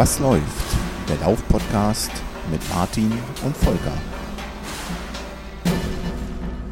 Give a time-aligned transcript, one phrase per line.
[0.00, 0.78] Was läuft?
[1.10, 2.10] Der Lauf-Podcast
[2.50, 3.12] mit Martin
[3.44, 3.92] und Volker.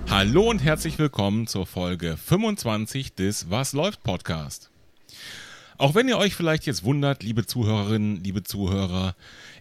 [0.08, 4.70] Hallo und herzlich willkommen zur Folge 25 des Was läuft Podcast.
[5.76, 9.14] Auch wenn ihr euch vielleicht jetzt wundert, liebe Zuhörerinnen, liebe Zuhörer,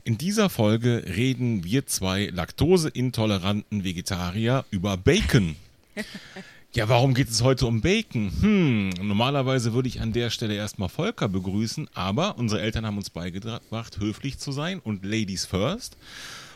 [0.05, 5.57] in dieser Folge reden wir zwei laktoseintoleranten Vegetarier über Bacon.
[6.73, 8.31] Ja, warum geht es heute um Bacon?
[8.41, 13.09] Hm, normalerweise würde ich an der Stelle erstmal Volker begrüßen, aber unsere Eltern haben uns
[13.09, 15.97] beigebracht, höflich zu sein und Ladies first.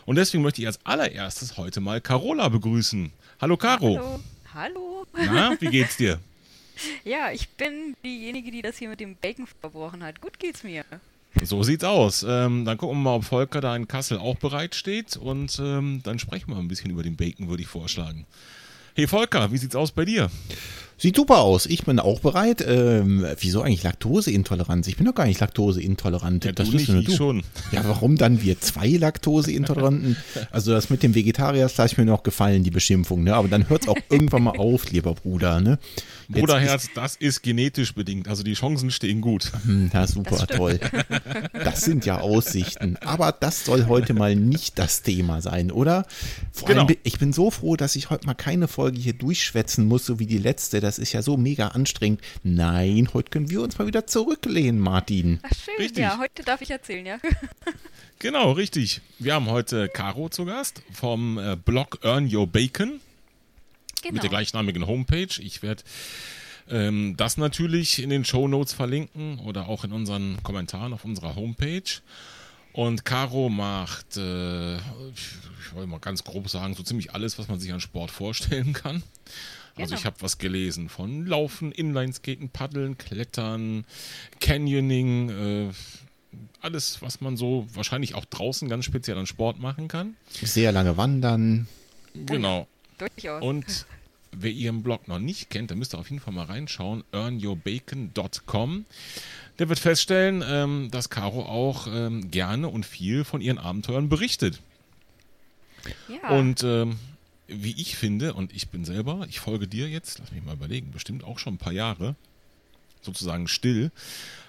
[0.06, 3.12] Und deswegen möchte ich als allererstes heute mal Carola begrüßen.
[3.40, 3.98] Hallo Caro.
[3.98, 4.20] Hallo.
[4.54, 5.06] Hallo.
[5.14, 6.20] Na, wie geht's dir?
[7.04, 10.20] Ja, ich bin diejenige, die das hier mit dem Bacon verbrochen hat.
[10.20, 10.84] Gut geht's mir.
[11.44, 12.26] So sieht's aus.
[12.28, 16.02] Ähm, dann gucken wir mal, ob Volker da in Kassel auch bereit steht und ähm,
[16.04, 18.26] dann sprechen wir ein bisschen über den Bacon, würde ich vorschlagen.
[18.94, 20.30] Hey Volker, wie sieht's aus bei dir?
[20.98, 21.66] Sieht super aus.
[21.66, 22.64] Ich bin auch bereit.
[22.68, 24.86] Ähm, wieso eigentlich Laktoseintoleranz?
[24.88, 26.46] Ich bin doch gar nicht Laktoseintolerant.
[26.46, 27.12] Ja, das du nicht, nur du.
[27.12, 27.44] schon.
[27.72, 30.18] Ja, warum dann wir zwei Laktoseintoleranten?
[30.52, 33.24] Also das mit dem Vegetarier, das lasse ich mir noch gefallen, die Beschimpfung.
[33.24, 33.34] Ne?
[33.34, 35.60] Aber dann hört es auch irgendwann mal auf, lieber Bruder.
[35.62, 35.80] Ne?
[36.32, 38.28] Bruderherz, das ist genetisch bedingt.
[38.28, 39.52] Also die Chancen stehen gut.
[39.66, 40.80] Hm, ja, super, toll.
[41.54, 42.98] Das sind ja Aussichten.
[42.98, 46.06] Aber das soll heute mal nicht das Thema sein, oder?
[46.52, 46.86] Vor genau.
[46.86, 50.20] allem, ich bin so froh, dass ich heute mal keine Folge hier durchschwätzen muss, so
[50.20, 50.80] wie die letzte.
[50.80, 52.22] Das ist ja so mega anstrengend.
[52.44, 55.40] Nein, heute können wir uns mal wieder zurücklehnen, Martin.
[55.44, 56.00] Ach schön, richtig.
[56.00, 57.18] ja, heute darf ich erzählen, ja.
[58.20, 59.02] Genau, richtig.
[59.18, 63.02] Wir haben heute Caro zu Gast vom äh, Blog Earn Your Bacon.
[64.02, 64.14] Genau.
[64.14, 65.40] Mit der gleichnamigen Homepage.
[65.40, 65.84] Ich werde
[66.70, 71.36] ähm, das natürlich in den Show Notes verlinken oder auch in unseren Kommentaren auf unserer
[71.36, 72.02] Homepage.
[72.74, 77.60] Und Caro macht, äh, ich wollte mal ganz grob sagen, so ziemlich alles, was man
[77.60, 79.04] sich an Sport vorstellen kann.
[79.76, 80.14] Also ich genau.
[80.14, 83.86] habe was gelesen von Laufen, Inlineskaten, Paddeln, Klettern,
[84.40, 85.70] Canyoning, äh,
[86.62, 90.16] alles, was man so wahrscheinlich auch draußen ganz speziell an Sport machen kann.
[90.30, 91.68] Sehr lange wandern.
[92.14, 92.68] Genau.
[93.02, 93.42] Durchaus.
[93.44, 93.86] Und
[94.32, 97.04] wer ihren Blog noch nicht kennt, der müsste auf jeden Fall mal reinschauen.
[97.12, 98.86] earnyourbacon.com.
[99.60, 104.62] Der wird feststellen, ähm, dass Caro auch ähm, gerne und viel von ihren Abenteuern berichtet.
[106.08, 106.30] Ja.
[106.30, 106.98] Und ähm,
[107.48, 110.92] wie ich finde, und ich bin selber, ich folge dir jetzt, lass mich mal überlegen,
[110.92, 112.16] bestimmt auch schon ein paar Jahre,
[113.02, 113.92] sozusagen still,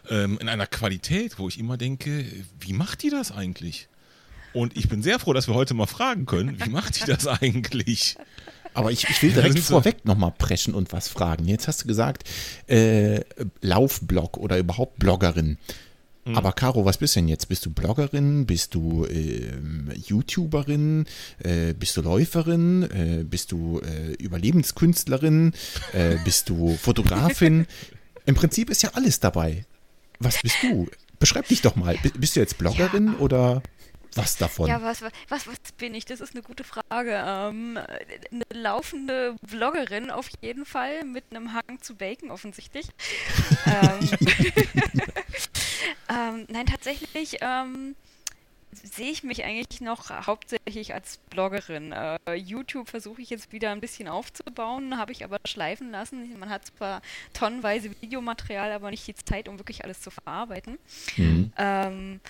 [0.08, 2.24] ähm, in einer Qualität, wo ich immer denke,
[2.60, 3.88] wie macht die das eigentlich?
[4.52, 7.26] Und ich bin sehr froh, dass wir heute mal fragen können, wie macht die das
[7.26, 8.16] eigentlich?
[8.74, 11.46] Aber ich, ich will direkt vorweg nochmal preschen und was fragen.
[11.46, 12.28] Jetzt hast du gesagt,
[12.68, 13.20] äh,
[13.60, 15.58] Laufblog oder überhaupt Bloggerin.
[16.24, 16.36] Mhm.
[16.36, 17.48] Aber Caro, was bist du denn jetzt?
[17.48, 18.46] Bist du Bloggerin?
[18.46, 19.52] Bist du äh,
[20.06, 21.06] YouTuberin?
[21.42, 22.82] Äh, bist du Läuferin?
[22.84, 25.52] Äh, bist du äh, Überlebenskünstlerin?
[25.92, 27.66] Äh, bist du Fotografin?
[28.26, 29.66] Im Prinzip ist ja alles dabei.
[30.20, 30.88] Was bist du?
[31.18, 31.96] Beschreib dich doch mal.
[32.18, 33.18] Bist du jetzt Bloggerin ja.
[33.18, 33.62] oder?
[34.16, 34.68] Was davon?
[34.68, 36.04] Ja, was, was, was bin ich?
[36.04, 37.22] Das ist eine gute Frage.
[37.24, 42.86] Ähm, eine laufende Vloggerin auf jeden Fall mit einem Hang zu Bacon offensichtlich.
[43.66, 44.10] ähm,
[46.08, 47.96] ähm, nein, tatsächlich ähm,
[48.72, 51.92] sehe ich mich eigentlich noch hauptsächlich als Bloggerin.
[51.92, 56.38] Äh, YouTube versuche ich jetzt wieder ein bisschen aufzubauen, habe ich aber schleifen lassen.
[56.38, 57.02] Man hat zwar
[57.34, 60.78] tonnenweise Videomaterial, aber nicht die Zeit, um wirklich alles zu verarbeiten.
[61.16, 61.52] Mhm.
[61.56, 62.20] Ähm,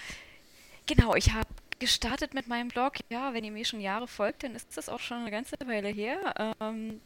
[0.86, 1.48] genau, ich habe
[1.82, 2.94] gestartet mit meinem Blog.
[3.10, 5.88] Ja, wenn ihr mir schon Jahre folgt, dann ist das auch schon eine ganze Weile
[5.88, 6.54] her.
[6.60, 7.00] Ähm,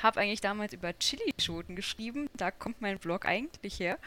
[0.00, 2.30] habe eigentlich damals über Chilischoten geschrieben.
[2.36, 3.98] Da kommt mein Blog eigentlich her.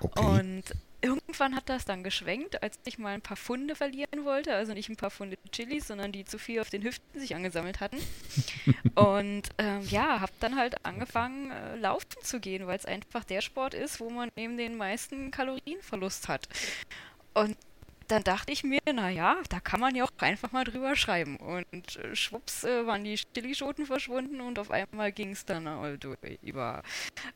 [0.00, 0.24] Okay.
[0.24, 0.62] Und
[1.02, 4.54] irgendwann hat das dann geschwenkt, als ich mal ein paar Funde verlieren wollte.
[4.54, 7.80] Also nicht ein paar Funde Chilis, sondern die zu viel auf den Hüften sich angesammelt
[7.80, 7.98] hatten.
[8.94, 13.42] und ähm, ja, habe dann halt angefangen, äh, laufen zu gehen, weil es einfach der
[13.42, 16.48] Sport ist, wo man eben den meisten Kalorienverlust hat.
[17.34, 17.58] Und
[18.12, 21.38] dann dachte ich mir, naja, da kann man ja auch einfach mal drüber schreiben.
[21.38, 25.66] Und äh, schwupps äh, waren die Stillischoten verschwunden und auf einmal ging es dann
[26.42, 26.82] über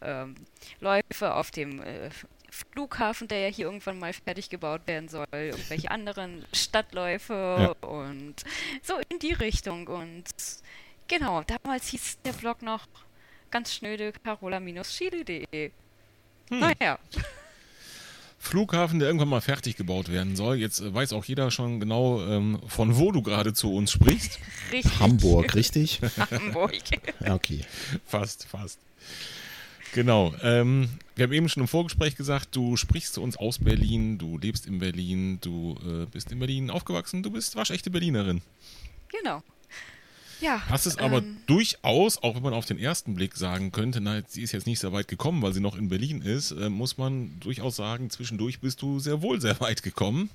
[0.02, 0.34] ähm,
[0.80, 2.10] Läufe auf dem äh,
[2.50, 7.88] Flughafen, der ja hier irgendwann mal fertig gebaut werden soll, irgendwelche anderen Stadtläufe ja.
[7.88, 8.44] und
[8.82, 9.86] so in die Richtung.
[9.86, 10.24] Und
[11.08, 12.86] genau, damals hieß der Blog noch
[13.50, 15.70] ganz schnöde carola-chile.de.
[16.50, 16.58] Hm.
[16.60, 16.98] Naja.
[18.46, 20.56] Flughafen, der irgendwann mal fertig gebaut werden soll.
[20.56, 24.38] Jetzt äh, weiß auch jeder schon genau, ähm, von wo du gerade zu uns sprichst.
[24.72, 25.00] Richtig.
[25.00, 26.00] Hamburg, richtig?
[26.30, 26.72] Hamburg.
[27.28, 27.60] okay.
[28.06, 28.78] Fast, fast.
[29.92, 30.34] Genau.
[30.42, 34.38] Ähm, wir haben eben schon im Vorgespräch gesagt, du sprichst zu uns aus Berlin, du
[34.38, 38.42] lebst in Berlin, du äh, bist in Berlin aufgewachsen, du bist waschechte Berlinerin.
[39.08, 39.42] Genau.
[40.40, 40.62] Ja.
[40.68, 44.22] Hast es aber ähm, durchaus, auch wenn man auf den ersten Blick sagen könnte, na,
[44.26, 46.98] sie ist jetzt nicht sehr weit gekommen, weil sie noch in Berlin ist, äh, muss
[46.98, 50.30] man durchaus sagen, zwischendurch bist du sehr wohl sehr weit gekommen.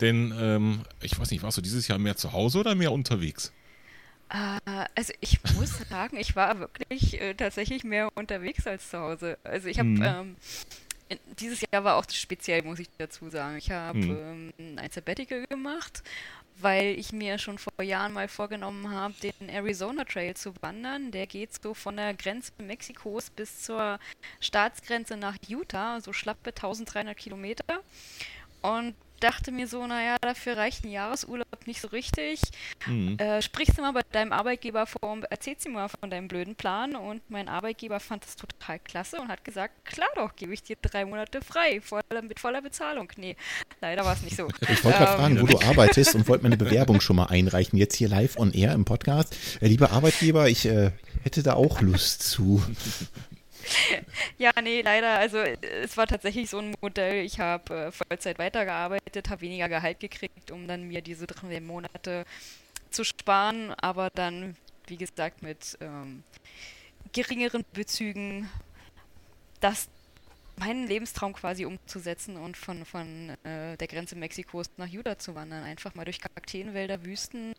[0.00, 3.52] Denn, ähm, ich weiß nicht, warst du dieses Jahr mehr zu Hause oder mehr unterwegs?
[4.30, 9.38] Äh, also ich muss sagen, ich war wirklich äh, tatsächlich mehr unterwegs als zu Hause.
[9.44, 10.02] Also ich habe mhm.
[10.02, 10.36] ähm,
[11.40, 13.56] dieses Jahr war auch speziell, muss ich dazu sagen.
[13.56, 14.52] Ich habe mhm.
[14.58, 16.02] ähm, ein Sabbatical gemacht,
[16.58, 21.10] weil ich mir schon vor Jahren mal vorgenommen habe, den Arizona Trail zu wandern.
[21.10, 23.98] Der geht so von der Grenze Mexikos bis zur
[24.40, 27.80] Staatsgrenze nach Utah, so schlappe 1300 Kilometer.
[28.62, 32.40] Und dachte mir so, naja, dafür reicht ein Jahresurlaub nicht so richtig.
[32.86, 33.18] Mhm.
[33.18, 36.54] Äh, sprichst du mal bei deinem Arbeitgeber vor und erzählst ihm mal von deinem blöden
[36.54, 36.96] Plan.
[36.96, 40.76] Und mein Arbeitgeber fand das total klasse und hat gesagt, klar doch, gebe ich dir
[40.80, 43.12] drei Monate frei, voller, mit voller Bezahlung.
[43.16, 43.36] Nee,
[43.80, 44.48] leider war es nicht so.
[44.70, 47.78] Ich wollte gerade ähm, fragen, wo du arbeitest und wollte meine Bewerbung schon mal einreichen.
[47.78, 49.36] Jetzt hier live on air im Podcast.
[49.60, 52.62] Äh, lieber Arbeitgeber, ich äh, hätte da auch Lust zu.
[54.38, 55.18] Ja, nee, leider.
[55.18, 57.24] Also es war tatsächlich so ein Modell.
[57.24, 62.24] Ich habe äh, Vollzeit weitergearbeitet, habe weniger Gehalt gekriegt, um dann mir diese drei Monate
[62.90, 66.24] zu sparen, aber dann, wie gesagt, mit ähm,
[67.12, 68.48] geringeren Bezügen
[69.60, 69.88] das
[70.56, 75.64] meinen Lebenstraum quasi umzusetzen und von, von äh, der Grenze Mexikos nach Juda zu wandern.
[75.64, 77.54] Einfach mal durch Kakteenwälder, Wüsten,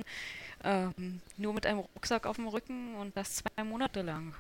[0.63, 4.36] ähm, nur mit einem Rucksack auf dem Rücken und das zwei Monate lang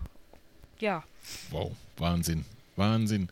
[0.81, 1.03] ja.
[1.49, 2.45] Wow, Wahnsinn.
[2.75, 3.29] Wahnsinn.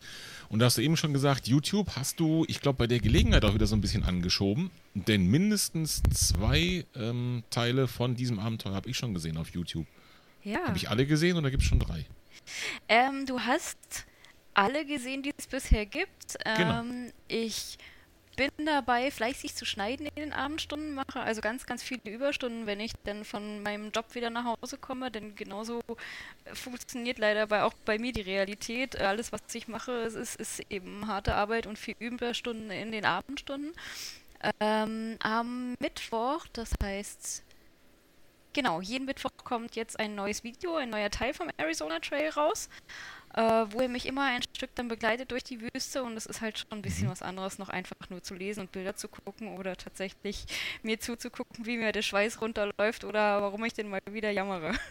[0.48, 3.44] Und da hast du eben schon gesagt, YouTube hast du, ich glaube, bei der Gelegenheit
[3.44, 4.70] auch wieder so ein bisschen angeschoben.
[4.94, 9.86] Denn mindestens zwei ähm, Teile von diesem Abenteuer habe ich schon gesehen auf YouTube.
[10.42, 10.66] Ja.
[10.66, 12.04] Habe ich alle gesehen oder gibt es schon drei?
[12.88, 13.78] Ähm, du hast
[14.54, 16.36] alle gesehen, die es bisher gibt.
[16.56, 16.80] Genau.
[16.80, 17.12] Ähm, genau.
[17.28, 17.78] Ich
[18.48, 22.80] bin dabei, fleißig zu schneiden in den Abendstunden, mache also ganz, ganz viele Überstunden, wenn
[22.80, 25.80] ich dann von meinem Job wieder nach Hause komme, denn genauso
[26.54, 28.98] funktioniert leider bei, auch bei mir die Realität.
[28.98, 33.72] Alles, was ich mache, ist, ist eben harte Arbeit und viel Überstunden in den Abendstunden.
[34.58, 37.42] Ähm, am Mittwoch, das heißt,
[38.54, 42.70] genau, jeden Mittwoch kommt jetzt ein neues Video, ein neuer Teil vom Arizona Trail raus
[43.34, 46.40] äh, wo er mich immer ein Stück dann begleitet durch die Wüste und es ist
[46.40, 47.12] halt schon ein bisschen mhm.
[47.12, 50.44] was anderes, noch einfach nur zu lesen und Bilder zu gucken oder tatsächlich
[50.82, 54.74] mir zuzugucken, wie mir der Schweiß runterläuft oder warum ich denn mal wieder jammere.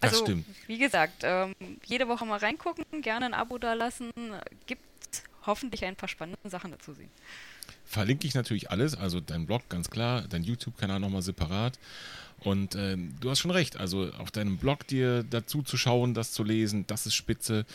[0.00, 0.24] Also,
[0.68, 1.54] wie gesagt, ähm,
[1.84, 4.12] jede Woche mal reingucken, gerne ein Abo da lassen,
[4.64, 4.80] gibt
[5.44, 7.10] hoffentlich ein paar spannende Sachen dazu sehen.
[7.90, 11.76] Verlinke ich natürlich alles, also dein Blog ganz klar, dein YouTube-Kanal nochmal separat
[12.38, 16.32] und äh, du hast schon recht, also auf deinem Blog dir dazu zu schauen, das
[16.32, 17.66] zu lesen, das ist spitze.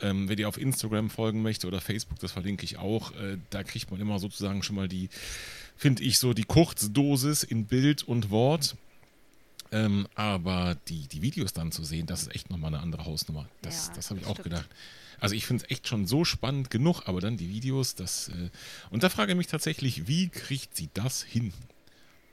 [0.00, 3.64] Ähm, wer dir auf Instagram folgen möchte oder Facebook, das verlinke ich auch, äh, da
[3.64, 5.10] kriegt man immer sozusagen schon mal die,
[5.76, 8.76] finde ich, so die Kurzdosis in Bild und Wort.
[9.72, 13.46] Ähm, aber die, die Videos dann zu sehen, das ist echt nochmal eine andere Hausnummer.
[13.60, 14.68] Das, ja, das habe ich auch gedacht.
[15.24, 18.28] Also ich finde es echt schon so spannend genug, aber dann die Videos, das.
[18.28, 18.50] Äh,
[18.90, 21.54] und da frage ich mich tatsächlich, wie kriegt sie das hin?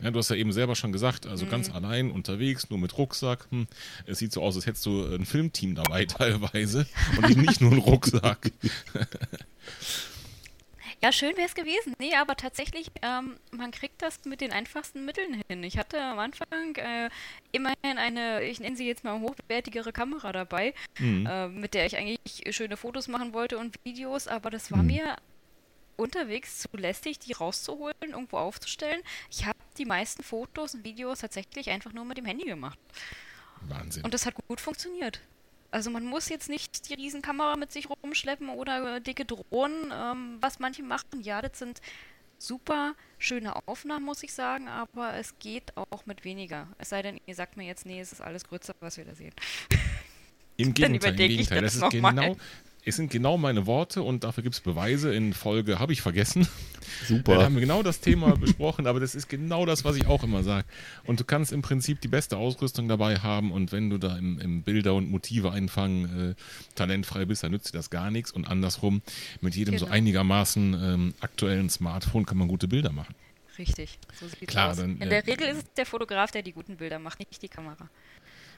[0.01, 1.51] Ja, du hast ja eben selber schon gesagt, also mhm.
[1.51, 3.47] ganz allein unterwegs, nur mit Rucksack.
[3.49, 3.67] Hm,
[4.07, 7.79] es sieht so aus, als hättest du ein Filmteam dabei teilweise und nicht nur einen
[7.79, 8.51] Rucksack.
[11.03, 11.93] Ja, schön wäre es gewesen.
[11.99, 15.63] Nee, aber tatsächlich, ähm, man kriegt das mit den einfachsten Mitteln hin.
[15.63, 17.09] Ich hatte am Anfang äh,
[17.51, 21.25] immerhin eine, ich nenne sie jetzt mal hochwertigere Kamera dabei, mhm.
[21.25, 24.87] äh, mit der ich eigentlich schöne Fotos machen wollte und Videos, aber das war mhm.
[24.87, 25.15] mir
[25.97, 29.01] unterwegs zu lästig, die rauszuholen, irgendwo aufzustellen.
[29.31, 32.77] Ich habe die meisten Fotos und Videos tatsächlich einfach nur mit dem Handy gemacht.
[33.61, 34.03] Wahnsinn.
[34.03, 35.21] Und das hat gut funktioniert.
[35.71, 40.59] Also man muss jetzt nicht die Riesenkamera mit sich rumschleppen oder dicke Drohnen, ähm, was
[40.59, 41.21] manche machen.
[41.21, 41.81] Ja, das sind
[42.37, 46.67] super schöne Aufnahmen, muss ich sagen, aber es geht auch mit weniger.
[46.77, 49.15] Es sei denn, ihr sagt mir jetzt, nee, es ist alles größer, was wir da
[49.15, 49.33] sehen.
[50.57, 51.61] Im Gegenteil, im Gegenteil.
[51.61, 52.35] Das, das ist genau,
[52.83, 55.13] es sind genau meine Worte und dafür gibt es Beweise.
[55.13, 56.47] In Folge habe ich vergessen.
[57.07, 57.35] Super.
[57.35, 60.23] Da haben wir genau das Thema besprochen, aber das ist genau das, was ich auch
[60.23, 60.65] immer sage.
[61.05, 64.39] Und du kannst im Prinzip die beste Ausrüstung dabei haben und wenn du da im,
[64.39, 66.35] im Bilder und Motive einfangen äh,
[66.75, 68.31] talentfrei bist, dann nützt dir das gar nichts.
[68.31, 69.01] Und andersrum,
[69.41, 69.85] mit jedem genau.
[69.85, 73.13] so einigermaßen ähm, aktuellen Smartphone kann man gute Bilder machen.
[73.57, 74.77] Richtig, so sieht Klar, aus.
[74.77, 77.41] Dann, In der äh, Regel ist es der Fotograf, der die guten Bilder macht, nicht
[77.41, 77.89] die Kamera.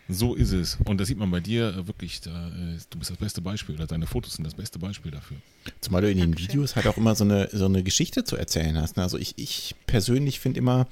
[0.09, 0.77] So ist es.
[0.83, 3.75] Und das sieht man bei dir äh, wirklich, da, äh, du bist das beste Beispiel
[3.75, 5.37] oder deine Fotos sind das beste Beispiel dafür.
[5.79, 8.77] Zumal du in den Videos halt auch immer so eine, so eine Geschichte zu erzählen
[8.77, 8.97] hast.
[8.97, 9.03] Ne?
[9.03, 10.87] Also ich, ich persönlich finde immer,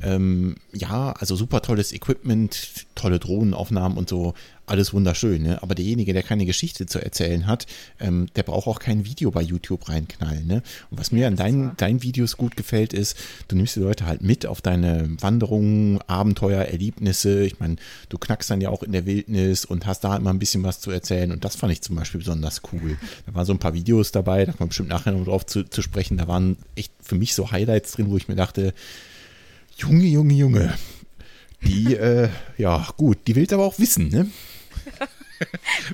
[0.00, 4.34] ähm, ja, also super tolles Equipment, tolle Drohnenaufnahmen und so,
[4.66, 5.62] alles wunderschön, ne?
[5.62, 7.66] aber derjenige, der keine Geschichte zu erzählen hat,
[7.98, 10.46] ähm, der braucht auch kein Video bei YouTube reinknallen.
[10.46, 10.62] Ne?
[10.90, 13.16] Und was mir an deinen, deinen Videos gut gefällt, ist,
[13.48, 17.44] du nimmst die Leute halt mit auf deine Wanderungen, Abenteuer, Erlebnisse.
[17.44, 17.76] Ich meine,
[18.08, 20.80] du knackst dann ja auch in der Wildnis und hast da immer ein bisschen was
[20.80, 22.96] zu erzählen und das fand ich zum Beispiel besonders cool.
[23.26, 25.82] Da waren so ein paar Videos dabei, da kommt bestimmt nachher noch drauf zu, zu
[25.82, 28.74] sprechen, da waren echt für mich so Highlights drin, wo ich mir dachte,
[29.76, 30.74] Junge, Junge, Junge,
[31.64, 32.28] die, äh,
[32.58, 34.28] ja, gut, die will aber auch wissen, ne?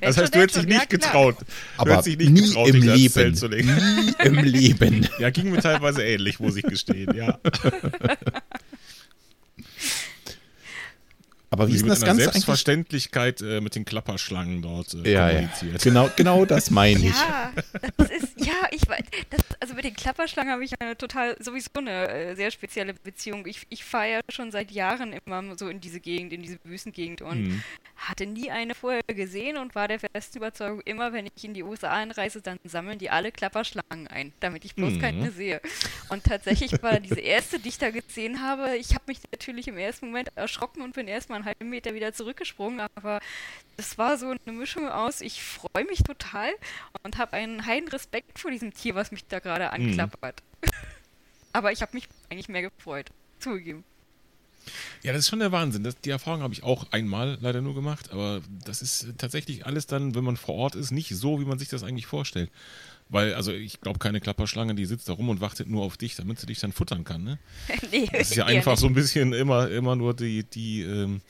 [0.00, 1.36] Das heißt, du hättest dich nicht getraut.
[1.76, 3.32] Aber nicht nie getraut, im Leben.
[3.32, 5.08] Nie im Leben.
[5.18, 7.38] Ja, ging mir teilweise ähnlich, muss ich gestehen, ja.
[11.50, 15.72] Aber wie ist das Ganze Selbstverständlichkeit äh, mit den Klapperschlangen dort äh, ja, kommuniziert?
[15.72, 15.78] Ja.
[15.90, 17.14] Genau, genau das meine ich.
[17.14, 17.52] Ja,
[17.96, 18.82] das ist, ja, ich
[19.30, 23.46] das, also mit den Klapperschlangen habe ich eine total, sowieso eine äh, sehr spezielle Beziehung.
[23.46, 27.22] Ich, ich fahre ja schon seit Jahren immer so in diese Gegend, in diese Wüstengegend
[27.22, 27.62] und mhm.
[27.96, 31.62] hatte nie eine vorher gesehen und war der festen Überzeugung, immer wenn ich in die
[31.62, 35.00] USA einreise, dann sammeln die alle Klapperschlangen ein, damit ich bloß mhm.
[35.00, 35.62] keine sehe.
[36.10, 39.78] Und tatsächlich war diese erste, die ich da gesehen habe, ich habe mich natürlich im
[39.78, 43.20] ersten Moment erschrocken und bin erstmal einen halben Meter wieder zurückgesprungen, aber
[43.76, 46.50] es war so eine Mischung aus, ich freue mich total
[47.02, 49.88] und habe einen heilen Respekt vor diesem Tier, was mich da gerade mhm.
[49.88, 50.42] anklappert.
[50.62, 50.70] Mhm.
[51.52, 53.84] aber ich habe mich eigentlich mehr gefreut, zugegeben.
[55.02, 55.84] Ja, das ist schon der Wahnsinn.
[55.84, 59.86] Das, die Erfahrung habe ich auch einmal leider nur gemacht, aber das ist tatsächlich alles
[59.86, 62.50] dann, wenn man vor Ort ist, nicht so, wie man sich das eigentlich vorstellt.
[63.10, 66.16] Weil, also ich glaube, keine Klapperschlange, die sitzt da rum und wartet nur auf dich,
[66.16, 67.38] damit sie dich dann futtern kann, ne?
[67.90, 68.80] nee, das ist ja einfach nicht.
[68.80, 71.22] so ein bisschen immer, immer nur die, die, ähm,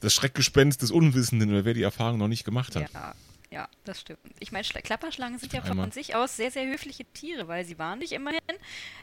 [0.00, 2.92] das Schreckgespenst des Unwissenden, oder wer die Erfahrung noch nicht gemacht hat.
[2.92, 3.14] Ja.
[3.50, 4.18] Ja, das stimmt.
[4.40, 5.92] Ich meine, Klapperschlangen sind ja von Einmal.
[5.92, 8.40] sich aus sehr, sehr höfliche Tiere, weil sie warnen dich immerhin,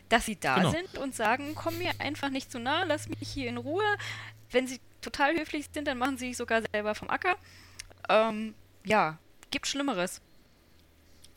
[0.09, 0.71] dass sie da genau.
[0.71, 3.85] sind und sagen, komm mir einfach nicht zu nah, lass mich hier in Ruhe.
[4.49, 7.37] Wenn sie total höflich sind, dann machen sie sich sogar selber vom Acker.
[8.09, 9.19] Ähm, ja,
[9.51, 10.19] gibt Schlimmeres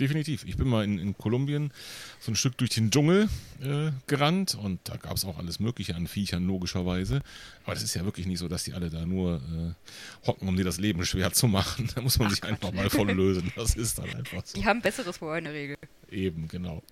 [0.00, 0.44] definitiv.
[0.44, 1.72] Ich bin mal in, in Kolumbien
[2.20, 3.28] so ein Stück durch den Dschungel
[3.62, 7.22] äh, gerannt und da gab es auch alles Mögliche an Viechern, logischerweise.
[7.64, 10.56] Aber das ist ja wirklich nicht so, dass die alle da nur äh, hocken, um
[10.56, 11.88] dir das Leben schwer zu machen.
[11.94, 13.52] Da muss man sich einfach mal von lösen.
[13.54, 14.58] Das ist dann einfach so.
[14.58, 15.76] Die haben Besseres vor in der Regel.
[16.10, 16.82] Eben, genau.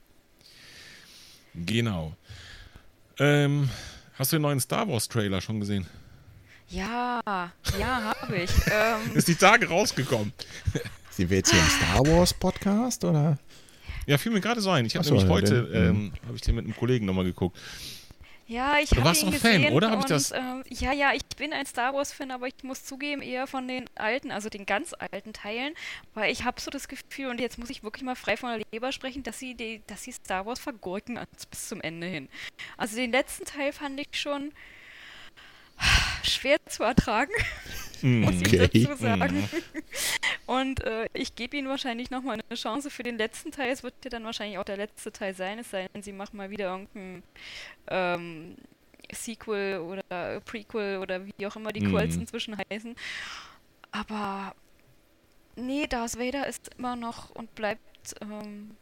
[1.54, 2.16] Genau.
[3.18, 3.68] Ähm,
[4.14, 5.86] hast du den neuen Star Wars Trailer schon gesehen?
[6.68, 7.20] Ja,
[7.78, 8.50] ja, habe ich.
[8.72, 10.32] Ähm, ist die Tage rausgekommen.
[11.12, 13.38] Sind wir jetzt hier im Star Wars Podcast oder?
[14.06, 14.86] Ja, fiel mir gerade so ein.
[14.86, 17.58] Ich habe nämlich heute, ähm, habe ich den mit einem Kollegen nochmal geguckt.
[18.46, 19.90] Ja, ich habe ihn gesehen Fan, oder?
[19.90, 20.30] Hab ich das?
[20.30, 20.40] Äh,
[20.70, 23.84] ja, ja, ich bin ein Star Wars Fan, aber ich muss zugeben eher von den
[23.94, 25.74] alten, also den ganz alten Teilen,
[26.14, 28.66] weil ich habe so das Gefühl und jetzt muss ich wirklich mal frei von der
[28.72, 32.28] Leber sprechen, dass sie die, dass sie Star Wars vergurken bis zum Ende hin.
[32.78, 34.52] Also den letzten Teil fand ich schon
[36.22, 37.32] schwer zu ertragen,
[38.02, 38.68] muss okay.
[38.72, 39.40] ich dazu sagen.
[39.40, 40.50] Mm.
[40.50, 43.70] Und äh, ich gebe ihnen wahrscheinlich nochmal eine Chance für den letzten Teil.
[43.70, 46.36] Es wird ja dann wahrscheinlich auch der letzte Teil sein, es sei denn, sie machen
[46.36, 47.22] mal wieder irgendein
[47.88, 48.56] ähm,
[49.12, 51.96] Sequel oder Prequel oder wie auch immer die mm.
[51.96, 52.96] inzwischen heißen.
[53.90, 54.54] Aber
[55.56, 58.76] nee, Darth Vader ist immer noch und bleibt, ähm,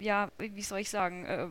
[0.00, 1.48] ja, wie soll ich sagen, äh,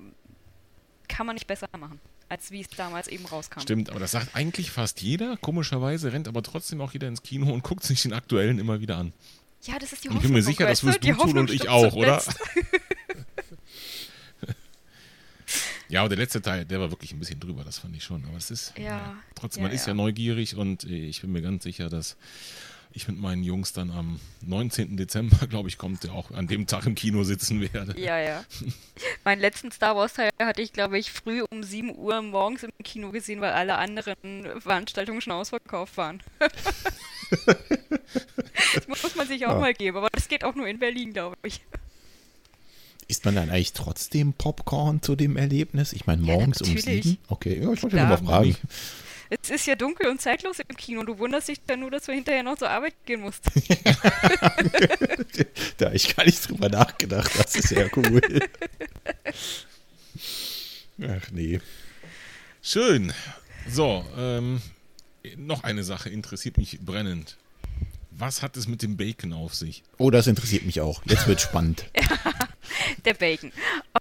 [1.07, 3.59] kann man nicht besser machen als wie es damals eben rauskam.
[3.59, 5.37] Stimmt, aber das sagt eigentlich fast jeder.
[5.37, 8.97] Komischerweise rennt aber trotzdem auch jeder ins Kino und guckt sich den aktuellen immer wieder
[8.97, 9.13] an.
[9.63, 10.23] Ja, das ist die Hoffnung.
[10.23, 12.21] Ich bin mir sicher, das wirst du tun und ich auch, oder?
[15.89, 18.25] ja, aber der letzte Teil, der war wirklich ein bisschen drüber, das fand ich schon.
[18.25, 21.41] Aber es ist, ja, ja trotzdem, ja, man ist ja neugierig und ich bin mir
[21.41, 22.15] ganz sicher, dass
[22.95, 24.97] ich mit meinen Jungs dann am 19.
[24.97, 27.99] Dezember, glaube ich, kommt, der auch an dem Tag im Kino sitzen werde.
[27.99, 28.43] Ja, ja.
[29.23, 33.11] Meinen letzten Star Wars-Teil hatte ich, glaube ich, früh um 7 Uhr morgens im Kino
[33.11, 36.23] gesehen, weil alle anderen Veranstaltungen schon ausverkauft waren.
[38.75, 39.59] das muss man sich auch ja.
[39.59, 41.61] mal geben, aber das geht auch nur in Berlin, glaube ich.
[43.07, 45.93] Isst man dann eigentlich trotzdem Popcorn zu dem Erlebnis?
[45.93, 47.17] Ich meine, morgens ja, um sieben?
[47.27, 48.55] Okay, ja, ich wollte ja nur mal fragen.
[49.29, 51.03] Es ist ja dunkel und zeitlos im Kino.
[51.03, 53.43] Du wunderst dich dann nur, dass du hinterher noch zur Arbeit gehen musst.
[55.77, 57.31] da habe ich gar nicht drüber nachgedacht.
[57.37, 58.21] Das ist ja cool.
[61.01, 61.59] Ach nee.
[62.61, 63.13] Schön.
[63.67, 64.61] So, ähm,
[65.37, 67.37] noch eine Sache interessiert mich brennend.
[68.11, 69.83] Was hat es mit dem Bacon auf sich?
[69.97, 71.01] Oh, das interessiert mich auch.
[71.05, 71.85] Jetzt wird spannend.
[73.05, 73.51] Der Bacon.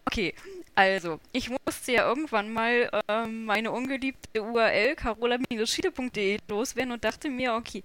[0.06, 0.34] Okay,
[0.74, 7.54] also, ich musste ja irgendwann mal ähm, meine ungeliebte URL carola-schiede.de loswerden und dachte mir,
[7.54, 7.84] okay,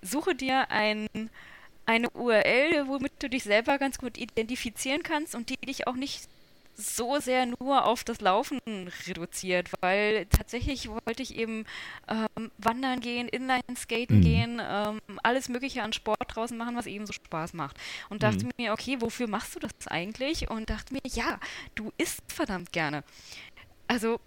[0.00, 1.06] suche dir ein,
[1.84, 6.28] eine URL, womit du dich selber ganz gut identifizieren kannst und die dich auch nicht
[6.76, 8.60] so sehr nur auf das Laufen
[9.06, 11.64] reduziert, weil tatsächlich wollte ich eben
[12.08, 14.22] ähm, wandern gehen, Inline-Skaten mhm.
[14.22, 17.78] gehen, ähm, alles Mögliche an Sport draußen machen, was eben so Spaß macht.
[18.08, 18.52] Und dachte mhm.
[18.56, 20.50] mir, okay, wofür machst du das eigentlich?
[20.50, 21.38] Und dachte mir, ja,
[21.74, 23.04] du isst verdammt gerne.
[23.86, 24.20] Also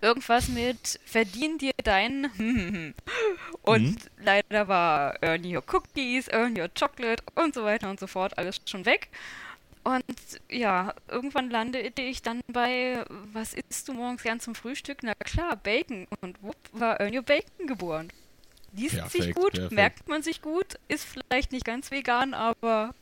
[0.00, 2.30] irgendwas mit verdien dir dein
[3.62, 3.96] und mhm.
[4.18, 8.60] leider war Earn Your Cookies, Earn Your Chocolate und so weiter und so fort alles
[8.66, 9.08] schon weg.
[9.86, 14.98] Und ja, irgendwann landete ich dann bei, was isst du morgens gern zum Frühstück?
[15.02, 16.08] Na klar, Bacon.
[16.20, 18.10] Und wupp, war Earn Your Bacon geboren
[18.76, 19.72] liest perfekt, sich gut, perfekt.
[19.72, 22.94] merkt man sich gut, ist vielleicht nicht ganz vegan, aber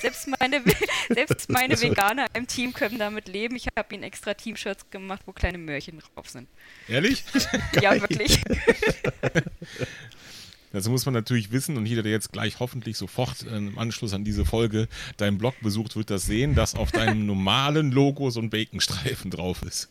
[0.00, 0.62] selbst meine,
[1.08, 3.56] selbst meine Veganer im Team können damit leben.
[3.56, 6.48] Ich habe ihnen extra T-Shirts gemacht, wo kleine Möhrchen drauf sind.
[6.88, 7.24] Ehrlich?
[7.80, 8.42] ja, wirklich.
[10.72, 14.14] Dazu muss man natürlich wissen, und jeder, der jetzt gleich hoffentlich sofort äh, im Anschluss
[14.14, 18.40] an diese Folge deinen Blog besucht, wird das sehen, dass auf deinem normalen Logo so
[18.40, 19.90] ein Baconstreifen drauf ist.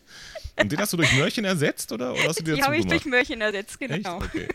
[0.56, 2.12] Und den hast du durch Möhrchen ersetzt, oder?
[2.12, 4.20] oder hast du dir Die habe ich durch Möhrchen ersetzt, genau.
[4.20, 4.34] Echt?
[4.34, 4.48] Okay.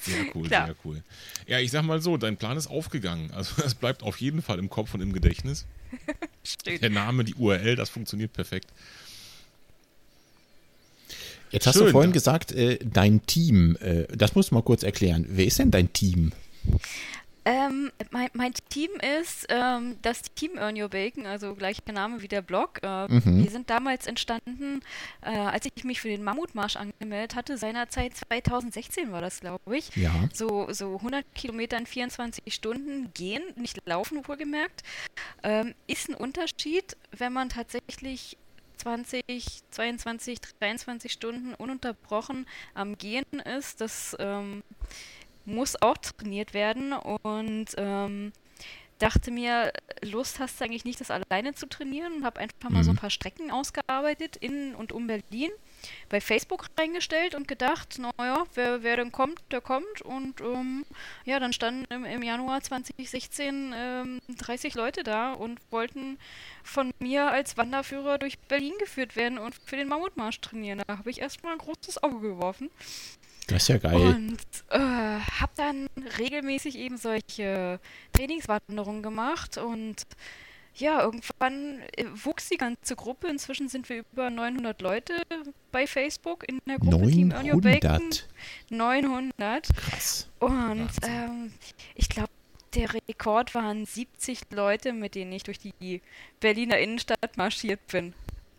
[0.00, 0.66] Sehr cool, Klar.
[0.66, 1.02] sehr cool.
[1.46, 3.30] Ja, ich sag mal so, dein Plan ist aufgegangen.
[3.32, 5.66] Also es bleibt auf jeden Fall im Kopf und im Gedächtnis.
[6.66, 8.70] Der Name, die URL, das funktioniert perfekt.
[11.50, 12.14] Jetzt hast Schön, du vorhin ja.
[12.14, 15.26] gesagt, äh, dein Team, äh, das musst du mal kurz erklären.
[15.28, 16.32] Wer ist denn dein Team?
[17.48, 18.90] Ähm, mein, mein, Team
[19.22, 22.78] ist ähm, das Team Earn Your Bacon, also gleicher Name wie der Blog.
[22.82, 23.42] Äh, mhm.
[23.42, 24.82] Wir sind damals entstanden,
[25.22, 29.96] äh, als ich mich für den Mammutmarsch angemeldet hatte, seinerzeit 2016 war das, glaube ich.
[29.96, 30.12] Ja.
[30.34, 34.82] So, so 100 Kilometer in 24 Stunden gehen, nicht laufen, wohlgemerkt.
[35.42, 38.36] Ähm, ist ein Unterschied, wenn man tatsächlich
[38.78, 39.24] 20,
[39.70, 43.80] 22, 23 Stunden ununterbrochen am Gehen ist.
[43.80, 44.62] Das ähm,
[45.44, 48.32] muss auch trainiert werden und ähm,
[48.98, 52.84] dachte mir, Lust hast du eigentlich nicht, das alleine zu trainieren und habe einfach mal
[52.84, 53.00] so ein mhm.
[53.00, 55.50] paar Strecken ausgearbeitet in und um Berlin,
[56.08, 60.84] bei Facebook reingestellt und gedacht, naja, wer, wer denn kommt, der kommt und ähm,
[61.24, 66.18] ja, dann standen im, im Januar 2016 ähm, 30 Leute da und wollten
[66.62, 70.82] von mir als Wanderführer durch Berlin geführt werden und für den Mammutmarsch trainieren.
[70.86, 72.70] Da habe ich erstmal ein großes Auge geworfen
[73.48, 73.96] das ist ja geil.
[73.96, 74.38] Und
[74.68, 75.88] äh, habe dann
[76.18, 77.80] regelmäßig eben solche
[78.12, 80.06] Trainingswanderungen gemacht und
[80.78, 83.28] ja, irgendwann äh, wuchs die ganze Gruppe.
[83.28, 85.14] Inzwischen sind wir über 900 Leute
[85.72, 87.14] bei Facebook in der Gruppe 900?
[87.14, 88.10] Team Earn Your Bacon.
[88.70, 89.68] 900.
[89.74, 90.28] Krass.
[90.38, 91.52] Und ähm,
[91.94, 92.30] ich glaube,
[92.74, 96.02] der Rekord waren 70 Leute, mit denen ich durch die
[96.40, 98.14] Berliner Innenstadt marschiert bin.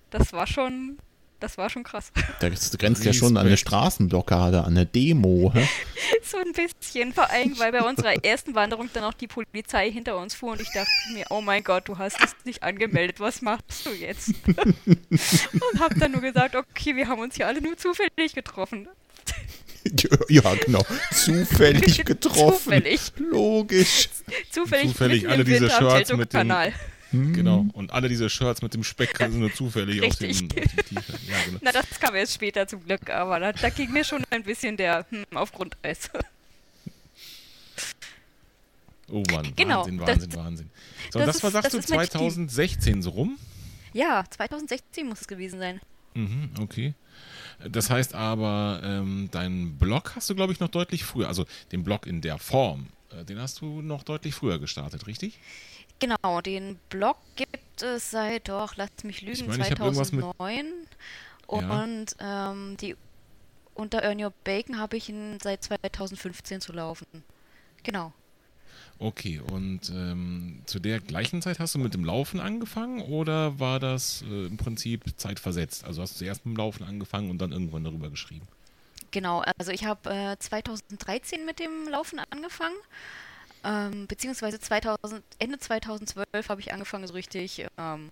[0.10, 0.97] Das war schon
[1.39, 2.12] das war schon krass.
[2.39, 5.52] Das grenzt ja schon an eine Straßenblockade, an eine Demo.
[5.54, 5.67] Hä?
[6.23, 10.17] so ein bisschen, vor allem, weil bei unserer ersten Wanderung dann auch die Polizei hinter
[10.17, 13.41] uns fuhr und ich dachte mir, oh mein Gott, du hast es nicht angemeldet, was
[13.41, 14.34] machst du jetzt?
[14.47, 18.88] und hab dann nur gesagt, okay, wir haben uns hier alle nur zufällig getroffen.
[20.28, 20.86] Ja, genau.
[21.12, 22.58] Zufällig getroffen.
[22.58, 23.13] Zufällig.
[23.17, 24.10] Logisch.
[24.52, 26.52] Zufällig, Zufällig alle diese Shirts mit dem,
[27.11, 27.33] hm.
[27.33, 27.65] Genau.
[27.73, 30.49] Und alle diese Shirts mit dem Speck sind nur zufällig aus dem T-Shirt.
[30.91, 31.59] Ja, genau.
[31.61, 34.77] Na, das kam erst später zum Glück, aber da, da ging mir schon ein bisschen
[34.77, 36.09] der hm, auf Grundeis.
[39.11, 40.69] Oh Mann, genau, Wahnsinn, Wahnsinn, das, Wahnsinn.
[41.11, 43.39] So, das, das war, sagst das du, 2016 so rum?
[43.93, 45.81] Ja, 2016 muss es gewesen sein.
[46.13, 46.93] Mhm, okay.
[47.67, 51.83] Das heißt aber, ähm, deinen Blog hast du, glaube ich, noch deutlich früher, also den
[51.83, 55.39] Blog in der Form, äh, den hast du noch deutlich früher gestartet, richtig?
[55.99, 60.65] Genau, den Blog gibt es seit, doch, lasst mich lügen, ich mein, 2009.
[61.47, 62.51] und ja.
[62.51, 62.95] ähm, die
[63.73, 67.05] unter Earn Your Bacon habe ich ihn seit 2015 zu laufen.
[67.83, 68.13] Genau.
[69.01, 73.79] Okay, und ähm, zu der gleichen Zeit hast du mit dem Laufen angefangen oder war
[73.79, 75.85] das äh, im Prinzip zeitversetzt?
[75.85, 78.45] Also hast du zuerst mit dem Laufen angefangen und dann irgendwann darüber geschrieben?
[79.12, 82.75] Genau, also ich habe äh, 2013 mit dem Laufen angefangen
[83.63, 88.11] ähm, beziehungsweise 2000, Ende 2012 habe ich angefangen, so richtig, ähm,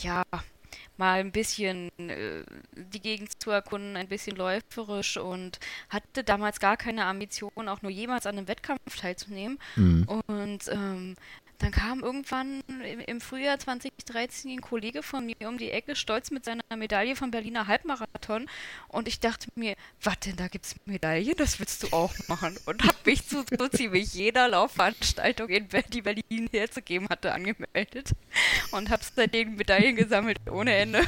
[0.00, 0.22] ja,
[0.96, 2.42] mal ein bisschen äh,
[2.74, 5.58] die Gegend zu erkunden, ein bisschen läuferisch und
[5.88, 9.58] hatte damals gar keine Ambition, auch nur jemals an einem Wettkampf teilzunehmen.
[9.76, 10.04] Mhm.
[10.26, 11.16] Und ähm,
[11.58, 12.62] dann kam irgendwann
[13.06, 17.30] im Frühjahr 2013 ein Kollege von mir um die Ecke, stolz mit seiner Medaille vom
[17.30, 18.48] Berliner Halbmarathon.
[18.88, 21.34] Und ich dachte mir, was denn, da gibt es Medaillen?
[21.36, 22.58] Das willst du auch machen.
[22.66, 28.10] Und habe mich zu so ziemlich jeder Laufveranstaltung, in die Berlin herzugeben hatte, angemeldet.
[28.72, 31.02] Und habe seitdem Medaillen gesammelt ohne Ende.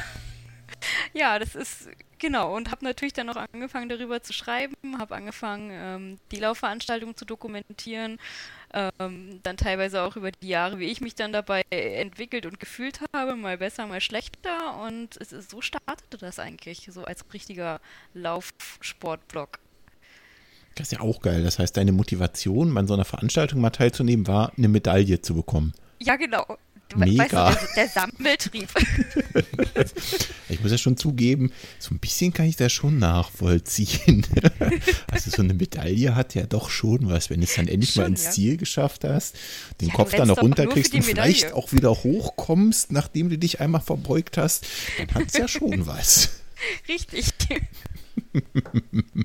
[1.13, 5.71] ja, das ist genau und habe natürlich dann noch angefangen darüber zu schreiben, habe angefangen
[5.71, 8.19] ähm, die Laufveranstaltung zu dokumentieren,
[8.73, 12.99] ähm, dann teilweise auch über die Jahre, wie ich mich dann dabei entwickelt und gefühlt
[13.13, 17.79] habe, mal besser, mal schlechter und es ist, so startete das eigentlich so als richtiger
[18.13, 19.59] Laufsportblog.
[20.75, 21.43] Das ist ja auch geil.
[21.43, 25.73] Das heißt, deine Motivation, an so einer Veranstaltung mal teilzunehmen, war, eine Medaille zu bekommen.
[25.99, 26.57] Ja, genau.
[26.95, 27.47] Mega.
[27.47, 28.69] Weißt du, der, der Sammeltrieb.
[30.49, 34.25] ich muss ja schon zugeben, so ein bisschen kann ich das schon nachvollziehen.
[35.11, 38.03] Also so eine Medaille hat ja doch schon was, wenn du es dann endlich schon,
[38.03, 38.31] mal ins ja.
[38.31, 39.35] Ziel geschafft hast,
[39.81, 43.81] den ja, Kopf dann noch runterkriegst und vielleicht auch wieder hochkommst, nachdem du dich einmal
[43.81, 44.65] verbeugt hast,
[44.97, 46.29] dann hat es ja schon was.
[46.87, 47.33] Richtig.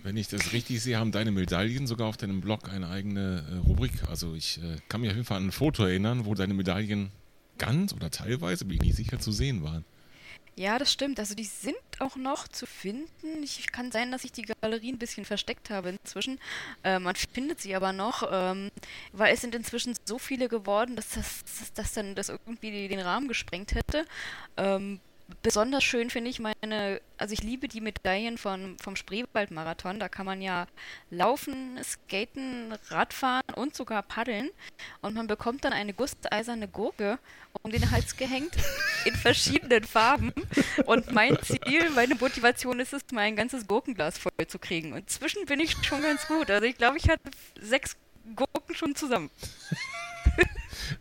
[0.02, 3.68] Wenn ich das richtig sehe, haben deine Medaillen sogar auf deinem Blog eine eigene äh,
[3.68, 3.92] Rubrik.
[4.08, 7.10] Also ich äh, kann mich auf jeden Fall an ein Foto erinnern, wo deine Medaillen
[7.58, 9.84] ganz oder teilweise, bin ich nicht sicher, zu sehen waren.
[10.56, 11.18] Ja, das stimmt.
[11.18, 13.42] Also die sind auch noch zu finden.
[13.42, 16.38] Ich kann sein, dass ich die Galerie ein bisschen versteckt habe inzwischen.
[16.84, 18.70] Äh, man findet sie aber noch, ähm,
[19.12, 23.00] weil es sind inzwischen so viele geworden, dass das, dass, dass dann das irgendwie den
[23.00, 24.06] Rahmen gesprengt hätte.
[24.56, 25.00] Ähm,
[25.42, 29.98] besonders schön finde ich meine, also ich liebe die Medaillen von, vom Spreewaldmarathon.
[29.98, 30.66] Da kann man ja
[31.10, 34.50] laufen, skaten, Radfahren und sogar paddeln.
[35.00, 37.18] Und man bekommt dann eine gusseiserne Gurke
[37.62, 38.54] um den Hals gehängt
[39.04, 40.32] in verschiedenen Farben.
[40.86, 44.92] Und mein Ziel, meine Motivation ist es, mein ganzes Gurkenglas voll zu kriegen.
[44.92, 46.50] Und zwischen bin ich schon ganz gut.
[46.50, 47.96] Also ich glaube, ich hatte sechs
[48.34, 49.30] Gurken schon zusammen.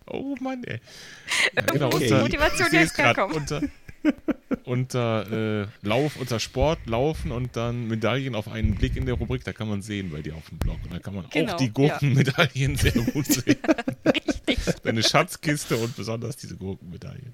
[0.05, 0.79] Oh Mann, ey.
[1.55, 2.07] Ja, genau, okay.
[2.07, 3.35] die Motivation jetzt herkommen.
[3.35, 3.61] Unter,
[4.65, 9.43] unter äh, Lauf, unter Sport, Laufen und dann Medaillen auf einen Blick in der Rubrik,
[9.43, 10.77] da kann man sehen bei dir auf dem Blog.
[10.83, 12.77] Und da kann man genau, auch die Gurkenmedaillen ja.
[12.77, 13.57] sehr gut sehen.
[14.05, 14.59] Richtig.
[14.83, 17.33] Deine Schatzkiste und besonders diese Gurkenmedaillen.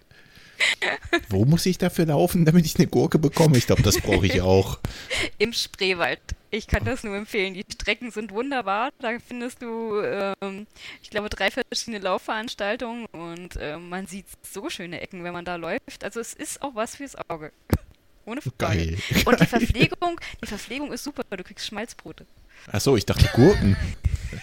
[1.29, 3.57] Wo muss ich dafür laufen, damit ich eine Gurke bekomme?
[3.57, 4.79] Ich glaube, das brauche ich auch.
[5.37, 6.19] Im Spreewald.
[6.51, 7.53] Ich kann das nur empfehlen.
[7.53, 8.89] Die Strecken sind wunderbar.
[8.99, 10.67] Da findest du, ähm,
[11.01, 15.55] ich glaube, drei verschiedene Laufveranstaltungen und äh, man sieht so schöne Ecken, wenn man da
[15.55, 16.03] läuft.
[16.03, 17.51] Also es ist auch was fürs Auge.
[18.25, 18.55] Ohne Frage.
[18.57, 18.97] Geil.
[19.25, 21.23] Und die Verpflegung, die Verpflegung ist super.
[21.29, 22.25] Du kriegst Schmalzbrote.
[22.71, 23.77] Achso, ich dachte Gurken.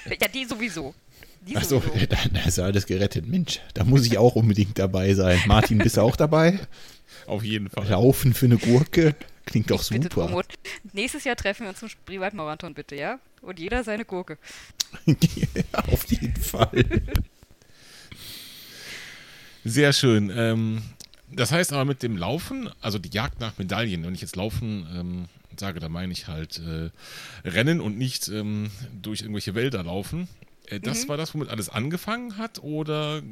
[0.06, 0.94] ja, die sowieso.
[1.54, 3.26] Achso, dann ist alles gerettet.
[3.26, 5.40] Mensch, da muss ich auch unbedingt dabei sein.
[5.46, 6.58] Martin, bist du auch dabei?
[7.26, 7.88] Auf jeden Fall.
[7.88, 9.14] Laufen für eine Gurke.
[9.44, 10.08] Klingt doch super.
[10.08, 10.42] Drum.
[10.92, 13.20] Nächstes Jahr treffen wir uns zum Spreewaldmarathon, bitte, ja?
[13.42, 14.38] Und jeder seine Gurke.
[15.06, 16.84] ja, auf jeden Fall.
[19.64, 20.32] Sehr schön.
[20.34, 20.82] Ähm,
[21.30, 24.86] das heißt aber mit dem Laufen, also die Jagd nach Medaillen, wenn ich jetzt Laufen
[24.92, 25.24] ähm,
[25.58, 26.90] sage, da meine ich halt äh,
[27.48, 30.28] Rennen und nicht ähm, durch irgendwelche Wälder laufen.
[30.66, 31.08] Äh, das mhm.
[31.08, 32.62] war das, womit alles angefangen hat?
[32.62, 33.22] Oder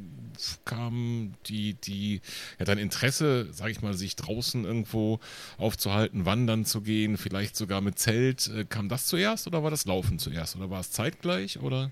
[0.65, 2.21] kam die, die,
[2.59, 5.21] ja, dein Interesse, sag ich mal, sich draußen irgendwo
[5.59, 9.85] aufzuhalten, wandern zu gehen, vielleicht sogar mit Zelt, äh, kam das zuerst oder war das
[9.85, 10.57] Laufen zuerst?
[10.57, 11.91] Oder war es zeitgleich oder?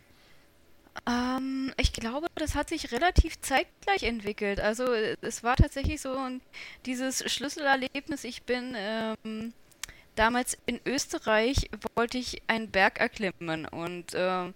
[1.09, 4.61] Ähm, ich glaube, das hat sich relativ zeitgleich entwickelt.
[4.61, 4.85] Also
[5.21, 6.17] es war tatsächlich so
[6.85, 8.25] dieses Schlüsselerlebnis.
[8.25, 9.55] Ich bin ähm,
[10.15, 14.53] damals in Österreich, wollte ich einen Berg erklimmen und äh,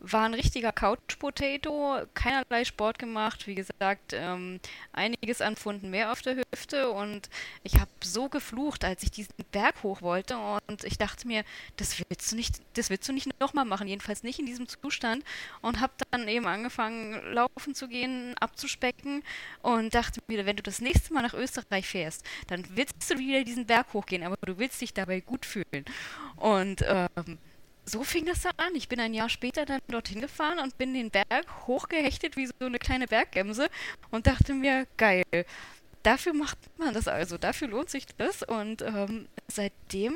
[0.00, 4.60] war ein richtiger Couch-Potato, keinerlei Sport gemacht, wie gesagt, ähm,
[4.92, 7.28] einiges an Pfunden mehr auf der Hüfte und
[7.62, 11.44] ich habe so geflucht, als ich diesen Berg hoch wollte und ich dachte mir,
[11.76, 15.24] das willst du nicht, das willst du nicht nochmal machen, jedenfalls nicht in diesem Zustand
[15.62, 19.22] und habe dann eben angefangen, laufen zu gehen, abzuspecken
[19.62, 23.44] und dachte mir, wenn du das nächste Mal nach Österreich fährst, dann willst du wieder
[23.44, 25.84] diesen Berg hochgehen, aber du willst dich dabei gut fühlen.
[26.36, 27.38] Und ähm,
[27.88, 28.74] so fing das dann an.
[28.74, 32.52] Ich bin ein Jahr später dann dorthin gefahren und bin den Berg hochgehechtet wie so
[32.60, 33.68] eine kleine Berggemse
[34.10, 35.24] und dachte mir, geil.
[36.02, 40.14] Dafür macht man das also, dafür lohnt sich das und ähm, seitdem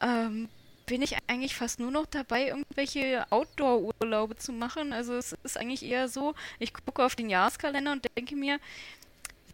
[0.00, 0.48] ähm,
[0.86, 4.92] bin ich eigentlich fast nur noch dabei, irgendwelche Outdoor-Urlaube zu machen.
[4.92, 8.58] Also es ist eigentlich eher so, ich gucke auf den Jahreskalender und denke mir,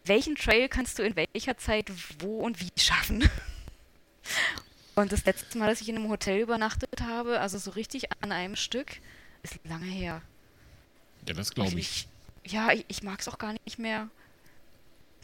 [0.05, 3.28] welchen Trail kannst du in welcher Zeit wo und wie schaffen?
[4.94, 8.33] Und das letzte Mal, dass ich in einem Hotel übernachtet habe, also so richtig an
[8.33, 9.00] einem Stück,
[9.42, 10.22] ist lange her.
[11.26, 12.09] Ja, das glaube ich.
[12.44, 12.52] ich.
[12.52, 14.09] Ja, ich, ich mag es auch gar nicht mehr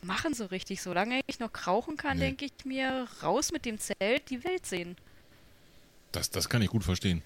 [0.03, 0.83] machen so richtig.
[0.83, 2.27] Solange ich noch rauchen kann, nee.
[2.27, 4.97] denke ich mir, raus mit dem Zelt, die Welt sehen.
[6.13, 7.23] Das, das kann ich gut verstehen.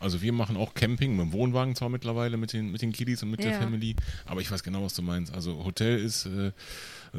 [0.00, 3.22] Also wir machen auch Camping mit dem Wohnwagen zwar mittlerweile mit den, mit den Kiddies
[3.22, 3.50] und mit ja.
[3.50, 3.94] der Family,
[4.26, 5.32] aber ich weiß genau, was du meinst.
[5.32, 6.50] Also Hotel ist äh,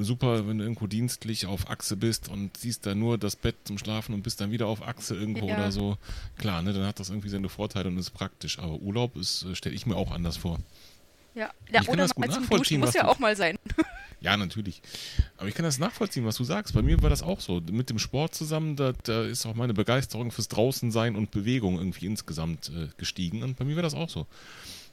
[0.04, 3.78] super, wenn du irgendwo dienstlich auf Achse bist und siehst da nur das Bett zum
[3.78, 5.56] Schlafen und bist dann wieder auf Achse irgendwo ja.
[5.56, 5.98] oder so.
[6.38, 8.60] Klar, ne, dann hat das irgendwie seine Vorteile und ist praktisch.
[8.60, 10.60] Aber Urlaub ist, äh, stelle ich mir auch anders vor.
[11.36, 12.80] Ja, ja ich kann das gut nachvollziehen.
[12.80, 13.58] Muss ja auch mal sein.
[14.20, 14.82] Ja, natürlich.
[15.38, 16.74] Aber ich kann das nachvollziehen, was du sagst.
[16.74, 17.62] Bei mir war das auch so.
[17.72, 22.08] Mit dem Sport zusammen, da, da ist auch meine Begeisterung fürs Draußensein und Bewegung irgendwie
[22.08, 23.44] insgesamt äh, gestiegen.
[23.44, 24.26] Und bei mir war das auch so.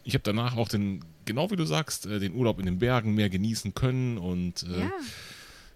[0.05, 3.15] Ich habe danach auch den, genau wie du sagst, äh, den Urlaub in den Bergen
[3.15, 4.19] mehr genießen können.
[4.19, 4.93] Und äh, ja.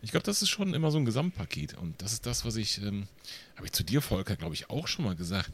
[0.02, 1.76] ich glaube, das ist schon immer so ein Gesamtpaket.
[1.78, 3.08] Und das ist das, was ich, ähm,
[3.56, 5.50] habe ich zu dir, Volker, glaube ich, auch schon mal gesagt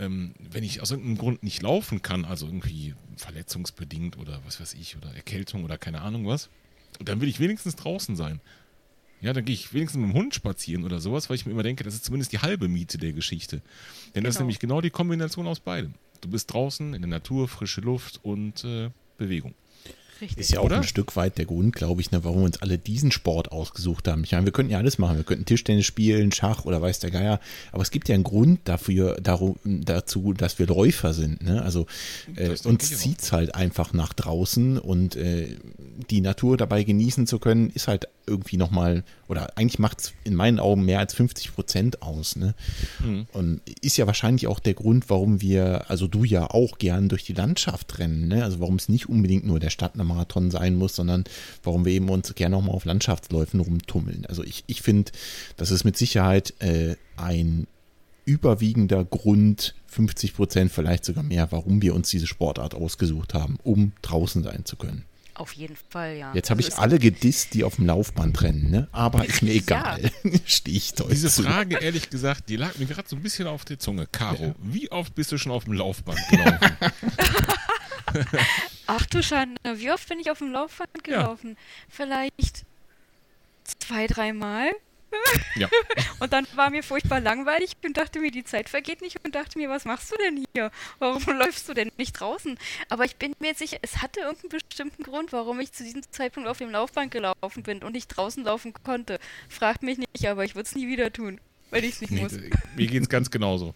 [0.00, 4.74] ähm, wenn ich aus irgendeinem Grund nicht laufen kann, also irgendwie verletzungsbedingt oder was weiß
[4.74, 6.48] ich, oder Erkältung oder keine Ahnung was,
[7.00, 8.40] dann will ich wenigstens draußen sein.
[9.20, 11.62] Ja, dann gehe ich wenigstens mit dem Hund spazieren oder sowas, weil ich mir immer
[11.62, 13.56] denke, das ist zumindest die halbe Miete der Geschichte.
[13.56, 13.62] Denn
[14.14, 14.24] genau.
[14.24, 14.44] das ist genau.
[14.44, 15.94] nämlich genau die Kombination aus beidem.
[16.20, 19.54] Du bist draußen in der Natur, frische Luft und äh, Bewegung.
[20.20, 20.38] Richtig.
[20.38, 20.76] Ist ja auch Oder?
[20.76, 24.06] ein Stück weit der Grund, glaube ich, ne, warum wir uns alle diesen Sport ausgesucht
[24.06, 24.22] haben.
[24.24, 25.16] Ich meine, wir könnten ja alles machen.
[25.16, 27.40] Wir könnten Tischtennis spielen, Schach oder weiß der Geier.
[27.72, 31.42] Aber es gibt ja einen Grund dafür, darum, dazu, dass wir Läufer sind.
[31.42, 31.62] Ne?
[31.62, 31.86] Also
[32.36, 35.56] äh, uns zieht es halt einfach nach draußen und äh,
[36.10, 40.34] die Natur dabei genießen zu können, ist halt irgendwie nochmal, oder eigentlich macht es in
[40.34, 42.36] meinen Augen mehr als 50 Prozent aus.
[42.36, 42.54] Ne?
[43.04, 43.26] Mhm.
[43.32, 47.24] Und ist ja wahrscheinlich auch der Grund, warum wir, also du ja auch gern durch
[47.24, 48.28] die Landschaft rennen.
[48.28, 48.44] Ne?
[48.44, 51.24] Also warum es nicht unbedingt nur der Stadtmarathon sein muss, sondern
[51.62, 54.24] warum wir eben uns gerne nochmal auf Landschaftsläufen rumtummeln.
[54.26, 55.12] Also ich, ich finde,
[55.56, 57.66] das ist mit Sicherheit äh, ein
[58.24, 63.92] überwiegender Grund, 50 Prozent vielleicht sogar mehr, warum wir uns diese Sportart ausgesucht haben, um
[64.02, 65.04] draußen sein zu können.
[65.40, 66.34] Auf jeden Fall, ja.
[66.34, 68.88] Jetzt habe ich alle gedisst, die auf dem Laufband rennen, ne?
[68.92, 70.10] aber ist mir egal.
[70.22, 70.38] Ja.
[70.44, 71.44] Stehe ich doch Diese zu.
[71.44, 74.06] Frage, ehrlich gesagt, die lag mir gerade so ein bisschen auf der Zunge.
[74.06, 74.54] Caro, ja.
[74.60, 76.76] wie oft bist du schon auf dem Laufband gelaufen?
[78.86, 81.50] Ach du Schande, wie oft bin ich auf dem Laufband gelaufen?
[81.50, 81.56] Ja.
[81.88, 82.66] Vielleicht
[83.64, 84.70] zwei, dreimal.
[85.56, 85.68] Ja.
[86.20, 89.58] Und dann war mir furchtbar langweilig und dachte mir, die Zeit vergeht nicht und dachte
[89.58, 90.70] mir, was machst du denn hier?
[90.98, 92.58] Warum läufst du denn nicht draußen?
[92.88, 96.48] Aber ich bin mir sicher, es hatte irgendeinen bestimmten Grund, warum ich zu diesem Zeitpunkt
[96.48, 99.18] auf dem Laufband gelaufen bin und nicht draußen laufen konnte.
[99.48, 102.22] Fragt mich nicht, aber ich würde es nie wieder tun, wenn ich es nicht nee,
[102.22, 102.32] muss.
[102.76, 103.74] Mir geht es ganz genauso.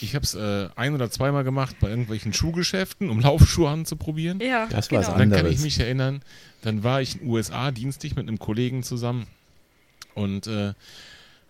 [0.00, 4.40] Ich habe es äh, ein oder zweimal gemacht bei irgendwelchen Schuhgeschäften, um Laufschuhe anzuprobieren.
[4.40, 5.18] Ja, das war genau.
[5.18, 6.22] Dann kann ich mich erinnern,
[6.62, 9.26] dann war ich in den USA dienstlich mit einem Kollegen zusammen
[10.14, 10.74] und äh,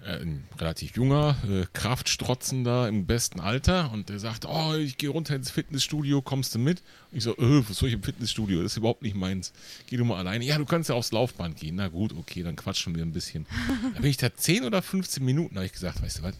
[0.04, 5.08] äh, ein relativ junger, äh, Kraftstrotzender im besten Alter und der sagt, oh, ich gehe
[5.08, 6.82] runter ins Fitnessstudio, kommst du mit?
[7.10, 8.62] Und ich so, äh, was soll ich im Fitnessstudio?
[8.62, 9.52] Das ist überhaupt nicht meins.
[9.86, 10.44] Geh du mal alleine.
[10.44, 11.76] Ja, du kannst ja aufs Laufband gehen.
[11.76, 13.46] Na gut, okay, dann quatschen wir ein bisschen.
[13.94, 16.34] Da bin ich da 10 oder 15 Minuten, habe ich gesagt, weißt du was?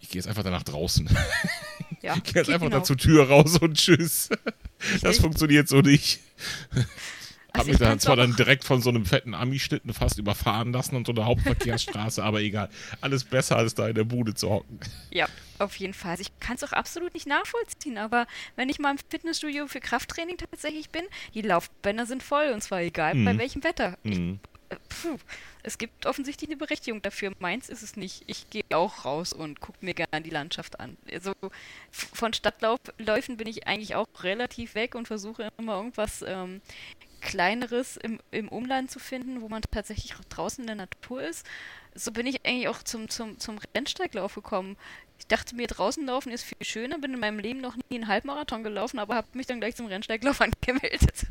[0.00, 1.08] Ich gehe jetzt einfach danach draußen.
[2.02, 2.78] Ja, ich gehe jetzt einfach genau.
[2.78, 4.30] da zur Tür raus und tschüss.
[5.02, 6.20] Das funktioniert so nicht.
[7.52, 10.96] Also Hab mich dann zwar dann direkt von so einem fetten Ami-Schlitten fast überfahren lassen
[10.96, 12.68] und so eine Hauptverkehrsstraße, aber egal.
[13.00, 14.78] Alles besser, als da in der Bude zu hocken.
[15.10, 15.26] Ja,
[15.58, 16.12] auf jeden Fall.
[16.12, 19.80] Also ich kann es auch absolut nicht nachvollziehen, aber wenn ich mal im Fitnessstudio für
[19.80, 21.02] Krafttraining tatsächlich bin,
[21.34, 23.24] die Laufbänder sind voll und zwar egal mhm.
[23.24, 23.96] bei welchem Wetter.
[24.02, 24.40] Mhm.
[24.70, 25.18] Ich, äh, puh,
[25.62, 27.32] es gibt offensichtlich eine Berechtigung dafür.
[27.38, 28.22] Meins ist es nicht.
[28.26, 30.96] Ich gehe auch raus und gucke mir gerne die Landschaft an.
[31.12, 31.32] Also
[31.90, 36.60] von Stadtläufen bin ich eigentlich auch relativ weg und versuche immer irgendwas ähm,
[37.20, 41.46] kleineres im, im Umland zu finden, wo man tatsächlich draußen in der Natur ist.
[41.94, 44.76] So bin ich eigentlich auch zum, zum, zum Rennsteiglauf gekommen.
[45.18, 48.08] Ich dachte mir, draußen laufen ist viel schöner, bin in meinem Leben noch nie einen
[48.08, 51.26] Halbmarathon gelaufen, aber habe mich dann gleich zum Rennsteiglauf angemeldet.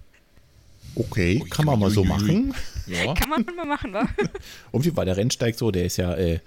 [0.95, 2.53] Okay, kann man mal so machen.
[2.87, 3.13] Ja.
[3.13, 4.07] Kann man mal machen, wa?
[4.71, 5.71] Und wie war der Rennsteig so?
[5.71, 6.39] Der ist ja äh,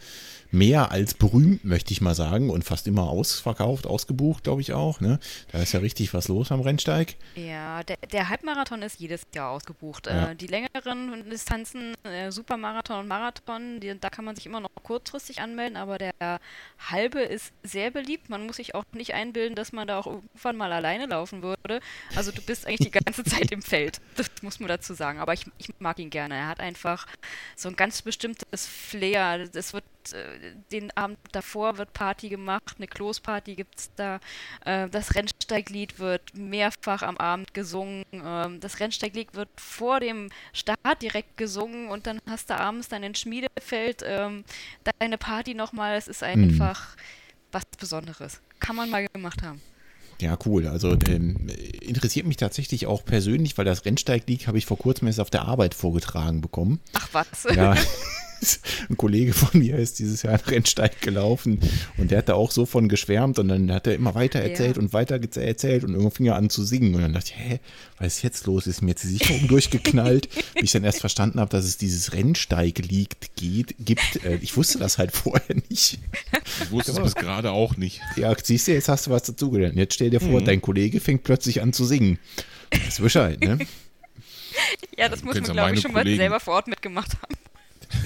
[0.53, 5.01] mehr als berühmt, möchte ich mal sagen, und fast immer ausverkauft, ausgebucht, glaube ich auch.
[5.01, 5.19] Ne?
[5.51, 7.17] Da ist ja richtig was los am Rennsteig.
[7.35, 10.07] Ja, der, der Halbmarathon ist jedes Jahr ausgebucht.
[10.07, 10.31] Ja.
[10.31, 14.71] Äh, die längeren Distanzen, äh, Supermarathon und Marathon, die, da kann man sich immer noch
[14.83, 16.13] kurzfristig anmelden, aber der
[16.79, 18.29] halbe ist sehr beliebt.
[18.29, 21.81] Man muss sich auch nicht einbilden, dass man da auch irgendwann mal alleine laufen würde.
[22.15, 24.01] Also du bist eigentlich die ganze Zeit im Feld.
[24.17, 25.19] Das muss man dazu sagen.
[25.19, 26.35] Aber ich, ich mag ihn gerne.
[26.35, 27.07] Er hat einfach
[27.57, 29.49] so ein ganz bestimmtes Flair.
[29.49, 34.21] Das wird äh, den Abend davor wird Party gemacht, eine Kloßparty gibt es da.
[34.65, 38.05] Äh, das Rennsteiglied wird mehrfach am Abend gesungen.
[38.13, 43.03] Ähm, das Rennsteiglied wird vor dem Start direkt gesungen und dann hast du abends dann
[43.03, 44.45] in Schmiedefeld ähm,
[44.99, 45.97] deine Party nochmal.
[45.97, 46.29] Es ist mhm.
[46.29, 47.01] einfach mhm.
[47.53, 48.41] was Besonderes.
[48.61, 49.61] Kann man mal gemacht haben.
[50.21, 50.69] Ja, cool.
[50.69, 51.49] Also ähm,
[51.81, 55.43] interessiert mich tatsächlich auch persönlich, weil das Rennsteig habe ich vor kurzem erst auf der
[55.43, 56.81] Arbeit vorgetragen bekommen.
[56.93, 57.45] Ach was.
[57.55, 57.75] Ja.
[58.91, 61.61] ein Kollege von mir ist dieses Jahr einen Rennsteig gelaufen
[61.97, 64.77] und der hat da auch so von geschwärmt und dann hat er immer weiter erzählt
[64.77, 64.83] ja.
[64.83, 67.61] und weiter erzählt und irgendwann fing er an zu singen und dann dachte ich, hä,
[67.99, 68.67] was ist jetzt los?
[68.67, 72.13] Ist mir jetzt die Sicherung durchgeknallt, bis ich dann erst verstanden habe, dass es dieses
[72.13, 74.25] Rennsteig-Lied geht, gibt.
[74.25, 75.99] Äh, ich wusste das halt vorher nicht.
[76.63, 78.01] Ich wusste es bis gerade auch nicht.
[78.17, 79.77] Ja, siehst du, jetzt hast du was dazugelernt.
[79.77, 80.45] Jetzt stell dir vor, mhm.
[80.45, 82.19] dein Kollege fängt plötzlich an zu singen.
[82.71, 83.59] Das ist halt, ne?
[84.97, 86.17] ja, das muss man, glaube ich, schon Kollegen.
[86.17, 87.35] mal selber vor Ort mitgemacht haben.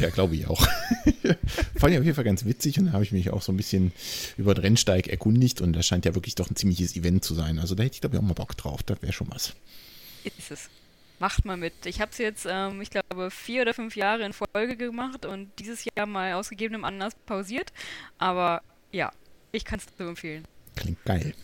[0.00, 0.60] Ja, glaube ich auch.
[1.76, 3.56] Fand ich auf jeden Fall ganz witzig und da habe ich mich auch so ein
[3.56, 3.92] bisschen
[4.36, 7.58] über den Rennsteig erkundigt und das scheint ja wirklich doch ein ziemliches Event zu sein.
[7.58, 8.82] Also da hätte ich, glaube ich, auch mal Bock drauf.
[8.82, 9.54] Das wäre schon was.
[10.24, 10.68] Ist es.
[11.18, 11.72] Macht mal mit.
[11.86, 15.50] Ich habe es jetzt, ähm, ich glaube, vier oder fünf Jahre in Folge gemacht und
[15.58, 17.72] dieses Jahr mal aus gegebenem Anlass pausiert.
[18.18, 19.12] Aber ja,
[19.52, 20.44] ich kann es nur empfehlen.
[20.74, 21.34] Klingt geil.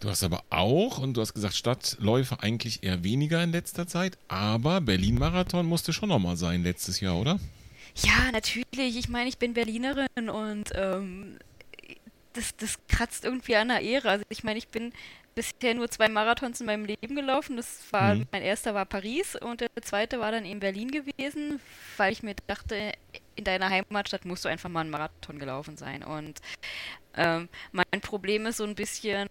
[0.00, 4.16] Du hast aber auch, und du hast gesagt, Stadtläufe eigentlich eher weniger in letzter Zeit,
[4.28, 7.40] aber Berlin-Marathon musste schon nochmal sein letztes Jahr, oder?
[7.96, 8.96] Ja, natürlich.
[8.96, 11.38] Ich meine, ich bin Berlinerin und ähm,
[12.32, 14.10] das, das kratzt irgendwie an der Ehre.
[14.10, 14.92] Also ich meine, ich bin
[15.34, 17.56] bisher nur zwei Marathons in meinem Leben gelaufen.
[17.56, 18.26] Das war, mhm.
[18.30, 21.60] mein erster war Paris und der zweite war dann in Berlin gewesen,
[21.96, 22.92] weil ich mir dachte,
[23.38, 26.02] in deiner Heimatstadt musst du einfach mal einen Marathon gelaufen sein.
[26.02, 26.40] Und
[27.14, 29.28] ähm, mein Problem ist so ein bisschen,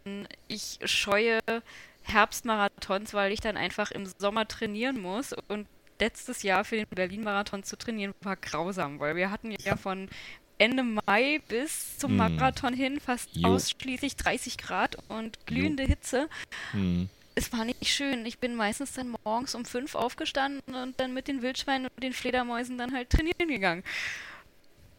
[0.47, 1.39] ich scheue
[2.03, 5.67] Herbstmarathons, weil ich dann einfach im Sommer trainieren muss und
[5.99, 10.09] letztes Jahr für den Berlin-Marathon zu trainieren war grausam, weil wir hatten ja von
[10.59, 12.17] Ende Mai bis zum mm.
[12.17, 13.49] Marathon hin fast jo.
[13.49, 15.89] ausschließlich 30 Grad und glühende jo.
[15.89, 16.29] Hitze.
[16.73, 17.05] Mm.
[17.37, 18.25] Es war nicht schön.
[18.25, 22.13] Ich bin meistens dann morgens um 5 aufgestanden und dann mit den Wildschweinen und den
[22.13, 23.83] Fledermäusen dann halt trainieren gegangen.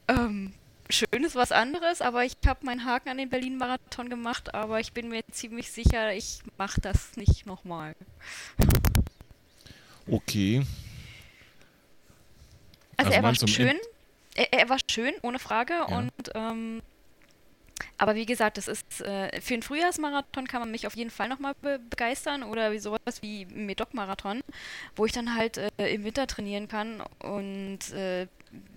[0.07, 0.55] Ähm,
[0.88, 4.92] schön ist was anderes, aber ich habe meinen Haken an den Berlin-Marathon gemacht, aber ich
[4.92, 7.96] bin mir ziemlich sicher, ich mache das nicht nochmal.
[10.07, 10.62] Okay.
[12.96, 13.77] Also, also er war schön.
[14.37, 15.72] Er, er, war schön, ohne Frage.
[15.72, 15.87] Ja.
[15.87, 16.83] Und ähm,
[17.97, 21.29] aber wie gesagt, das ist äh, für einen Frühjahrsmarathon kann man mich auf jeden Fall
[21.29, 24.41] nochmal be begeistern oder wie sowas wie Medoc-Marathon,
[24.97, 27.03] wo ich dann halt äh, im Winter trainieren kann.
[27.19, 28.27] Und äh,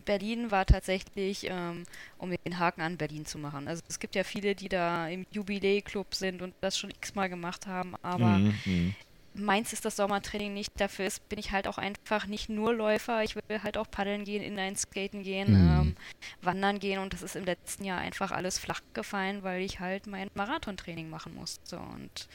[0.05, 1.83] Berlin war tatsächlich, ähm,
[2.17, 3.67] um den Haken an Berlin zu machen.
[3.67, 7.67] Also es gibt ja viele, die da im Jubiläe-Club sind und das schon x-mal gemacht
[7.67, 8.95] haben, aber mhm, mhm
[9.33, 10.71] meins ist das Sommertraining nicht.
[10.77, 13.23] Dafür ist, bin ich halt auch einfach nicht nur Läufer.
[13.23, 15.81] Ich will halt auch paddeln gehen, Inline-Skaten gehen, mhm.
[15.81, 15.95] ähm,
[16.41, 20.07] wandern gehen und das ist im letzten Jahr einfach alles flach gefallen, weil ich halt
[20.07, 22.27] mein Marathontraining machen musste und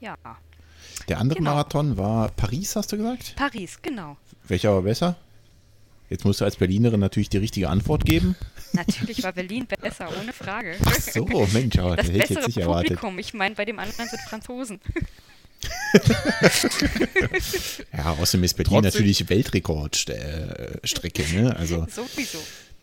[0.00, 0.16] ja.
[1.08, 1.50] Der andere genau.
[1.50, 3.34] Marathon war Paris, hast du gesagt?
[3.36, 4.16] Paris, genau.
[4.46, 5.16] Welcher war besser?
[6.08, 8.36] Jetzt musst du als Berlinerin natürlich die richtige Antwort geben.
[8.72, 10.76] Natürlich war Berlin besser, ohne Frage.
[10.84, 12.94] Ach so, Mensch, aber das, das hätte ich jetzt nicht Publikum.
[12.94, 13.20] erwartet.
[13.20, 14.80] Ich meine, bei dem anderen sind Franzosen.
[17.92, 18.92] Ja, außerdem ist Berlin Trotzdem.
[18.92, 21.24] natürlich Weltrekordstrecke.
[21.34, 21.56] Ne?
[21.56, 22.38] Also, Sowieso.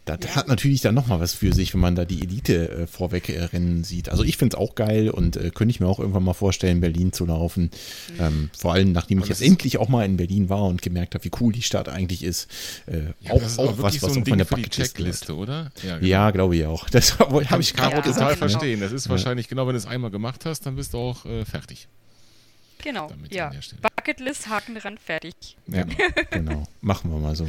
[0.06, 0.36] Das ja.
[0.36, 3.42] hat natürlich dann nochmal was für sich, wenn man da die Elite äh, vorweg äh,
[3.42, 4.10] rennen sieht.
[4.10, 6.82] Also ich finde es auch geil und äh, könnte ich mir auch irgendwann mal vorstellen,
[6.82, 7.72] Berlin zu laufen.
[8.18, 8.20] Mhm.
[8.20, 11.24] Ähm, vor allem, nachdem ich jetzt endlich auch mal in Berlin war und gemerkt habe,
[11.24, 12.50] wie cool die Stadt eigentlich ist.
[12.86, 15.72] Äh, ja, auch, ist auch, was, was so auch von der Checkliste, oder?
[15.84, 16.08] Ja, genau.
[16.08, 16.90] ja glaube ich auch.
[16.94, 18.36] Das habe ich gerade ja, total genau.
[18.36, 18.80] verstehen.
[18.82, 21.44] Das ist wahrscheinlich genau, wenn du es einmal gemacht hast, dann bist du auch äh,
[21.44, 21.88] fertig.
[22.84, 23.52] Genau, ja.
[23.82, 25.58] Bucketlist, Haken dran, fertig.
[25.68, 25.86] Ja,
[26.32, 26.68] genau.
[26.82, 27.48] Machen wir mal so.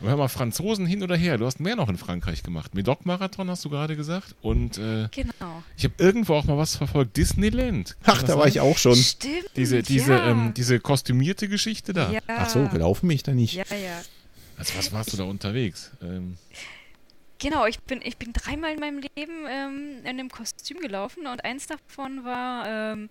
[0.00, 1.38] Aber hör mal, Franzosen hin oder her.
[1.38, 2.74] Du hast mehr noch in Frankreich gemacht.
[2.74, 4.34] Medoc-Marathon hast du gerade gesagt.
[4.42, 5.62] Und äh, genau.
[5.76, 7.16] ich habe irgendwo auch mal was verfolgt.
[7.16, 7.96] Disneyland.
[8.02, 8.38] Kann Ach, da sein?
[8.38, 8.96] war ich auch schon.
[8.96, 9.50] Stimmt.
[9.56, 10.30] Diese, diese, ja.
[10.30, 12.10] ähm, diese kostümierte Geschichte da.
[12.10, 12.20] Ja.
[12.26, 13.54] Ach so, gelaufen mich da nicht.
[13.54, 14.02] Ja, ja.
[14.58, 15.92] Also was warst du da unterwegs?
[16.02, 16.36] Ähm,
[17.38, 21.44] Genau, ich bin, ich bin dreimal in meinem Leben ähm, in einem Kostüm gelaufen und
[21.44, 23.10] eins davon war ähm,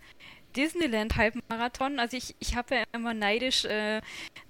[0.56, 2.00] Disneyland-Halbmarathon.
[2.00, 4.02] Also ich, ich habe ja immer neidisch äh,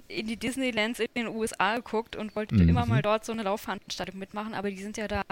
[0.08, 2.70] in die Disneylands in den USA geguckt und wollte mhm.
[2.70, 5.24] immer mal dort so eine Laufveranstaltung mitmachen, aber die sind ja da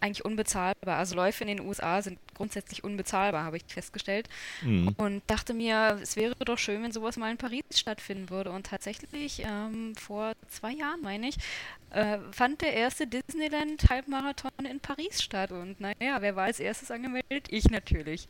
[0.00, 0.98] eigentlich unbezahlbar.
[0.98, 4.28] Also Läufe in den USA sind grundsätzlich unbezahlbar, habe ich festgestellt.
[4.62, 4.94] Mhm.
[4.98, 8.50] Und dachte mir, es wäre doch schön, wenn sowas mal in Paris stattfinden würde.
[8.50, 11.36] Und tatsächlich, ähm, vor zwei Jahren, meine ich,
[11.90, 15.52] äh, fand der erste Disneyland-Halbmarathon in Paris statt.
[15.52, 17.46] Und naja, wer war als erstes angemeldet?
[17.48, 18.28] Ich natürlich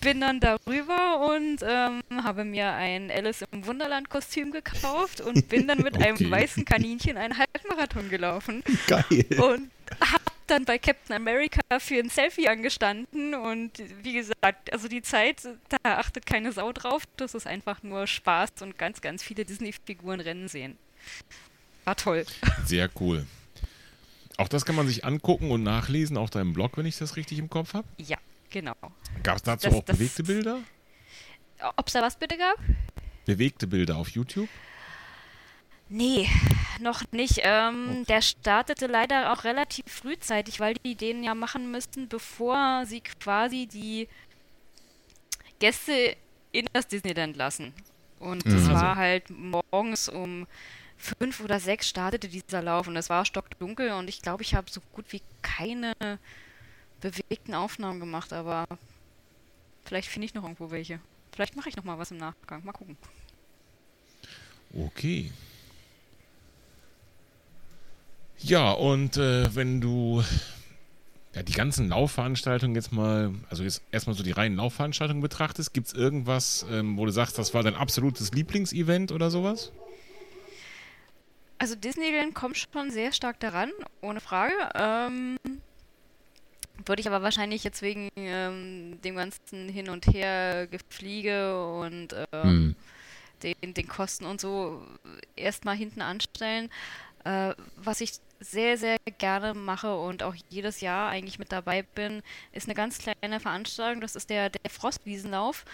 [0.00, 5.68] bin dann darüber und ähm, habe mir ein Alice im Wunderland Kostüm gekauft und bin
[5.68, 6.08] dann mit okay.
[6.08, 8.62] einem weißen Kaninchen einen Halbmarathon gelaufen.
[8.86, 9.26] Geil.
[9.30, 13.70] Und habe dann bei Captain America für ein Selfie angestanden und
[14.02, 17.04] wie gesagt, also die Zeit, da achtet keine Sau drauf.
[17.16, 20.76] Das ist einfach nur Spaß und ganz, ganz viele Disney-Figuren rennen sehen.
[21.84, 22.26] War toll.
[22.66, 23.26] Sehr cool.
[24.36, 27.38] Auch das kann man sich angucken und nachlesen auf deinem Blog, wenn ich das richtig
[27.38, 27.86] im Kopf habe?
[27.98, 28.18] Ja.
[28.52, 28.74] Genau.
[29.22, 30.60] Gab es dazu das, auch das, bewegte Bilder?
[31.76, 32.56] Ob es da was bitte gab?
[33.24, 34.48] Bewegte Bilder auf YouTube?
[35.88, 36.28] Nee,
[36.80, 37.40] noch nicht.
[37.42, 38.04] Ähm, okay.
[38.08, 43.66] Der startete leider auch relativ frühzeitig, weil die den ja machen müssten, bevor sie quasi
[43.66, 44.08] die
[45.58, 46.16] Gäste
[46.52, 47.72] in das Disneyland lassen.
[48.18, 48.72] Und es mhm.
[48.72, 50.46] war halt morgens um
[50.96, 54.70] fünf oder sechs startete dieser Lauf und es war stockdunkel und ich glaube, ich habe
[54.70, 55.94] so gut wie keine
[57.02, 58.64] bewegten Aufnahmen gemacht, aber
[59.84, 61.00] vielleicht finde ich noch irgendwo welche.
[61.34, 62.64] vielleicht mache ich noch mal was im Nachgang.
[62.64, 62.96] Mal gucken.
[64.74, 65.30] Okay.
[68.38, 70.24] Ja, und äh, wenn du
[71.34, 75.88] ja, die ganzen Laufveranstaltungen jetzt mal, also jetzt erstmal so die reinen Laufveranstaltungen betrachtest, gibt
[75.88, 79.72] es irgendwas, ähm, wo du sagst, das war dein absolutes Lieblingsevent oder sowas?
[81.58, 84.54] Also Disneyland kommt schon sehr stark daran, ohne Frage.
[84.74, 85.38] Ähm,
[86.86, 92.42] würde ich aber wahrscheinlich jetzt wegen ähm, dem ganzen Hin und Her Gefliege und ähm,
[92.42, 92.76] hm.
[93.42, 94.82] den, den Kosten und so
[95.36, 96.70] erstmal hinten anstellen.
[97.24, 102.22] Äh, was ich sehr, sehr gerne mache und auch jedes Jahr eigentlich mit dabei bin,
[102.52, 104.00] ist eine ganz kleine Veranstaltung.
[104.00, 105.64] Das ist der, der Frostwiesenlauf.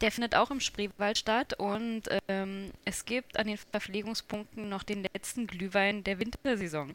[0.00, 5.06] Der findet auch im Spreewald statt und ähm, es gibt an den Verpflegungspunkten noch den
[5.14, 6.94] letzten Glühwein der Wintersaison.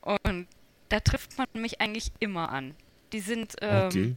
[0.00, 0.48] Und
[0.92, 2.74] da trifft man mich eigentlich immer an.
[3.12, 3.56] Die sind.
[3.62, 4.16] Ähm, okay.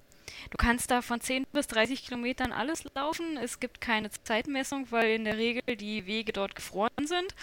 [0.49, 3.37] Du kannst da von 10 bis 30 Kilometern alles laufen.
[3.37, 7.33] Es gibt keine Zeitmessung, weil in der Regel die Wege dort gefroren sind.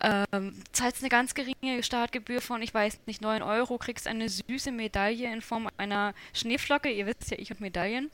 [0.00, 4.70] Ähm, zahlst eine ganz geringe Startgebühr von, ich weiß nicht, 9 Euro, kriegst eine süße
[4.70, 6.90] Medaille in Form einer Schneeflocke.
[6.90, 8.10] Ihr wisst ja, ich und Medaillen.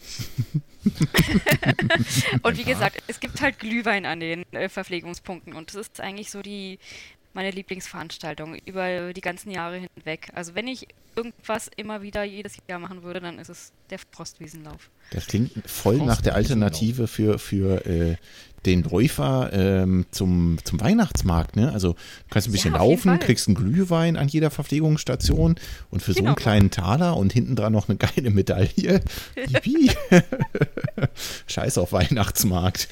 [2.43, 6.31] und wie gesagt, es gibt halt Glühwein an den äh, Verpflegungspunkten und das ist eigentlich
[6.31, 6.79] so die
[7.35, 10.31] meine Lieblingsveranstaltung über die ganzen Jahre hinweg.
[10.35, 14.91] Also wenn ich irgendwas immer wieder jedes Jahr machen würde, dann ist es der Frostwiesenlauf.
[15.11, 18.17] Das klingt voll nach der Alternative für, für äh,
[18.67, 21.57] den Läufer ähm, zum, zum Weihnachtsmarkt.
[21.57, 21.73] Ne?
[21.73, 21.99] Also du
[22.31, 25.57] kannst ein bisschen ja, laufen, kriegst einen Glühwein an jeder Verpflegungsstation
[25.91, 26.23] und für genau.
[26.23, 29.03] so einen kleinen Taler und hinten dran noch eine geile Medaille.
[31.47, 32.89] Scheiß auf Weihnachtsmarkt.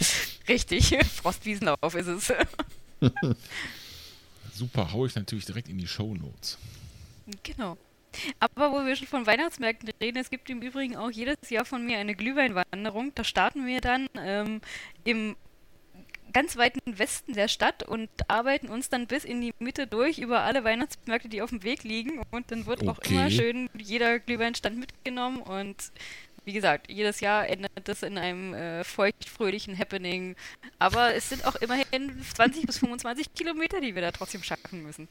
[0.49, 2.33] Richtig, Frostwiesenlauf ist es.
[4.53, 6.59] Super, haue ich natürlich direkt in die Show Notes.
[7.43, 7.77] Genau.
[8.39, 11.85] Aber wo wir schon von Weihnachtsmärkten reden, es gibt im Übrigen auch jedes Jahr von
[11.87, 13.13] mir eine Glühweinwanderung.
[13.15, 14.61] Da starten wir dann ähm,
[15.05, 15.37] im
[16.33, 20.41] ganz weiten Westen der Stadt und arbeiten uns dann bis in die Mitte durch über
[20.43, 22.23] alle Weihnachtsmärkte, die auf dem Weg liegen.
[22.31, 22.91] Und dann wird okay.
[22.91, 25.93] auch immer schön jeder Glühweinstand mitgenommen und
[26.45, 30.37] wie gesagt, jedes Jahr endet das in einem äh, feuchtfröhlichen Happening.
[30.79, 35.09] Aber es sind auch immerhin 20 bis 25 Kilometer, die wir da trotzdem schaffen müssen.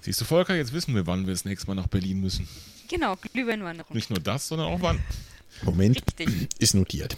[0.00, 2.48] Siehst du, Volker, jetzt wissen wir, wann wir das nächste Mal nach Berlin müssen.
[2.88, 3.94] Genau, Glühweinwanderung.
[3.96, 5.00] Nicht nur das, sondern auch wann.
[5.62, 6.48] Moment, Richtig.
[6.58, 7.16] ist notiert.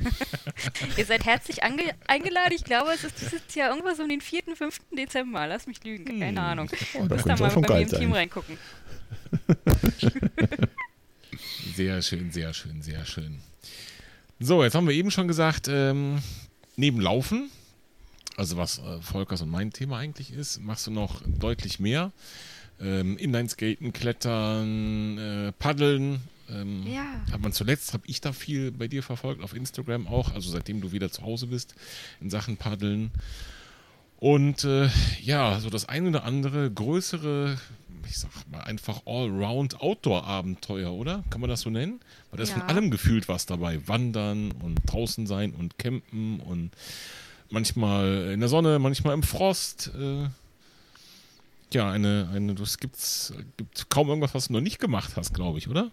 [0.96, 2.54] Ihr seid herzlich eingeladen.
[2.54, 4.80] Ich glaube, es ist dieses Jahr irgendwas um den 4., 5.
[4.96, 5.46] Dezember.
[5.46, 6.38] Lass mich lügen, keine hm.
[6.38, 6.70] Ahnung.
[6.94, 8.00] Oh, da da mal bei mir im sein.
[8.00, 8.56] Team reingucken.
[11.74, 13.38] Sehr schön, sehr schön, sehr schön.
[14.38, 16.22] So, jetzt haben wir eben schon gesagt, ähm,
[16.76, 17.50] neben Laufen,
[18.36, 22.12] also was äh, Volkers und mein Thema eigentlich ist, machst du noch deutlich mehr.
[22.80, 26.20] Ähm, Inlineskaten, Klettern, äh, Paddeln.
[26.48, 27.04] Ähm, ja.
[27.30, 30.80] Hat man zuletzt, habe ich da viel bei dir verfolgt, auf Instagram auch, also seitdem
[30.80, 31.74] du wieder zu Hause bist,
[32.20, 33.10] in Sachen Paddeln.
[34.18, 34.88] Und äh,
[35.22, 37.58] ja, so das eine oder andere größere
[38.06, 41.24] ich sag mal, einfach Allround Outdoor-Abenteuer, oder?
[41.30, 42.00] Kann man das so nennen?
[42.30, 42.58] Weil da ist ja.
[42.58, 43.86] von allem gefühlt was dabei.
[43.86, 46.70] Wandern und draußen sein und campen und
[47.50, 49.90] manchmal in der Sonne, manchmal im Frost.
[49.98, 50.28] Äh,
[51.72, 55.58] ja, eine, eine, das gibt's, gibt kaum irgendwas, was du noch nicht gemacht hast, glaube
[55.58, 55.90] ich, oder?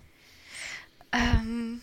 [1.12, 1.82] Ähm,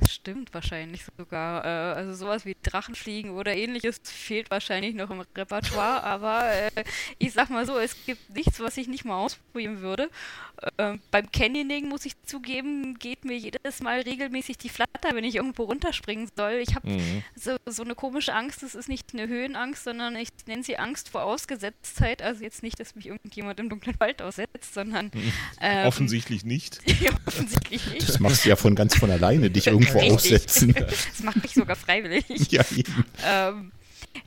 [0.00, 1.64] das stimmt wahrscheinlich sogar.
[1.64, 6.84] Äh, also sowas wie Drachenfliegen oder ähnliches fehlt wahrscheinlich noch im Repertoire, aber äh,
[7.18, 10.10] ich sag mal so, es gibt nichts, was ich nicht mal ausprobieren würde.
[10.76, 15.34] Äh, beim Canyoning muss ich zugeben, geht mir jedes Mal regelmäßig die Flatter, wenn ich
[15.36, 16.62] irgendwo runterspringen soll.
[16.66, 17.22] Ich habe mhm.
[17.34, 21.08] so, so eine komische Angst, das ist nicht eine Höhenangst, sondern ich nenne sie Angst
[21.08, 22.22] vor Ausgesetztheit.
[22.22, 25.32] Also jetzt nicht, dass mich irgendjemand im dunklen Wald aussetzt, sondern mhm.
[25.60, 26.80] ähm, offensichtlich nicht.
[27.26, 28.08] offensichtlich nicht.
[28.08, 30.34] Das machst du ja von ganz von alleine, dich irgendwo Richtig.
[30.34, 30.74] aussetzen.
[30.74, 32.24] das mache ich sogar freiwillig.
[32.50, 33.04] Ja, eben.
[33.24, 33.72] Ähm,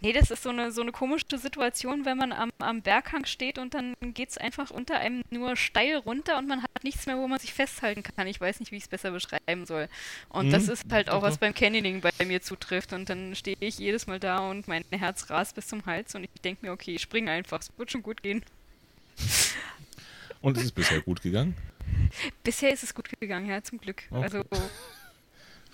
[0.01, 3.57] Nee, das ist so eine, so eine komische Situation, wenn man am, am Berghang steht
[3.57, 7.17] und dann geht es einfach unter einem nur steil runter und man hat nichts mehr,
[7.17, 8.27] wo man sich festhalten kann.
[8.27, 9.87] Ich weiß nicht, wie ich es besser beschreiben soll.
[10.29, 10.51] Und mhm.
[10.51, 12.93] das ist halt auch, was beim Canyoning bei mir zutrifft.
[12.93, 16.23] Und dann stehe ich jedes Mal da und mein Herz rast bis zum Hals und
[16.23, 18.43] ich denke mir, okay, ich springe einfach, es wird schon gut gehen.
[20.41, 21.55] Und ist es bisher gut gegangen?
[22.43, 24.03] Bisher ist es gut gegangen, ja, zum Glück.
[24.11, 24.23] Okay.
[24.23, 24.43] Also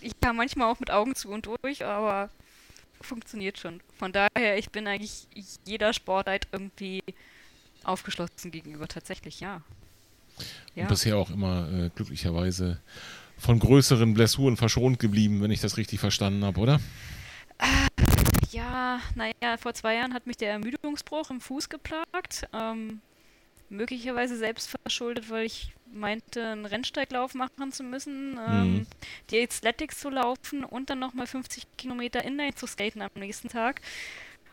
[0.03, 2.29] ich kam manchmal auch mit Augen zu und durch, aber
[3.01, 3.81] funktioniert schon.
[3.97, 5.27] Von daher, ich bin eigentlich
[5.65, 7.01] jeder Sportart irgendwie
[7.83, 9.61] aufgeschlossen gegenüber, tatsächlich, ja.
[10.75, 10.83] ja.
[10.83, 12.79] Und bisher auch immer äh, glücklicherweise
[13.37, 16.79] von größeren Blessuren verschont geblieben, wenn ich das richtig verstanden habe, oder?
[17.59, 18.03] Äh,
[18.51, 22.47] ja, naja, vor zwei Jahren hat mich der Ermüdungsbruch im Fuß geplagt.
[22.53, 23.01] Ähm,
[23.73, 28.87] möglicherweise selbst verschuldet, weil ich meinte, einen Rennsteiglauf machen zu müssen, ähm, mhm.
[29.29, 33.81] die Athletics zu laufen und dann nochmal 50 Kilometer Inline zu skaten am nächsten Tag.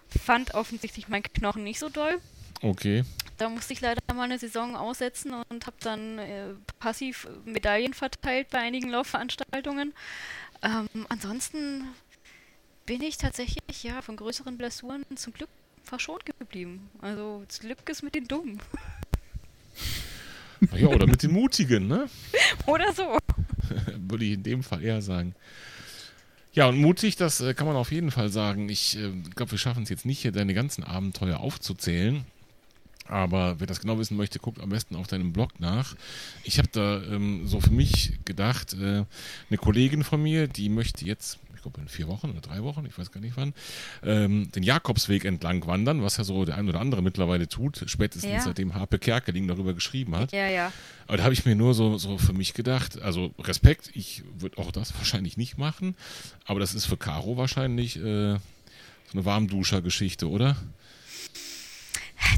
[0.09, 2.21] Fand offensichtlich mein Knochen nicht so doll.
[2.62, 3.05] Okay.
[3.39, 6.49] Da musste ich leider mal eine Saison aussetzen und habe dann äh,
[6.79, 9.95] passiv Medaillen verteilt bei einigen Laufveranstaltungen.
[10.62, 11.89] Ähm, ansonsten
[12.85, 15.49] bin ich tatsächlich ja von größeren Blessuren zum Glück
[15.85, 16.91] verschont geblieben.
[17.01, 18.61] Also das Glück ist mit den Dummen.
[20.77, 22.09] Ja, oder mit den Mutigen, ne?
[22.67, 23.17] Oder so.
[23.99, 25.35] Würde ich in dem Fall eher sagen.
[26.53, 28.69] Ja, und mutig, das äh, kann man auf jeden Fall sagen.
[28.69, 32.25] Ich äh, glaube, wir schaffen es jetzt nicht, hier deine ganzen Abenteuer aufzuzählen.
[33.07, 35.97] Aber wer das genau wissen möchte, guckt am besten auf deinem Blog nach.
[36.45, 39.05] Ich habe da ähm, so für mich gedacht, äh,
[39.49, 42.87] eine Kollegin von mir, die möchte jetzt, ich glaube in vier Wochen oder drei Wochen,
[42.87, 43.53] ich weiß gar nicht wann,
[44.03, 48.33] ähm, den Jakobsweg entlang wandern, was ja so der ein oder andere mittlerweile tut, spätestens
[48.33, 48.41] ja.
[48.41, 50.33] seitdem Harpe Kerkeling darüber geschrieben hat.
[50.33, 50.73] Ja, ja.
[51.07, 54.57] Aber da habe ich mir nur so, so für mich gedacht, also Respekt, ich würde
[54.57, 55.97] auch das wahrscheinlich nicht machen,
[56.47, 58.39] aber das ist für Caro wahrscheinlich äh, so
[59.13, 60.57] eine Warmduscher-Geschichte, oder?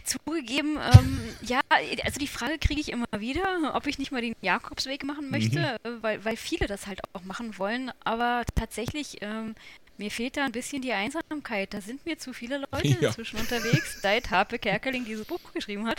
[0.04, 1.60] Zugegeben, ähm, ja,
[2.04, 5.78] also die Frage kriege ich immer wieder, ob ich nicht mal den Jakobsweg machen möchte,
[5.84, 6.02] mhm.
[6.02, 7.90] weil, weil viele das halt auch machen wollen.
[8.04, 9.54] Aber tatsächlich, ähm,
[9.98, 11.72] mir fehlt da ein bisschen die Einsamkeit.
[11.74, 13.08] Da sind mir zu viele Leute ja.
[13.08, 15.98] inzwischen unterwegs, seit Harpe Kerkeling dieses Buch geschrieben hat.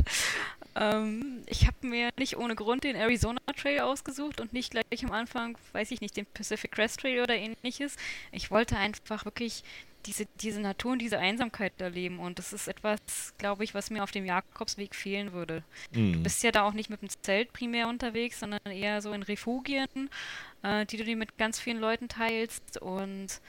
[0.75, 5.11] Ähm, ich habe mir nicht ohne Grund den Arizona Trail ausgesucht und nicht gleich am
[5.11, 7.95] Anfang, weiß ich nicht, den Pacific Crest Trail oder ähnliches.
[8.31, 9.63] Ich wollte einfach wirklich
[10.05, 12.19] diese, diese Natur und diese Einsamkeit erleben.
[12.19, 12.99] Und das ist etwas,
[13.37, 15.63] glaube ich, was mir auf dem Jakobsweg fehlen würde.
[15.91, 16.13] Mhm.
[16.13, 19.23] Du bist ja da auch nicht mit dem Zelt primär unterwegs, sondern eher so in
[19.23, 20.09] Refugien,
[20.63, 22.81] äh, die du dir mit ganz vielen Leuten teilst.
[22.81, 23.41] Und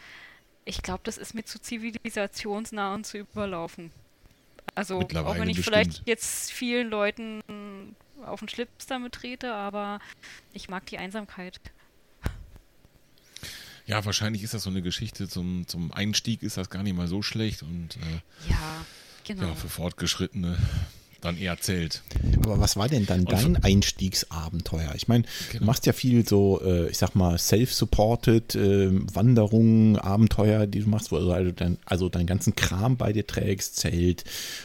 [0.65, 3.91] ich glaube, das ist mir zu zivilisationsnah und zu überlaufen.
[4.75, 5.65] Also, auch wenn ich bestimmt.
[5.65, 7.43] vielleicht jetzt vielen Leuten
[8.25, 10.01] auf den Schlips damit trete, aber
[10.53, 11.61] ich mag die Einsamkeit.
[13.87, 17.09] Ja, wahrscheinlich ist das so eine Geschichte zum, zum Einstieg ist das gar nicht mal
[17.09, 18.87] so schlecht und äh, ja,
[19.25, 19.49] genau.
[19.49, 20.57] ja, für Fortgeschrittene
[21.25, 22.03] dann eher zählt.
[22.37, 24.93] Aber was war denn dann dein Einstiegsabenteuer?
[24.95, 25.61] Ich meine, genau.
[25.61, 30.89] du machst ja viel so, äh, ich sag mal, self-supported äh, Wanderungen, Abenteuer, die du
[30.89, 34.25] machst, wo du also, dein, also deinen ganzen Kram bei dir trägst, Zelt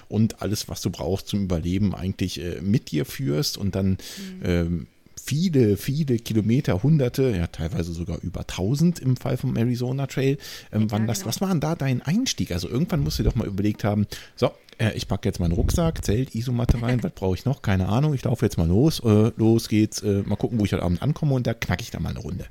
[0.10, 3.98] und alles, was du brauchst zum Überleben, eigentlich äh, mit dir führst und dann mhm.
[4.44, 4.88] ähm,
[5.30, 10.40] viele, viele Kilometer, hunderte, ja teilweise sogar über tausend im Fall vom Arizona Trail
[10.74, 11.22] ähm, ja, wanderst.
[11.22, 11.30] Genau.
[11.30, 12.52] Was war denn da dein Einstieg?
[12.52, 14.50] Also irgendwann musst du doch mal überlegt haben, so,
[14.80, 17.62] äh, ich packe jetzt meinen Rucksack, Zelt, Isomatte rein, was brauche ich noch?
[17.62, 20.74] Keine Ahnung, ich laufe jetzt mal los, äh, los geht's, äh, mal gucken, wo ich
[20.74, 22.48] heute Abend ankomme und da knacke ich da mal eine Runde.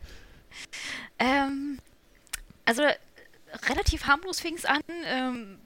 [1.19, 1.79] Ähm,
[2.65, 2.83] also
[3.69, 4.83] relativ harmlos fing es an.
[5.05, 5.57] Ähm,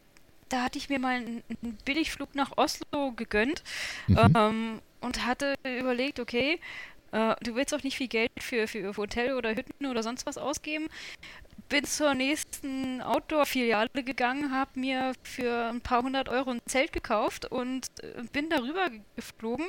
[0.49, 3.63] da hatte ich mir mal einen, einen Billigflug nach Oslo gegönnt
[4.07, 4.35] mhm.
[4.35, 6.59] ähm, und hatte überlegt, okay,
[7.13, 10.39] äh, du willst auch nicht viel Geld für, für Hotel oder Hütten oder sonst was
[10.39, 10.89] ausgeben.
[11.69, 17.47] Bin zur nächsten Outdoor-Filiale gegangen, habe mir für ein paar hundert Euro ein Zelt gekauft
[17.47, 19.67] und äh, bin darüber geflogen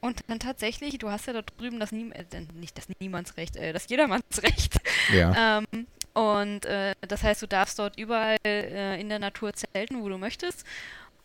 [0.00, 2.24] und dann tatsächlich, du hast ja da drüben das Nie äh,
[2.54, 4.76] nicht das Niemandsrecht, äh, das Jedermannsrecht.
[5.12, 5.58] Ja.
[5.58, 10.08] ähm, und äh, das heißt, du darfst dort überall äh, in der Natur zelten, wo
[10.08, 10.64] du möchtest.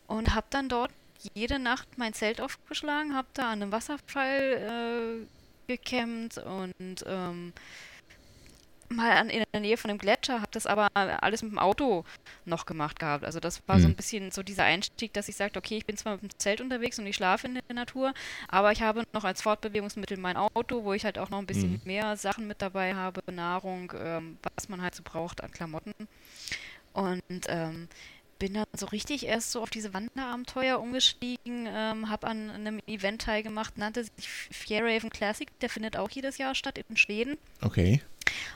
[0.08, 0.92] Und habe dann dort
[1.34, 7.54] jede Nacht mein Zelt aufgeschlagen, habe da an einem Wasserfall äh, gecampt und ähm,
[8.90, 12.04] mal an, in der Nähe von dem Gletscher, habe das aber alles mit dem Auto
[12.46, 13.26] noch gemacht gehabt.
[13.26, 13.82] Also das war mhm.
[13.82, 16.40] so ein bisschen so dieser Einstieg, dass ich sagte, okay, ich bin zwar mit dem
[16.40, 18.14] Zelt unterwegs und ich schlafe in der Natur,
[18.48, 21.74] aber ich habe noch als Fortbewegungsmittel mein Auto, wo ich halt auch noch ein bisschen
[21.74, 21.82] mhm.
[21.86, 25.94] mehr Sachen mit dabei habe, Nahrung, ähm, was man halt so braucht an Klamotten.
[26.94, 27.90] Und ähm,
[28.40, 33.22] bin dann so richtig erst so auf diese Wanderabenteuer umgestiegen, ähm, habe an einem Event
[33.22, 37.38] teilgemacht, nannte sich Fjärraven Classic, der findet auch jedes Jahr statt in Schweden.
[37.62, 38.02] Okay.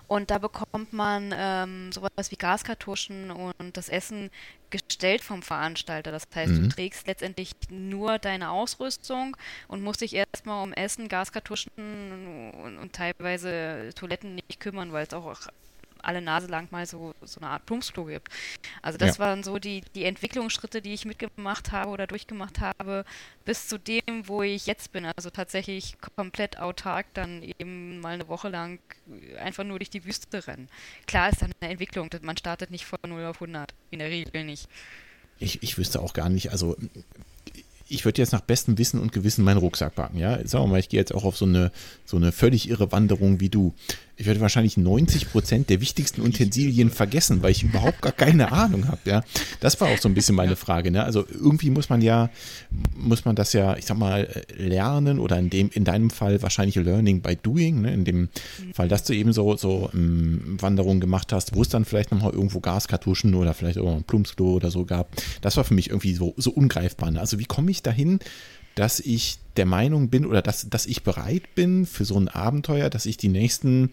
[0.08, 4.32] Und da bekommt man ähm, sowas wie Gaskartuschen und das Essen
[4.72, 6.12] gestellt vom Veranstalter.
[6.12, 6.64] Das heißt, mhm.
[6.64, 12.94] du trägst letztendlich nur deine Ausrüstung und musst dich erstmal um Essen, Gaskartuschen und, und
[12.94, 15.38] teilweise Toiletten nicht kümmern, weil es auch
[16.02, 18.30] alle Nase lang mal so, so eine Art Plumpsklo gibt.
[18.82, 19.26] Also das ja.
[19.26, 23.06] waren so die, die Entwicklungsschritte, die ich mitgemacht habe oder durchgemacht habe,
[23.46, 25.06] bis zu dem, wo ich jetzt bin.
[25.06, 28.80] Also tatsächlich komplett autark dann eben mal eine Woche lang
[29.40, 30.68] einfach nur durch die Wüste rennen.
[31.08, 34.44] Klar ist dann eine Entwicklung, man startet nicht von 0 auf 100, in der Regel
[34.44, 34.68] nicht.
[35.40, 36.76] Ich, ich wüsste auch gar nicht, also
[37.90, 40.46] ich würde jetzt nach bestem Wissen und Gewissen meinen Rucksack packen, ja.
[40.48, 41.72] Sagen wir mal, ich gehe jetzt auch auf so eine,
[42.06, 43.74] so eine völlig irre Wanderung wie du.
[44.20, 48.90] Ich werde wahrscheinlich 90 Prozent der wichtigsten Utensilien vergessen, weil ich überhaupt gar keine Ahnung
[48.90, 49.00] habe.
[49.06, 49.24] Ja,
[49.62, 50.92] das war auch so ein bisschen meine Frage.
[50.92, 51.06] Ne?
[51.06, 52.30] Also irgendwie muss man ja,
[52.98, 56.76] muss man das ja, ich sag mal, lernen oder in dem, in deinem Fall wahrscheinlich
[56.76, 57.84] Learning by Doing.
[57.84, 57.94] Ne?
[57.94, 58.30] In dem
[58.74, 62.34] Fall, dass du eben so so ähm, Wanderungen gemacht hast, wo es dann vielleicht nochmal
[62.34, 65.16] irgendwo Gaskartuschen oder vielleicht auch ein Plumpsklo oder so gab.
[65.40, 67.10] Das war für mich irgendwie so so ungreifbar.
[67.10, 67.22] Ne?
[67.22, 68.20] Also wie komme ich dahin?
[68.76, 72.90] Dass ich der Meinung bin oder dass, dass ich bereit bin für so ein Abenteuer,
[72.90, 73.92] dass ich die nächsten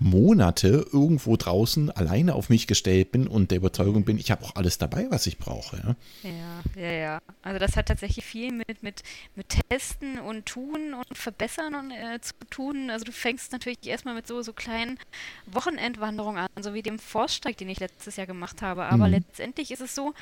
[0.00, 4.54] Monate irgendwo draußen alleine auf mich gestellt bin und der Überzeugung bin, ich habe auch
[4.54, 5.96] alles dabei, was ich brauche.
[6.22, 6.30] Ja,
[6.76, 6.92] ja, ja.
[6.92, 7.22] ja.
[7.42, 9.02] Also das hat tatsächlich viel mit, mit,
[9.34, 12.90] mit Testen und Tun und Verbessern und, äh, zu tun.
[12.90, 14.98] Also du fängst natürlich erstmal mit so, so kleinen
[15.46, 18.84] Wochenendwanderungen an, so wie dem Forststeig, den ich letztes Jahr gemacht habe.
[18.84, 19.14] Aber mhm.
[19.14, 20.14] letztendlich ist es so,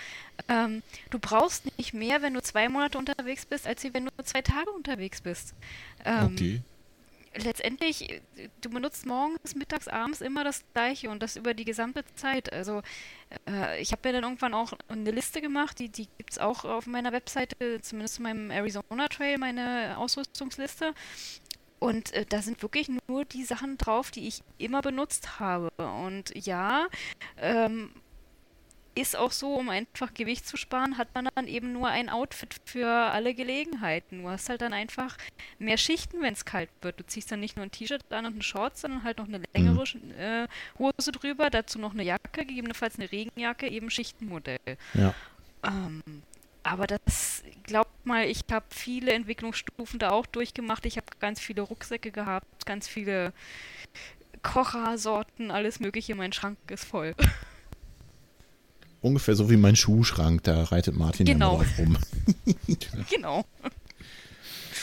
[0.49, 4.41] ähm, du brauchst nicht mehr, wenn du zwei Monate unterwegs bist, als wenn du zwei
[4.41, 5.55] Tage unterwegs bist.
[6.05, 6.63] Ähm, okay
[7.37, 8.21] letztendlich,
[8.61, 12.53] du benutzt morgens, mittags, abends immer das gleiche und das über die gesamte Zeit.
[12.53, 12.83] Also
[13.49, 16.65] äh, ich habe mir dann irgendwann auch eine Liste gemacht, die, die gibt es auch
[16.65, 20.95] auf meiner Webseite, zumindest in meinem Arizona Trail, meine Ausrüstungsliste.
[21.79, 25.71] Und äh, da sind wirklich nur die Sachen drauf, die ich immer benutzt habe.
[25.77, 26.87] Und ja,
[27.37, 27.91] ähm,
[28.97, 32.57] ist auch so, um einfach Gewicht zu sparen, hat man dann eben nur ein Outfit
[32.65, 34.23] für alle Gelegenheiten.
[34.23, 35.19] Du hast halt dann einfach
[35.59, 36.99] mehr Schichten, wenn es kalt wird.
[36.99, 39.43] Du ziehst dann nicht nur ein T-Shirt an und eine Shorts, sondern halt noch eine
[39.55, 40.19] längere mhm.
[40.19, 44.59] äh, Hose drüber, dazu noch eine Jacke, gegebenenfalls eine Regenjacke, eben Schichtenmodell.
[44.95, 45.15] Ja.
[45.63, 46.03] Ähm,
[46.63, 50.87] aber das, glaubt mal, ich habe viele Entwicklungsstufen da auch durchgemacht.
[50.87, 53.35] Ich habe ganz viele Rucksäcke gehabt, ganz viele
[54.43, 56.15] Kochersorten, alles Mögliche.
[56.15, 57.15] Mein Schrank ist voll.
[59.01, 61.63] ungefähr so wie mein Schuhschrank, da reitet Martin genau.
[61.63, 61.99] ja rum.
[63.11, 63.45] genau.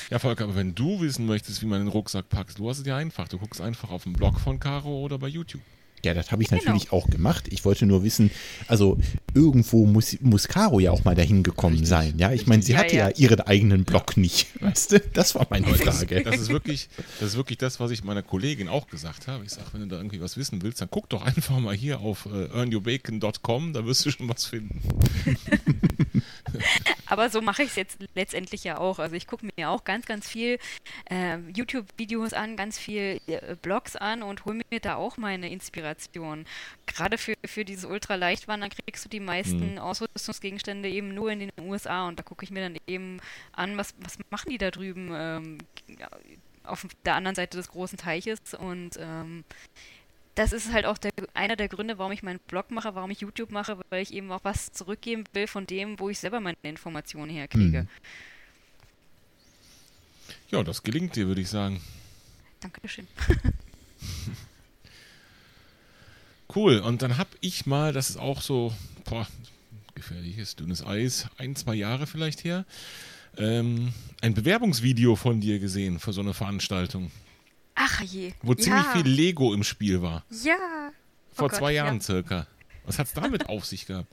[0.10, 2.86] Ja, Volker, aber wenn du wissen möchtest, wie man den Rucksack packt, du hast es
[2.86, 3.28] ja einfach.
[3.28, 5.62] Du guckst einfach auf dem Blog von Caro oder bei YouTube.
[6.06, 6.62] Ja, das habe ich genau.
[6.62, 7.48] natürlich auch gemacht.
[7.50, 8.30] Ich wollte nur wissen,
[8.68, 8.98] also
[9.34, 11.90] irgendwo muss, muss Caro ja auch mal dahin gekommen Richtig.
[11.90, 12.14] sein.
[12.18, 13.10] Ja, ich meine, sie ja, hatte ja.
[13.10, 13.16] ja.
[13.16, 14.22] ihren eigenen Blog ja.
[14.22, 14.48] nicht.
[14.62, 16.22] Weißt du, das war meine Frage.
[16.24, 16.90] Das ist, wirklich,
[17.20, 19.46] das ist wirklich das, was ich meiner Kollegin auch gesagt habe.
[19.46, 22.02] Ich sage, wenn du da irgendwie was wissen willst, dann guck doch einfach mal hier
[22.02, 24.82] auf äh, earnyourbacon.com, da wirst du schon was finden.
[27.06, 29.00] Aber so mache ich es jetzt letztendlich ja auch.
[29.00, 30.58] Also ich gucke mir auch ganz, ganz viel
[31.10, 35.93] äh, YouTube-Videos an, ganz viel äh, Blogs an und hole mir da auch meine Inspiration.
[36.86, 39.78] Gerade für, für dieses Ultraleichtwandern kriegst du die meisten mhm.
[39.80, 43.20] Ausrüstungsgegenstände eben nur in den USA und da gucke ich mir dann eben
[43.52, 45.58] an, was, was machen die da drüben ähm,
[46.64, 49.44] auf der anderen Seite des großen Teiches und ähm,
[50.36, 53.22] das ist halt auch der, einer der Gründe, warum ich meinen Blog mache, warum ich
[53.22, 56.58] YouTube mache, weil ich eben auch was zurückgeben will von dem, wo ich selber meine
[56.64, 57.82] Informationen herkriege.
[57.82, 57.88] Hm.
[60.50, 61.82] Ja, das gelingt dir, würde ich sagen.
[62.60, 63.08] Dankeschön.
[66.56, 68.74] cool, und dann habe ich mal, das ist auch so,
[69.06, 69.28] boah,
[69.96, 72.66] gefährliches, dünnes Eis, ein, zwei Jahre vielleicht her,
[73.38, 77.12] ähm, ein Bewerbungsvideo von dir gesehen für so eine Veranstaltung.
[77.76, 78.34] Ach je.
[78.42, 80.24] Wo ziemlich viel Lego im Spiel war.
[80.44, 80.92] Ja.
[81.32, 82.02] Vor oh Gott, zwei Jahren ja.
[82.02, 82.48] circa.
[82.86, 84.12] Was hat es damit auf sich gehabt?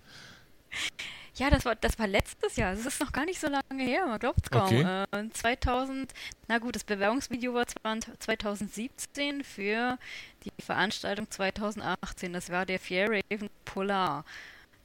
[1.36, 2.74] Ja, das war, das war letztes Jahr.
[2.74, 4.64] Das ist noch gar nicht so lange her, man glaubt es kaum.
[4.64, 5.05] Okay.
[5.12, 6.12] Äh, 2000,
[6.49, 9.99] na gut, das Bewerbungsvideo war 2017 für
[10.45, 12.32] die Veranstaltung 2018.
[12.32, 14.24] Das war der Fairhaven Polar.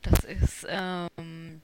[0.02, 1.62] Das ist ähm,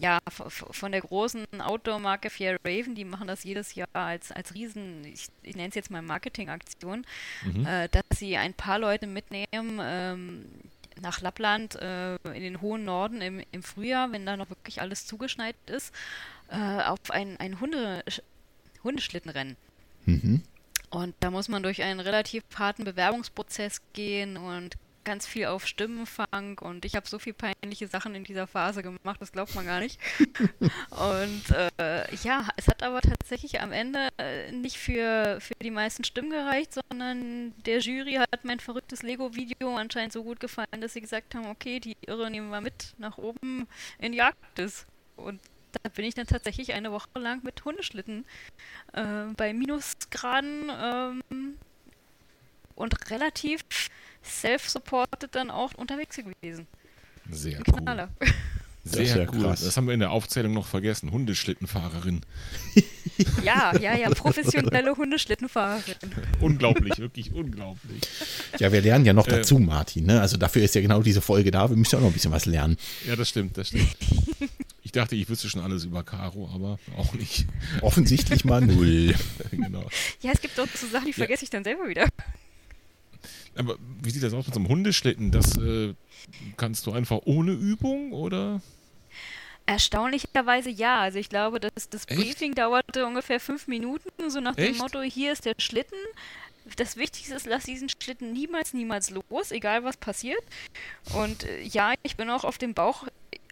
[0.00, 5.04] ja, von der großen Outdoor-Marke Fair Raven, die machen das jedes Jahr als, als Riesen,
[5.04, 7.04] ich, ich nenne es jetzt mal Marketingaktion,
[7.44, 7.66] mhm.
[7.66, 10.46] äh, dass sie ein paar Leute mitnehmen ähm,
[11.00, 15.06] nach Lappland äh, in den hohen Norden im, im Frühjahr, wenn da noch wirklich alles
[15.06, 15.94] zugeschneit ist,
[16.50, 18.02] äh, auf ein, ein Hunde,
[18.82, 19.56] Hundeschlittenrennen.
[20.06, 20.42] Mhm.
[20.90, 26.58] Und da muss man durch einen relativ harten Bewerbungsprozess gehen und ganz viel auf Stimmenfang
[26.60, 29.80] und ich habe so viel peinliche Sachen in dieser Phase gemacht, das glaubt man gar
[29.80, 29.98] nicht.
[30.90, 36.04] und äh, ja, es hat aber tatsächlich am Ende äh, nicht für, für die meisten
[36.04, 41.00] Stimmen gereicht, sondern der Jury hat mein verrücktes Lego-Video anscheinend so gut gefallen, dass sie
[41.00, 43.66] gesagt haben, okay, die Irre nehmen wir mit nach oben
[43.98, 44.86] in die Arktis.
[45.16, 45.40] Und
[45.72, 48.24] da bin ich dann tatsächlich eine Woche lang mit Hundeschlitten
[48.92, 51.22] äh, bei Minusgraden ähm,
[52.74, 53.62] und relativ
[54.24, 56.66] self-supported dann auch unterwegs gewesen.
[57.30, 58.08] Sehr Ein cool.
[58.82, 59.42] Sehr, sehr cool.
[59.42, 59.62] Krass.
[59.62, 61.10] Das haben wir in der Aufzählung noch vergessen.
[61.10, 62.22] Hundeschlittenfahrerin.
[63.44, 65.96] Ja, ja, ja, professionelle Hundeschlittenfahrerin.
[66.40, 68.00] unglaublich, wirklich unglaublich.
[68.58, 70.06] Ja, wir lernen ja noch dazu, äh, Martin.
[70.06, 70.20] Ne?
[70.20, 71.68] Also dafür ist ja genau diese Folge da.
[71.68, 72.78] Wir müssen auch noch ein bisschen was lernen.
[73.06, 73.94] Ja, das stimmt, das stimmt.
[74.90, 77.46] Ich dachte, ich wüsste schon alles über Caro, aber auch nicht.
[77.80, 79.14] Offensichtlich mal null.
[79.52, 79.84] genau.
[80.20, 81.44] Ja, es gibt auch so Sachen, die vergesse ja.
[81.44, 82.08] ich dann selber wieder.
[83.54, 85.30] Aber wie sieht das aus mit so einem Hundeschlitten?
[85.30, 85.94] Das äh,
[86.56, 88.62] kannst du einfach ohne Übung oder?
[89.64, 90.98] Erstaunlicherweise ja.
[90.98, 94.74] Also ich glaube, dass das Briefing dauerte ungefähr fünf Minuten, so nach Echt?
[94.74, 95.98] dem Motto, hier ist der Schlitten.
[96.74, 100.42] Das Wichtigste ist, lass diesen Schlitten niemals, niemals los, egal was passiert.
[101.14, 103.06] Und äh, ja, ich bin auch auf dem Bauch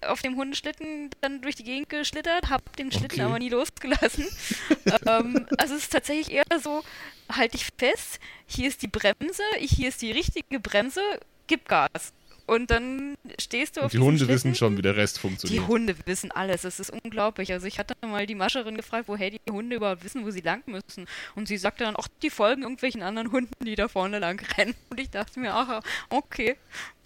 [0.07, 3.23] auf dem Hundeschlitten dann durch die Gegend geschlittert, habe den Schlitten okay.
[3.23, 4.27] aber nie losgelassen.
[5.07, 6.83] ähm, also es ist tatsächlich eher so,
[7.31, 11.01] halte ich fest, hier ist die Bremse, hier ist die richtige Bremse,
[11.47, 12.13] gib Gas.
[12.49, 15.63] Und dann stehst du auf Die Hunde wissen schon, wie der Rest funktioniert.
[15.63, 16.63] Die Hunde wissen alles.
[16.63, 17.53] Das ist unglaublich.
[17.53, 20.63] Also ich hatte mal die Mascherin gefragt, woher die Hunde überhaupt wissen, wo sie lang
[20.65, 21.07] müssen.
[21.35, 24.75] Und sie sagte dann, ach, die folgen irgendwelchen anderen Hunden, die da vorne lang rennen.
[24.89, 26.57] Und ich dachte mir, ach, okay,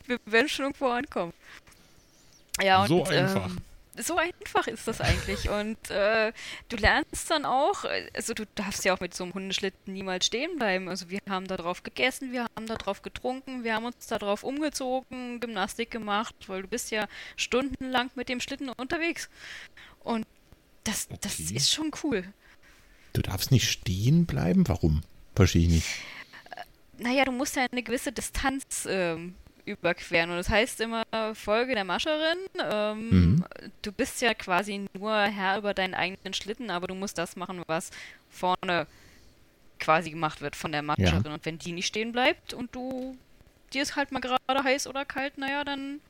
[0.07, 1.32] wir werden schon irgendwo ankommen.
[2.61, 3.46] Ja, und, so einfach.
[3.46, 3.59] Ähm,
[3.96, 5.50] so einfach ist das eigentlich.
[5.50, 6.32] Und äh,
[6.68, 7.84] du lernst dann auch,
[8.14, 10.88] also du darfst ja auch mit so einem Hundeschlitten niemals stehen bleiben.
[10.88, 14.18] Also wir haben da drauf gegessen, wir haben da drauf getrunken, wir haben uns da
[14.18, 19.28] drauf umgezogen, Gymnastik gemacht, weil du bist ja stundenlang mit dem Schlitten unterwegs.
[20.03, 20.26] Und
[20.84, 21.18] das, okay.
[21.20, 22.24] das ist schon cool.
[23.12, 24.66] Du darfst nicht stehen bleiben?
[24.68, 25.03] Warum?
[25.34, 25.88] Verstehe ich nicht.
[26.50, 29.34] Äh, naja, du musst ja eine gewisse Distanz ähm,
[29.64, 30.30] überqueren.
[30.30, 31.04] Und das heißt immer
[31.34, 32.38] Folge der Mascherin.
[32.70, 33.44] Ähm, mhm.
[33.82, 37.62] Du bist ja quasi nur Herr über deinen eigenen Schlitten, aber du musst das machen,
[37.66, 37.90] was
[38.30, 38.86] vorne
[39.78, 41.22] quasi gemacht wird von der Mascherin.
[41.24, 41.34] Ja.
[41.34, 43.16] Und wenn die nicht stehen bleibt und du
[43.72, 46.00] dir ist halt mal gerade heiß oder kalt, naja, dann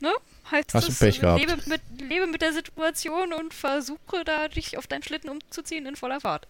[0.00, 0.12] ne,
[0.50, 1.40] heißt Hast es, Pech gehabt.
[1.40, 5.96] Lebe, mit, lebe mit der Situation und versuche da dich auf deinen Schlitten umzuziehen in
[5.96, 6.46] voller Fahrt.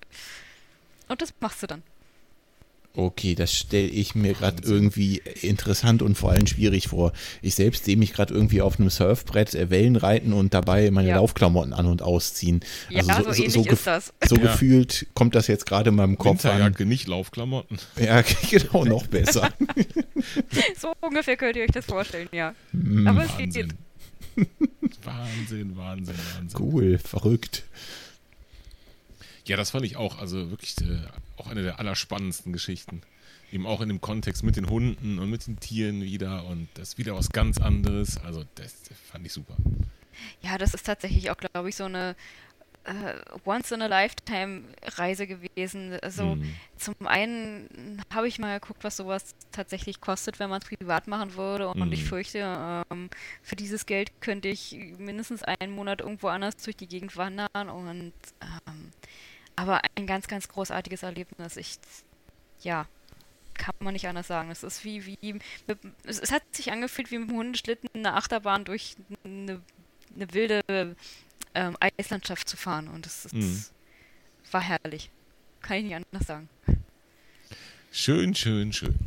[1.08, 1.82] Und das machst du dann.
[2.94, 7.12] Okay, das stelle ich mir gerade irgendwie interessant und vor allem schwierig vor.
[7.40, 11.08] Ich selbst sehe mich gerade irgendwie auf einem Surfbrett äh, Wellen reiten und dabei meine
[11.08, 11.16] ja.
[11.16, 12.60] Laufklamotten an- und ausziehen.
[12.94, 14.12] Also ja, so, so, so, ist das.
[14.26, 14.42] so ja.
[14.42, 16.88] gefühlt kommt das jetzt gerade in meinem Kopf Winterjacke, an.
[16.88, 17.78] nicht Laufklamotten.
[17.98, 19.48] Ja, genau, noch besser.
[20.78, 22.54] so ungefähr könnt ihr euch das vorstellen, ja.
[22.72, 23.74] Mm, Aber es geht.
[25.04, 26.60] Wahnsinn, Wahnsinn, Wahnsinn.
[26.60, 27.64] Cool, verrückt.
[29.44, 30.18] Ja, das fand ich auch.
[30.18, 30.98] Also wirklich äh,
[31.36, 33.02] auch eine der allerspannendsten Geschichten.
[33.50, 36.90] Eben auch in dem Kontext mit den Hunden und mit den Tieren wieder und das
[36.90, 38.16] ist wieder was ganz anderes.
[38.18, 39.56] Also das, das fand ich super.
[40.40, 42.16] Ja, das ist tatsächlich auch, glaube ich, so eine
[42.84, 43.14] äh,
[43.44, 45.98] Once-in-a-Lifetime-Reise gewesen.
[46.02, 46.54] Also mhm.
[46.76, 51.34] zum einen habe ich mal geguckt, was sowas tatsächlich kostet, wenn man es privat machen
[51.36, 51.68] würde.
[51.68, 51.92] Und mhm.
[51.92, 53.10] ich fürchte, ähm,
[53.42, 58.12] für dieses Geld könnte ich mindestens einen Monat irgendwo anders durch die Gegend wandern und
[58.40, 58.92] ähm,
[59.56, 61.56] aber ein ganz, ganz großartiges Erlebnis.
[61.56, 61.78] Ich,
[62.60, 62.86] ja,
[63.54, 64.50] kann man nicht anders sagen.
[64.50, 65.38] Es ist wie, wie,
[66.04, 69.60] es, es hat sich angefühlt wie mit dem Hundeschlitten eine Achterbahn durch eine,
[70.14, 70.96] eine wilde
[71.54, 72.88] ähm, Eislandschaft zu fahren.
[72.88, 73.64] Und es, es mhm.
[74.50, 75.10] war herrlich.
[75.60, 76.48] Kann ich nicht anders sagen.
[77.92, 78.98] Schön, schön, schön.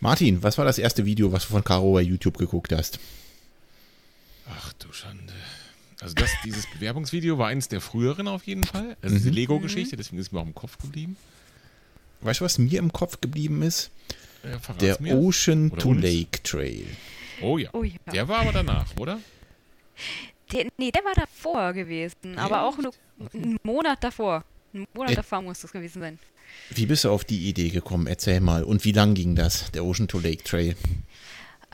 [0.00, 2.98] Martin, was war das erste Video, was du von Caro bei YouTube geguckt hast?
[4.46, 5.23] Ach du Schande.
[6.04, 8.94] Also das, dieses Bewerbungsvideo war eins der früheren auf jeden Fall.
[9.00, 9.36] Also diese mhm.
[9.36, 11.16] Lego-Geschichte, deswegen ist mir auch im Kopf geblieben.
[12.20, 13.90] Weißt du, was mir im Kopf geblieben ist?
[14.42, 15.16] Ja, der mir.
[15.16, 16.02] Ocean oder to uns?
[16.02, 16.84] Lake Trail.
[17.40, 17.70] Oh ja.
[17.72, 17.96] oh ja.
[18.12, 19.18] Der war aber danach, oder?
[20.52, 22.92] Der, nee, der war davor gewesen, aber auch nur
[23.32, 24.44] einen Monat davor.
[24.74, 26.18] Einen Monat äh, davor muss das gewesen sein.
[26.68, 28.08] Wie bist du auf die Idee gekommen?
[28.08, 28.62] Erzähl mal.
[28.62, 30.76] Und wie lang ging das, der Ocean to Lake Trail?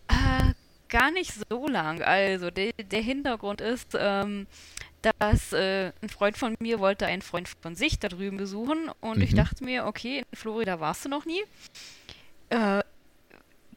[0.06, 0.54] Äh,
[0.90, 2.02] gar nicht so lang.
[2.02, 4.46] Also de, der Hintergrund ist, ähm,
[5.02, 9.16] dass äh, ein Freund von mir wollte einen Freund von sich da drüben besuchen und
[9.16, 9.22] mhm.
[9.22, 11.42] ich dachte mir, okay, in Florida warst du noch nie.
[12.50, 12.82] Äh,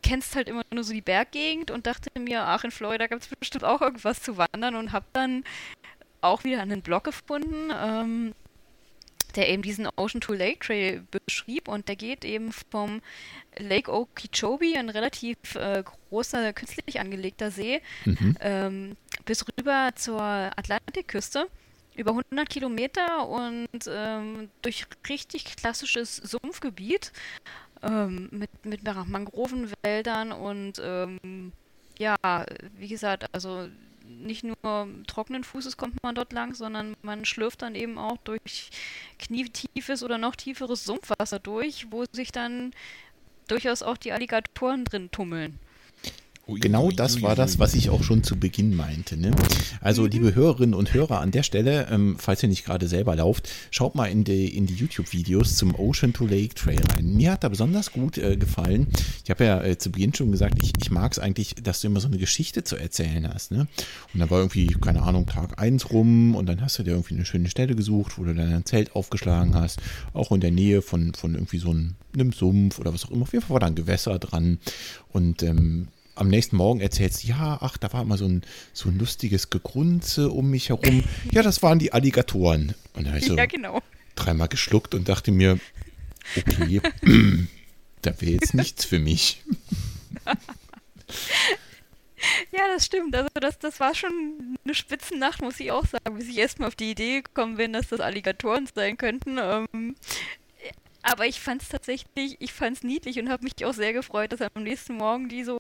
[0.02, 3.28] kennst halt immer nur so die Berggegend und dachte mir, ach, in Florida gab es
[3.28, 5.46] bestimmt auch irgendwas zu wandern und habe dann
[6.20, 8.34] auch wieder einen Blog gefunden, ähm,
[9.36, 13.02] der eben diesen Ocean to Lake Trail beschrieb und der geht eben vom
[13.58, 18.38] Lake Okeechobee, ein relativ äh, großer, künstlich angelegter See, mhm.
[18.40, 21.48] ähm, bis rüber zur Atlantikküste.
[21.96, 27.12] Über 100 Kilometer und ähm, durch richtig klassisches Sumpfgebiet
[27.84, 31.52] ähm, mit, mit Mangrovenwäldern und ähm,
[32.00, 32.16] ja,
[32.78, 33.68] wie gesagt, also
[34.08, 34.56] nicht nur
[35.08, 38.70] trockenen Fußes kommt man dort lang, sondern man schlürft dann eben auch durch
[39.20, 42.72] knietiefes oder noch tieferes Sumpfwasser durch, wo sich dann
[43.48, 45.60] durchaus auch die Alligatoren drin tummeln.
[46.46, 49.16] Genau das war das, was ich auch schon zu Beginn meinte.
[49.16, 49.32] Ne?
[49.80, 50.10] Also, mhm.
[50.10, 53.96] liebe Hörerinnen und Hörer an der Stelle, ähm, falls ihr nicht gerade selber lauft, schaut
[53.96, 57.16] mal in die, in die YouTube-Videos zum Ocean to Lake Trail rein.
[57.16, 58.88] Mir hat da besonders gut äh, gefallen.
[59.24, 61.88] Ich habe ja äh, zu Beginn schon gesagt, ich, ich mag es eigentlich, dass du
[61.88, 63.52] immer so eine Geschichte zu erzählen hast.
[63.52, 63.68] Ne?
[64.14, 67.16] Und da war irgendwie, keine Ahnung, Tag 1 rum und dann hast du dir irgendwie
[67.16, 69.82] eine schöne Stelle gesucht, wo du dann ein Zelt aufgeschlagen hast,
[70.12, 73.24] auch in der Nähe von, von irgendwie so einem, einem Sumpf oder was auch immer.
[73.24, 74.58] Auf jeden Fall war da ein Gewässer dran
[75.14, 78.44] und ähm, am nächsten Morgen erzählst, ja, ach, da war immer so ein,
[78.74, 81.04] so ein lustiges Gegrunze um mich herum.
[81.32, 82.76] Ja, das waren die Alligatoren.
[82.94, 83.82] Und da habe ich so ja, genau.
[84.16, 85.60] dreimal geschluckt und dachte mir,
[86.38, 86.82] okay,
[88.02, 89.42] da wäre jetzt nichts für mich.
[92.52, 93.16] Ja, das stimmt.
[93.16, 96.76] Also das, das war schon eine Spitzennacht, muss ich auch sagen, bis ich erstmal auf
[96.76, 99.38] die Idee gekommen bin, dass das Alligatoren sein könnten.
[99.38, 99.96] Ähm,
[101.04, 104.32] aber ich fand es tatsächlich, ich fand es niedlich und habe mich auch sehr gefreut,
[104.32, 105.60] dass am nächsten Morgen die so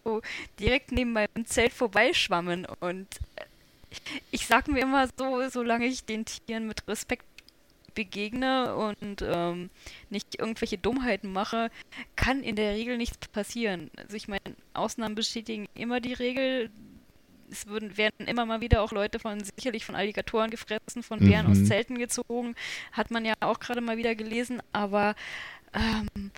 [0.60, 2.66] direkt neben meinem Zelt vorbeischwammen.
[2.80, 3.46] Und äh,
[4.32, 7.26] ich sage mir immer so, solange ich den Tieren mit Respekt
[7.94, 9.70] begegne und ähm,
[10.10, 11.70] nicht irgendwelche Dummheiten mache,
[12.16, 13.92] kann in der Regel nichts passieren.
[13.98, 14.42] Also ich meine,
[14.74, 16.72] Ausnahmen bestätigen immer die Regel
[17.54, 21.46] es würden, werden immer mal wieder auch Leute von, sicherlich von Alligatoren gefressen, von Bären
[21.46, 21.52] mhm.
[21.52, 22.56] aus Zelten gezogen.
[22.92, 25.16] Hat man ja auch gerade mal wieder gelesen, aber
[25.74, 26.32] ähm,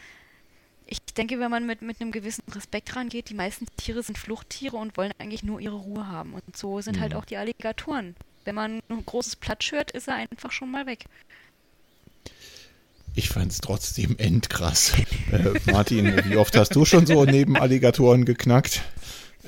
[0.88, 4.78] ich denke, wenn man mit, mit einem gewissen Respekt rangeht, die meisten Tiere sind Fluchttiere
[4.78, 6.34] und wollen eigentlich nur ihre Ruhe haben.
[6.34, 7.16] Und so sind halt mhm.
[7.16, 8.16] halt auch die Alligatoren.
[8.44, 11.06] Wenn man ein großes Platt schört, ist er einfach schon mal weg.
[13.16, 14.94] Ich fand es trotzdem endkrass.
[15.32, 18.82] äh, Martin, wie oft hast du schon so neben Alligatoren geknackt?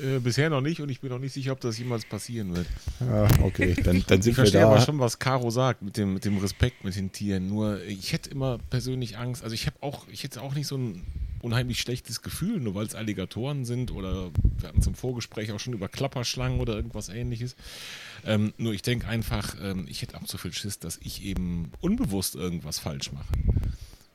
[0.00, 2.66] Äh, bisher noch nicht und ich bin noch nicht sicher, ob das jemals passieren wird.
[3.00, 4.70] Ja, okay, dann, dann sind ich wir da.
[4.70, 7.48] aber schon, was Caro sagt mit dem, mit dem Respekt mit den Tieren.
[7.48, 9.42] Nur ich hätte immer persönlich Angst.
[9.42, 11.02] Also ich habe auch, ich hätte auch nicht so ein
[11.40, 15.72] unheimlich schlechtes Gefühl, nur weil es Alligatoren sind oder wir hatten zum Vorgespräch auch schon
[15.72, 17.56] über Klapperschlangen oder irgendwas ähnliches.
[18.24, 21.70] Ähm, nur ich denke einfach, ähm, ich hätte auch so viel Schiss, dass ich eben
[21.80, 23.26] unbewusst irgendwas falsch mache.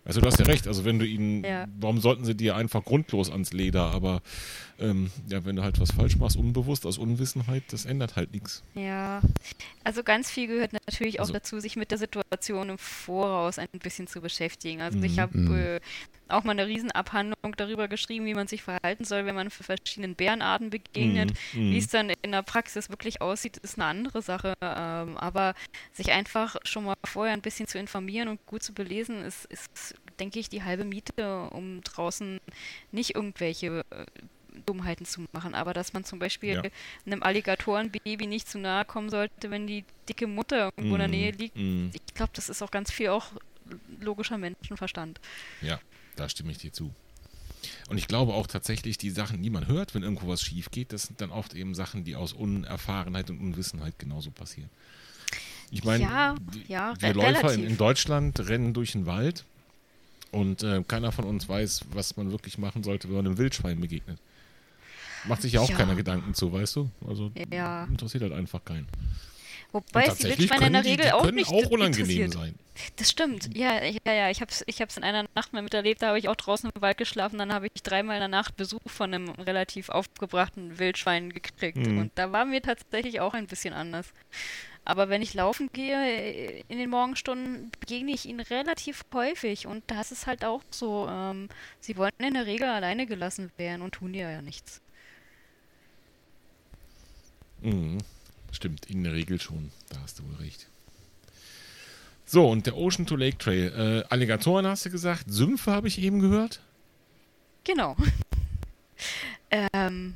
[0.05, 1.65] Also du hast ja recht, also wenn du ihnen, ja.
[1.79, 4.21] warum sollten sie dir einfach grundlos ans Leder, aber
[4.79, 8.63] ähm, ja, wenn du halt was falsch machst, unbewusst, aus Unwissenheit, das ändert halt nichts.
[8.75, 9.21] Ja,
[9.83, 13.67] also ganz viel gehört natürlich auch also, dazu, sich mit der Situation im Voraus ein
[13.81, 14.81] bisschen zu beschäftigen.
[14.81, 15.55] Also ich mhm, habe mhm.
[15.55, 15.79] äh,
[16.33, 20.15] auch mal eine Riesenabhandlung darüber geschrieben, wie man sich verhalten soll, wenn man für verschiedenen
[20.15, 21.31] Bärenarten begegnet.
[21.53, 21.71] Mm, mm.
[21.71, 24.53] Wie es dann in der Praxis wirklich aussieht, ist eine andere Sache.
[24.61, 25.53] Ähm, aber
[25.91, 29.95] sich einfach schon mal vorher ein bisschen zu informieren und gut zu belesen, ist, ist
[30.19, 32.39] denke ich, die halbe Miete, um draußen
[32.91, 34.05] nicht irgendwelche äh,
[34.65, 35.55] Dummheiten zu machen.
[35.55, 36.63] Aber dass man zum Beispiel ja.
[37.05, 41.07] einem Alligatorenbaby nicht zu nahe kommen sollte, wenn die dicke Mutter irgendwo mm, in der
[41.07, 41.57] Nähe liegt.
[41.57, 41.89] Mm.
[41.93, 43.27] Ich glaube, das ist auch ganz viel auch
[43.99, 45.19] logischer Menschenverstand.
[45.61, 45.79] Ja,
[46.15, 46.93] da stimme ich dir zu.
[47.89, 50.91] Und ich glaube auch tatsächlich, die Sachen, die man hört, wenn irgendwo was schief geht,
[50.93, 54.69] das sind dann oft eben Sachen, die aus Unerfahrenheit und Unwissenheit genauso passieren.
[55.71, 56.35] Ich meine, ja,
[56.67, 59.43] ja, wir Läufer in, in, Deutschland rennen durch den Wald
[60.31, 63.79] und äh, keiner von uns weiß, was man wirklich machen sollte, wenn man einem Wildschwein
[63.79, 64.19] begegnet.
[65.25, 65.75] Macht sich ja auch ja.
[65.77, 66.89] keiner Gedanken zu, weißt du?
[67.07, 67.85] Also ja.
[67.85, 68.87] interessiert halt einfach keinen.
[69.71, 72.55] Wobei es die Wildschweine in der Regel die, die auch nicht auch unangenehm sein.
[72.95, 73.55] Das stimmt.
[73.55, 74.29] Ja, ja, ja.
[74.29, 76.01] Ich habe es ich in einer Nacht mal miterlebt.
[76.01, 77.37] Da habe ich auch draußen im Wald geschlafen.
[77.37, 81.77] Dann habe ich dreimal in der Nacht Besuch von einem relativ aufgebrachten Wildschwein gekriegt.
[81.77, 81.99] Mhm.
[81.99, 84.11] Und da war mir tatsächlich auch ein bisschen anders.
[84.85, 89.67] Aber wenn ich laufen gehe äh, in den Morgenstunden, begegne ich ihnen relativ häufig.
[89.67, 91.49] Und da ist es halt auch so, ähm,
[91.79, 94.81] sie wollen in der Regel alleine gelassen werden und tun dir ja nichts.
[97.61, 97.99] Mhm.
[98.51, 99.71] Stimmt, in der Regel schon.
[99.89, 100.67] Da hast du wohl recht.
[102.25, 104.03] So, und der Ocean to Lake Trail.
[104.07, 106.61] Äh, Alligatoren hast du gesagt, Sümpfe habe ich eben gehört.
[107.63, 107.95] Genau.
[109.51, 110.15] ähm,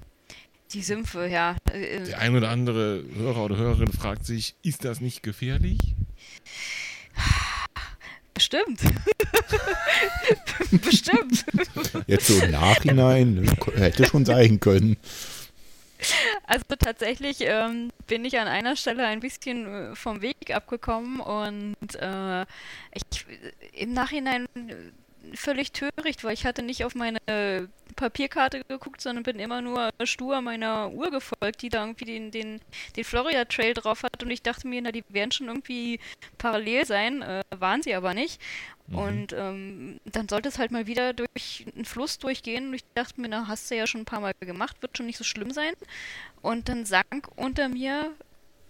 [0.74, 1.56] die Sümpfe, ja.
[1.72, 5.78] Äh, der ein oder andere Hörer oder Hörerin fragt sich, ist das nicht gefährlich?
[8.34, 8.82] Bestimmt.
[10.84, 11.46] Bestimmt.
[12.06, 14.98] Jetzt so im Nachhinein, ne, hätte schon sein können.
[16.44, 21.96] Also tatsächlich ähm, bin ich an einer Stelle ein bisschen äh, vom Weg abgekommen und
[21.96, 22.46] äh,
[22.94, 23.26] ich
[23.74, 24.48] im Nachhinein
[25.34, 27.20] völlig töricht, weil ich hatte nicht auf meine
[27.98, 32.62] Papierkarte geguckt, sondern bin immer nur stur meiner Uhr gefolgt, die da irgendwie den, den,
[32.96, 36.00] den Florida Trail drauf hat und ich dachte mir, na, die werden schon irgendwie
[36.38, 38.40] parallel sein, äh, waren sie aber nicht.
[38.88, 38.98] Mhm.
[38.98, 43.20] Und ähm, dann sollte es halt mal wieder durch einen Fluss durchgehen und ich dachte
[43.20, 45.52] mir, na, hast du ja schon ein paar Mal gemacht, wird schon nicht so schlimm
[45.52, 45.74] sein.
[46.42, 48.12] Und dann sank unter mir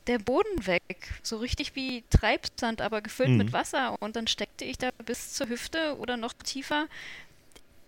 [0.07, 1.13] der Boden weg.
[1.21, 3.37] So richtig wie Treibsand, aber gefüllt mhm.
[3.37, 3.95] mit Wasser.
[4.01, 6.87] Und dann steckte ich da bis zur Hüfte oder noch tiefer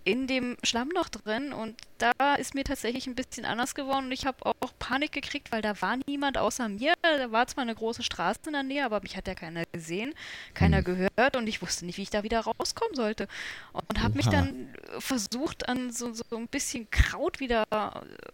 [0.09, 4.25] in dem Schlammloch drin und da ist mir tatsächlich ein bisschen anders geworden und ich
[4.25, 6.93] habe auch Panik gekriegt, weil da war niemand außer mir.
[7.01, 10.13] Da war zwar eine große Straße in der Nähe, aber mich hat ja keiner gesehen,
[10.53, 10.85] keiner mhm.
[10.85, 13.27] gehört und ich wusste nicht, wie ich da wieder rauskommen sollte.
[13.73, 17.65] Und habe mich dann versucht, an so, so ein bisschen Kraut wieder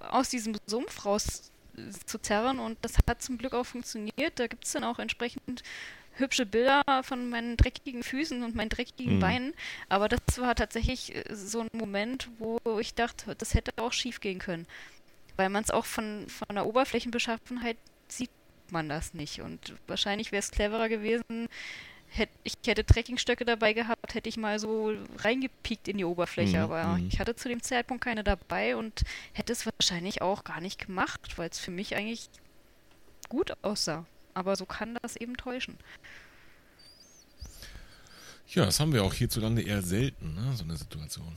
[0.09, 1.51] aus diesem Sumpf raus
[2.05, 4.39] zu zerren und das hat zum Glück auch funktioniert.
[4.39, 5.63] Da gibt es dann auch entsprechend
[6.17, 9.19] hübsche Bilder von meinen dreckigen Füßen und meinen dreckigen mhm.
[9.19, 9.53] Beinen.
[9.89, 14.21] Aber das war tatsächlich äh, so ein Moment, wo ich dachte, das hätte auch schief
[14.21, 14.65] gehen können.
[15.37, 18.31] Weil man es auch von, von der Oberflächenbeschaffenheit sieht
[18.71, 19.41] man das nicht.
[19.41, 21.49] Und wahrscheinlich wäre es cleverer gewesen,
[22.07, 26.57] hätte, ich hätte Trekkingstöcke dabei gehabt, hätte ich mal so reingepiekt in die Oberfläche.
[26.57, 26.63] Mhm.
[26.63, 27.07] Aber mhm.
[27.07, 29.03] ich hatte zu dem Zeitpunkt keine dabei und
[29.33, 32.29] hätte es wahrscheinlich auch gar nicht gemacht, weil es für mich eigentlich
[33.29, 34.05] gut aussah.
[34.35, 35.77] Aber so kann das eben täuschen.
[38.49, 40.53] Ja, das haben wir auch hierzulande eher selten, ne?
[40.55, 41.35] so eine Situation.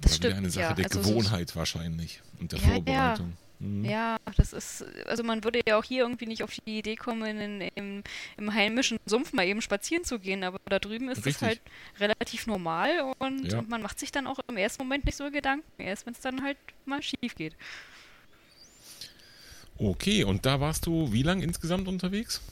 [0.00, 0.72] Das stimmt, eine Sache ja.
[0.74, 3.36] der also Gewohnheit so wahrscheinlich und der ja, Vorbereitung.
[3.60, 3.66] Ja.
[3.66, 3.84] Mhm.
[3.84, 4.16] ja.
[4.36, 7.60] das ist, also man würde ja auch hier irgendwie nicht auf die Idee kommen, in,
[7.74, 8.04] im,
[8.36, 11.60] im heimischen Sumpf mal eben spazieren zu gehen, aber da drüben ist es halt
[11.98, 16.06] relativ normal und man macht sich dann auch im ersten Moment nicht so Gedanken, erst
[16.06, 17.56] wenn es dann halt mal schief geht.
[19.78, 22.42] Okay, und da warst du wie lang insgesamt unterwegs?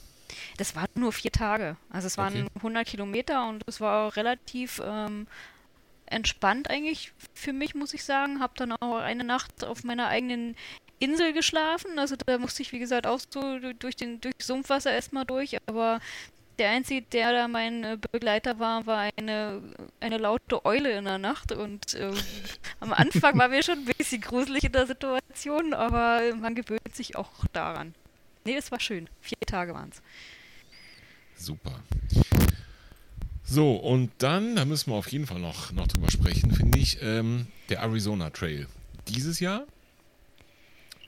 [0.57, 1.77] Das waren nur vier Tage.
[1.89, 2.51] Also es waren okay.
[2.55, 5.27] 100 Kilometer und es war relativ ähm,
[6.05, 8.39] entspannt eigentlich für mich, muss ich sagen.
[8.39, 10.55] Hab dann auch eine Nacht auf meiner eigenen
[10.99, 11.99] Insel geschlafen.
[11.99, 15.57] Also da musste ich, wie gesagt, auch so durch den durch Sumpfwasser erstmal durch.
[15.67, 15.99] Aber
[16.59, 19.61] der Einzige, der da mein äh, Begleiter war, war eine,
[19.99, 21.51] eine laute Eule in der Nacht.
[21.51, 22.11] Und äh,
[22.79, 27.15] am Anfang war mir schon ein bisschen gruselig in der Situation, aber man gewöhnt sich
[27.15, 27.93] auch daran.
[28.45, 29.09] Nee, es war schön.
[29.21, 30.01] Vier Tage waren es.
[31.43, 31.79] Super.
[33.43, 37.01] So, und dann, da müssen wir auf jeden Fall noch, noch drüber sprechen, finde ich,
[37.01, 38.67] ähm, der Arizona Trail.
[39.07, 39.65] Dieses Jahr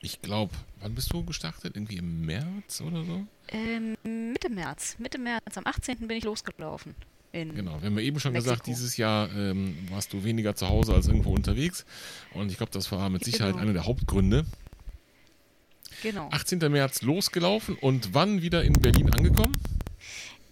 [0.02, 1.76] ich glaube, wann bist du gestartet?
[1.76, 3.26] Irgendwie im März oder so?
[3.50, 4.96] Ähm, Mitte März.
[4.98, 5.56] Mitte März.
[5.56, 5.98] Am 18.
[6.06, 6.94] bin ich losgelaufen.
[7.32, 8.52] genau, wir haben ja eben schon Mexiko.
[8.52, 11.84] gesagt, dieses Jahr ähm, warst du weniger zu Hause als irgendwo unterwegs.
[12.34, 13.62] Und ich glaube, das war mit Sicherheit genau.
[13.62, 14.46] einer der Hauptgründe.
[16.02, 16.28] Genau.
[16.30, 16.58] 18.
[16.70, 19.52] März losgelaufen und wann wieder in Berlin angekommen?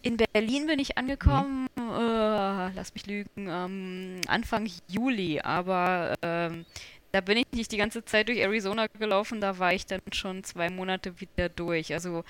[0.02, 1.90] In Berlin bin ich angekommen, mhm.
[1.90, 6.64] äh, lass mich lügen, ähm, Anfang Juli, aber ähm,
[7.12, 10.44] da bin ich nicht die ganze Zeit durch Arizona gelaufen, da war ich dann schon
[10.44, 11.92] zwei Monate wieder durch.
[11.94, 12.24] Also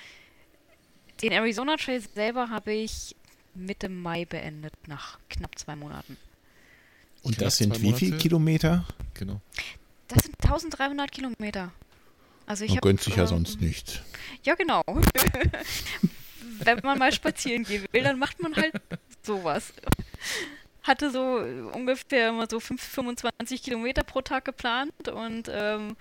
[1.21, 3.15] den Arizona Trail selber habe ich
[3.55, 6.17] Mitte Mai beendet, nach knapp zwei Monaten.
[7.23, 8.85] Und das sind wie viele Kilometer?
[9.13, 9.41] Genau.
[10.07, 11.71] Das sind 1300 Kilometer.
[12.45, 14.01] Also ich man hab, gönnt sich ja ähm, sonst nichts.
[14.43, 14.81] Ja, genau.
[16.63, 18.73] Wenn man mal spazieren gehen will, dann macht man halt
[19.23, 19.73] sowas
[20.89, 21.37] hatte so
[21.73, 25.95] ungefähr immer so 5, 25 Kilometer pro Tag geplant und ähm,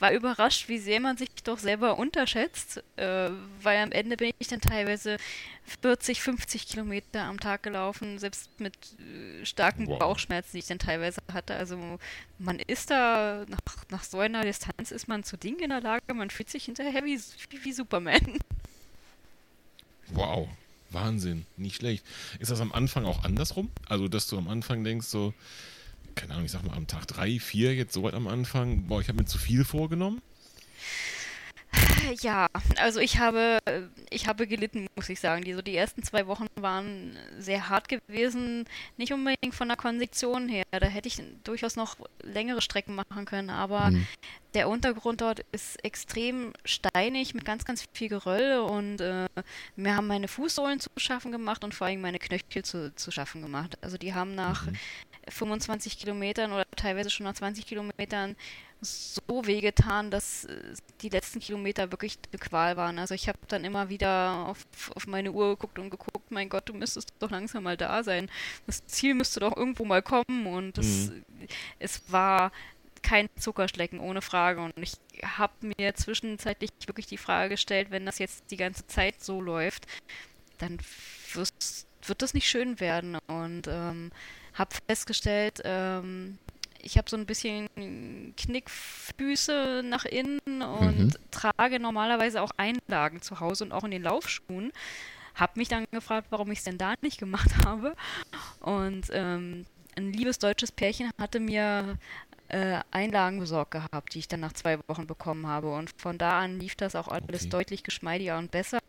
[0.00, 3.30] war überrascht, wie sehr man sich doch selber unterschätzt, äh,
[3.62, 5.16] weil am Ende bin ich dann teilweise
[5.82, 9.98] 40, 50 Kilometer am Tag gelaufen, selbst mit äh, starken wow.
[9.98, 11.54] Bauchschmerzen, die ich dann teilweise hatte.
[11.54, 11.98] Also
[12.38, 16.14] man ist da, nach, nach so einer Distanz ist man zu Dingen in der Lage,
[16.14, 17.18] man fühlt sich hinterher wie,
[17.50, 18.38] wie, wie Superman.
[20.08, 20.48] Wow.
[20.90, 22.04] Wahnsinn, nicht schlecht.
[22.38, 23.70] Ist das am Anfang auch andersrum?
[23.88, 25.34] Also, dass du am Anfang denkst, so,
[26.18, 29.00] keine Ahnung, ich sag mal am Tag drei, vier, jetzt so weit am Anfang, boah,
[29.00, 30.20] ich habe mir zu viel vorgenommen?
[32.22, 33.58] Ja, also ich habe,
[34.10, 35.44] ich habe gelitten, muss ich sagen.
[35.44, 38.64] Die, so die ersten zwei Wochen waren sehr hart gewesen.
[38.96, 40.64] Nicht unbedingt von der Kondition her.
[40.70, 43.50] Da hätte ich durchaus noch längere Strecken machen können.
[43.50, 44.06] Aber mhm.
[44.54, 48.60] der Untergrund dort ist extrem steinig mit ganz, ganz viel Geröll.
[48.60, 49.26] Und äh,
[49.76, 53.42] mir haben meine Fußsohlen zu schaffen gemacht und vor allem meine Knöchel zu, zu schaffen
[53.42, 53.76] gemacht.
[53.82, 54.76] Also die haben nach mhm.
[55.30, 58.36] 25 Kilometern oder teilweise schon nach 20 Kilometern
[58.80, 62.98] so wehgetan, dass äh, die letzten Kilometer wirklich eine Qual waren.
[62.98, 66.68] Also ich habe dann immer wieder auf, auf meine Uhr geguckt und geguckt, mein Gott,
[66.68, 68.30] du müsstest doch langsam mal da sein.
[68.66, 71.24] Das Ziel müsste doch irgendwo mal kommen und das, mhm.
[71.78, 72.52] es war
[73.02, 74.60] kein Zuckerschlecken, ohne Frage.
[74.60, 74.92] Und ich
[75.24, 79.86] habe mir zwischenzeitlich wirklich die Frage gestellt, wenn das jetzt die ganze Zeit so läuft,
[80.58, 80.78] dann
[81.34, 83.18] wird das nicht schön werden.
[83.26, 84.10] Und ähm,
[84.58, 86.38] habe festgestellt, ähm,
[86.80, 87.68] ich habe so ein bisschen
[88.36, 91.12] Knickfüße nach innen und mhm.
[91.30, 94.72] trage normalerweise auch Einlagen zu Hause und auch in den Laufschuhen.
[95.34, 97.94] Habe mich dann gefragt, warum ich es denn da nicht gemacht habe.
[98.60, 101.98] Und ähm, ein liebes deutsches Pärchen hatte mir
[102.48, 105.72] äh, Einlagen besorgt gehabt, die ich dann nach zwei Wochen bekommen habe.
[105.72, 107.50] Und von da an lief das auch alles okay.
[107.50, 108.80] deutlich geschmeidiger und besser.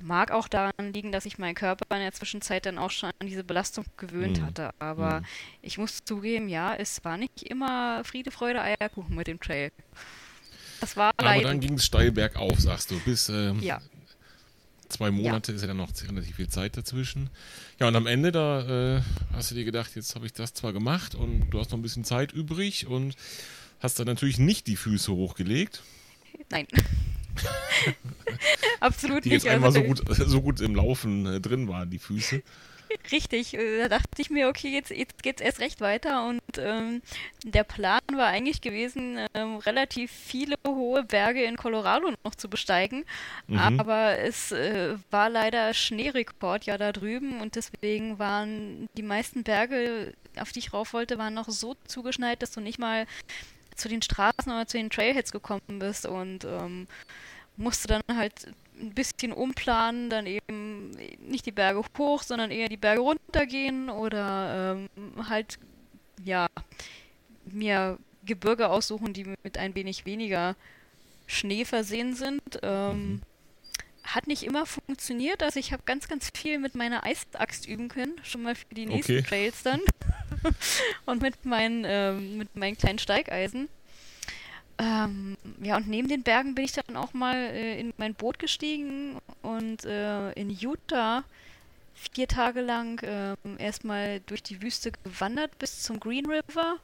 [0.00, 3.26] Mag auch daran liegen, dass ich meinen Körper in der Zwischenzeit dann auch schon an
[3.26, 4.46] diese Belastung gewöhnt mhm.
[4.46, 4.70] hatte.
[4.78, 5.26] Aber mhm.
[5.62, 9.72] ich muss zugeben, ja, es war nicht immer Friede, Freude, Eierkuchen mit dem Trail.
[10.80, 13.80] Das war Aber dann ging es steil bergauf, sagst du, bis ähm, ja.
[14.88, 15.56] zwei Monate ja.
[15.56, 17.30] ist ja dann noch relativ viel Zeit dazwischen.
[17.80, 20.74] Ja, und am Ende, da äh, hast du dir gedacht, jetzt habe ich das zwar
[20.74, 23.16] gemacht und du hast noch ein bisschen Zeit übrig und
[23.80, 25.82] hast dann natürlich nicht die Füße hochgelegt.
[26.50, 26.66] Nein.
[28.80, 29.44] Absolut die nicht.
[29.44, 32.42] Die jetzt einmal also, so, gut, so gut im Laufen äh, drin waren, die Füße.
[33.12, 36.40] Richtig, äh, da dachte ich mir, okay, jetzt, jetzt geht es erst recht weiter und
[36.58, 37.02] ähm,
[37.44, 43.04] der Plan war eigentlich gewesen, ähm, relativ viele hohe Berge in Colorado noch zu besteigen,
[43.46, 43.58] mhm.
[43.58, 50.14] aber es äh, war leider Schneerekord ja da drüben und deswegen waren die meisten Berge,
[50.38, 53.06] auf die ich rauf wollte, waren noch so zugeschneit, dass du nicht mal
[53.76, 56.86] zu den Straßen oder zu den Trailheads gekommen bist und ähm,
[57.56, 58.48] musste dann halt
[58.78, 64.76] ein bisschen umplanen, dann eben nicht die Berge hoch, sondern eher die Berge runtergehen oder
[64.76, 65.58] ähm, halt,
[66.24, 66.48] ja,
[67.46, 70.56] mir Gebirge aussuchen, die mit ein wenig weniger
[71.26, 72.42] Schnee versehen sind.
[72.62, 73.22] Ähm, mhm.
[74.04, 78.14] Hat nicht immer funktioniert, also ich habe ganz, ganz viel mit meiner Eisaxt üben können,
[78.22, 79.26] schon mal für die nächsten okay.
[79.26, 79.80] Trails dann.
[81.06, 83.68] Und mit meinen, ähm, mit meinen kleinen Steigeisen.
[84.78, 88.38] Ähm, ja, und neben den Bergen bin ich dann auch mal äh, in mein Boot
[88.38, 91.24] gestiegen und äh, in Utah
[92.12, 96.76] vier Tage lang äh, erstmal durch die Wüste gewandert bis zum Green River,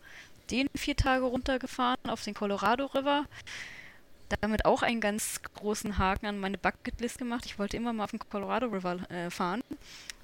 [0.51, 3.27] den vier Tage runtergefahren auf den Colorado River.
[4.41, 7.45] Damit auch einen ganz großen Haken an meine Bucketlist gemacht.
[7.45, 9.63] Ich wollte immer mal auf den Colorado River äh, fahren.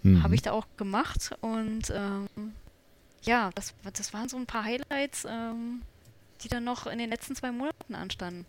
[0.03, 0.23] Mhm.
[0.23, 2.55] Habe ich da auch gemacht und ähm,
[3.23, 5.27] ja, das, das waren so ein paar Highlights.
[5.29, 5.83] Ähm,
[6.43, 8.47] die dann noch in den letzten zwei Monaten anstanden.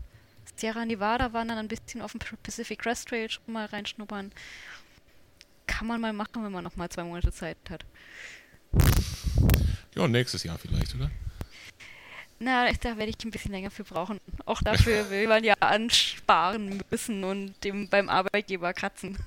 [0.55, 4.31] Sierra Nevada waren dann ein bisschen auf dem Pacific Crest Trail schon mal reinschnuppern.
[5.67, 7.85] Kann man mal machen, wenn man noch mal zwei Monate Zeit hat.
[9.95, 11.09] Ja, nächstes Jahr vielleicht, oder?
[12.39, 14.19] Na, da werde ich ein bisschen länger für brauchen.
[14.45, 19.17] Auch dafür will man ja ansparen müssen und dem beim Arbeitgeber kratzen.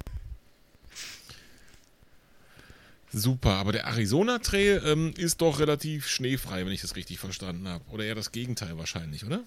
[3.13, 7.69] Super, aber der Arizona Trail ähm, ist doch relativ schneefrei, wenn ich das richtig verstanden
[7.69, 7.85] habe.
[7.91, 9.41] Oder eher das Gegenteil wahrscheinlich, oder?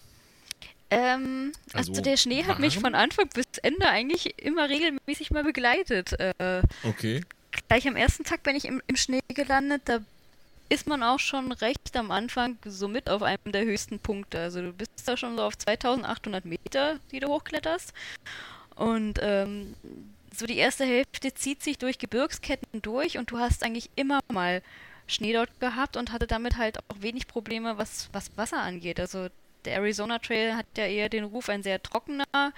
[0.91, 2.47] Ähm, also, also, der Schnee warm?
[2.47, 6.13] hat mich von Anfang bis Ende eigentlich immer regelmäßig mal begleitet.
[6.20, 7.22] Äh, okay.
[7.68, 9.99] Gleich am ersten Tag bin ich im, im Schnee gelandet, da
[10.70, 14.39] ist man auch schon recht am Anfang so mit auf einem der höchsten Punkte.
[14.39, 17.93] Also du bist da schon so auf 2800 Meter, die du hochkletterst.
[18.76, 19.76] Und ähm,
[20.38, 24.62] so die erste Hälfte zieht sich durch Gebirgsketten durch und du hast eigentlich immer mal
[25.08, 29.00] Schnee dort gehabt und hatte damit halt auch wenig Probleme, was, was Wasser angeht.
[29.00, 29.28] Also
[29.66, 32.54] der Arizona Trail hat ja eher den Ruf, ein sehr trockener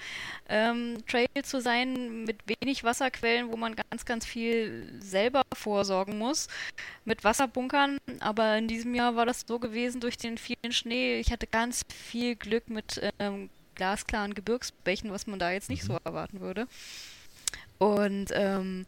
[0.50, 6.48] ähm, Trail zu sein, mit wenig Wasserquellen, wo man ganz, ganz viel selber vorsorgen muss,
[7.06, 7.98] mit Wasserbunkern.
[8.20, 11.20] Aber in diesem Jahr war das so gewesen durch den vielen Schnee.
[11.20, 15.94] Ich hatte ganz viel Glück mit ähm, glasklaren Gebirgsbächen, was man da jetzt nicht so
[15.94, 16.00] mhm.
[16.04, 16.68] erwarten würde.
[17.80, 18.86] Und ähm,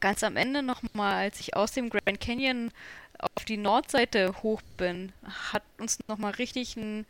[0.00, 2.70] ganz am Ende nochmal, als ich aus dem Grand Canyon
[3.18, 5.12] auf die Nordseite hoch bin,
[5.52, 7.06] hat uns nochmal richtig ein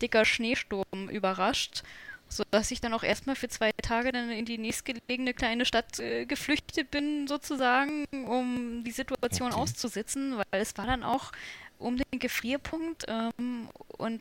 [0.00, 1.82] dicker Schneesturm überrascht,
[2.28, 6.26] sodass ich dann auch erstmal für zwei Tage dann in die nächstgelegene kleine Stadt äh,
[6.26, 9.60] geflüchtet bin, sozusagen, um die Situation okay.
[9.60, 11.32] auszusitzen, weil es war dann auch
[11.78, 14.20] um den Gefrierpunkt ähm, und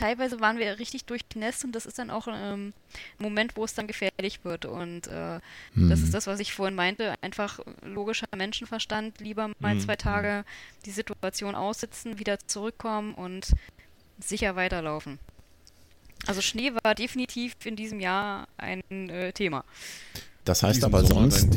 [0.00, 2.72] teilweise waren wir richtig durchnässt und das ist dann auch ähm,
[3.18, 4.64] ein Moment, wo es dann gefährlich wird.
[4.64, 5.40] Und äh,
[5.74, 5.90] hm.
[5.90, 9.80] das ist das, was ich vorhin meinte, einfach logischer Menschenverstand, lieber mal hm.
[9.80, 10.44] zwei Tage
[10.86, 13.52] die Situation aussitzen, wieder zurückkommen und
[14.18, 15.18] sicher weiterlaufen.
[16.26, 19.64] Also Schnee war definitiv in diesem Jahr ein äh, Thema.
[20.44, 21.48] Das heißt aber sonst,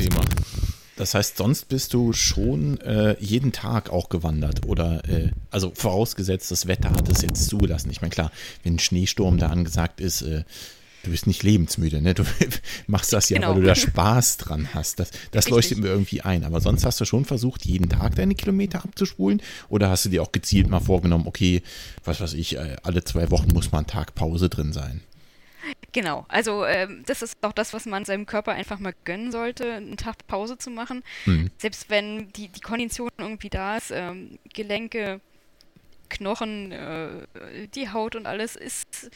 [0.96, 6.50] das heißt, sonst bist du schon äh, jeden Tag auch gewandert oder äh, also vorausgesetzt,
[6.50, 7.90] das Wetter hat es jetzt zugelassen.
[7.90, 8.30] Ich meine, klar,
[8.62, 10.44] wenn ein Schneesturm da angesagt ist, äh,
[11.02, 12.14] du bist nicht lebensmüde, ne?
[12.14, 12.24] Du
[12.86, 13.54] machst das ja, genau.
[13.54, 15.00] weil du da Spaß dran hast.
[15.00, 16.44] Das, das leuchtet mir irgendwie ein.
[16.44, 19.42] Aber sonst hast du schon versucht, jeden Tag deine Kilometer abzuspulen?
[19.68, 21.62] Oder hast du dir auch gezielt mal vorgenommen, okay,
[22.04, 25.00] was weiß ich, äh, alle zwei Wochen muss mal ein Tag Pause drin sein?
[25.92, 29.74] Genau, also ähm, das ist auch das, was man seinem Körper einfach mal gönnen sollte,
[29.74, 31.04] einen Tag Pause zu machen.
[31.26, 31.50] Mhm.
[31.58, 35.20] Selbst wenn die, die Kondition irgendwie da ist, ähm, Gelenke,
[36.10, 39.10] Knochen, äh, die Haut und alles ist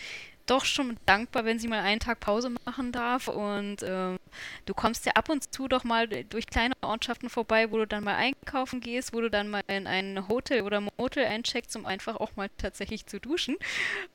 [0.49, 3.29] doch schon dankbar, wenn sie mal einen Tag Pause machen darf.
[3.29, 4.17] Und äh,
[4.65, 8.05] du kommst ja ab und zu doch mal durch kleine Ortschaften vorbei, wo du dann
[8.05, 12.17] mal einkaufen gehst, wo du dann mal in ein Hotel oder Motel eincheckst, um einfach
[12.17, 13.57] auch mal tatsächlich zu duschen.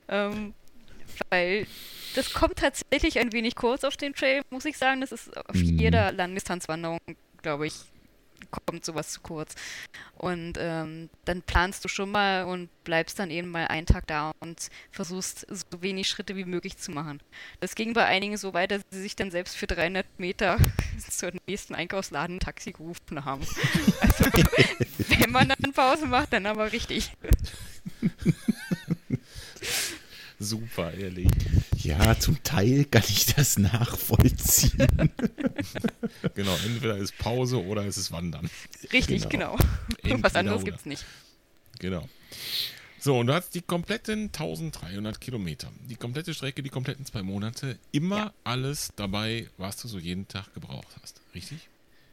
[0.08, 0.54] Ähm,
[1.30, 1.68] weil
[2.16, 5.02] das kommt tatsächlich ein wenig kurz auf den Trail, muss ich sagen.
[5.02, 5.78] Das ist auf mhm.
[5.80, 7.00] jeder Langdistanzwanderung,
[7.42, 7.74] glaube ich,
[8.52, 9.56] kommt sowas zu kurz.
[10.18, 14.32] Und ähm, dann planst du schon mal und bleibst dann eben mal einen Tag da
[14.40, 17.22] und versuchst so wenig Schritte wie möglich zu machen.
[17.60, 20.58] Das ging bei einigen so weit, dass sie sich dann selbst für 300 Meter
[21.10, 23.46] zur nächsten Einkaufsladen ein Taxi gerufen haben.
[24.02, 24.26] Also,
[25.20, 27.12] wenn man dann Pause macht, dann aber richtig.
[30.44, 31.30] Super, ehrlich.
[31.78, 34.88] Ja, zum Teil kann ich das nachvollziehen.
[36.36, 38.50] genau, entweder ist Pause oder es ist Wandern.
[38.92, 39.58] Richtig, genau.
[40.02, 40.18] genau.
[40.22, 41.06] Was anderes gibt es nicht.
[41.80, 42.08] Genau.
[43.00, 47.78] So, und du hast die kompletten 1300 Kilometer, die komplette Strecke, die kompletten zwei Monate,
[47.92, 48.34] immer ja.
[48.44, 51.68] alles dabei, was du so jeden Tag gebraucht hast, richtig?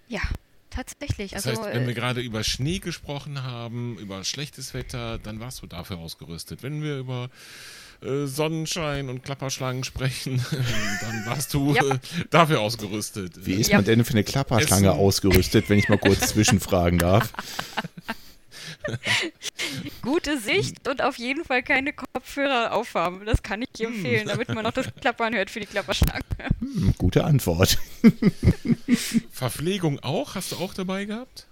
[0.08, 0.22] Ja,
[0.70, 1.30] tatsächlich.
[1.30, 5.38] Das also, heißt, wenn wir äh, gerade über Schnee gesprochen haben, über schlechtes Wetter, dann
[5.38, 6.62] warst du dafür ausgerüstet.
[6.62, 7.30] Wenn wir über
[8.02, 10.44] äh, Sonnenschein und Klapperschlangen sprechen,
[11.00, 11.82] dann warst du ja.
[11.84, 11.98] äh,
[12.30, 13.46] dafür ausgerüstet.
[13.46, 13.76] Wie ist ja.
[13.76, 14.98] man denn für eine Klapperschlange Essen.
[14.98, 17.32] ausgerüstet, wenn ich mal kurz zwischenfragen darf?
[20.02, 23.26] Gute Sicht und auf jeden Fall keine Kopfhörer aufhaben.
[23.26, 26.24] Das kann ich empfehlen, damit man noch das Klappern hört für die Klapperschlange.
[26.60, 27.78] Hm, gute Antwort.
[29.30, 30.34] Verpflegung auch?
[30.34, 31.46] Hast du auch dabei gehabt?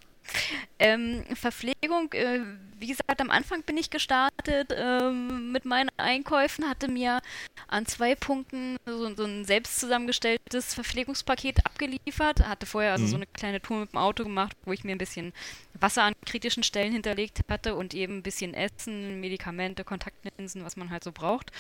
[0.78, 2.40] Ähm, Verpflegung, äh,
[2.78, 7.20] wie gesagt, am Anfang bin ich gestartet ähm, mit meinen Einkäufen, hatte mir
[7.66, 13.08] an zwei Punkten so, so, ein selbst zusammengestelltes Verpflegungspaket abgeliefert, hatte vorher also mhm.
[13.08, 15.32] so eine kleine Tour mit dem Auto gemacht, wo ich mir ein bisschen
[15.80, 20.90] Wasser an kritischen Stellen hinterlegt hatte und eben ein bisschen Essen, Medikamente, Kontaktlinsen, was man
[20.90, 21.50] halt so braucht.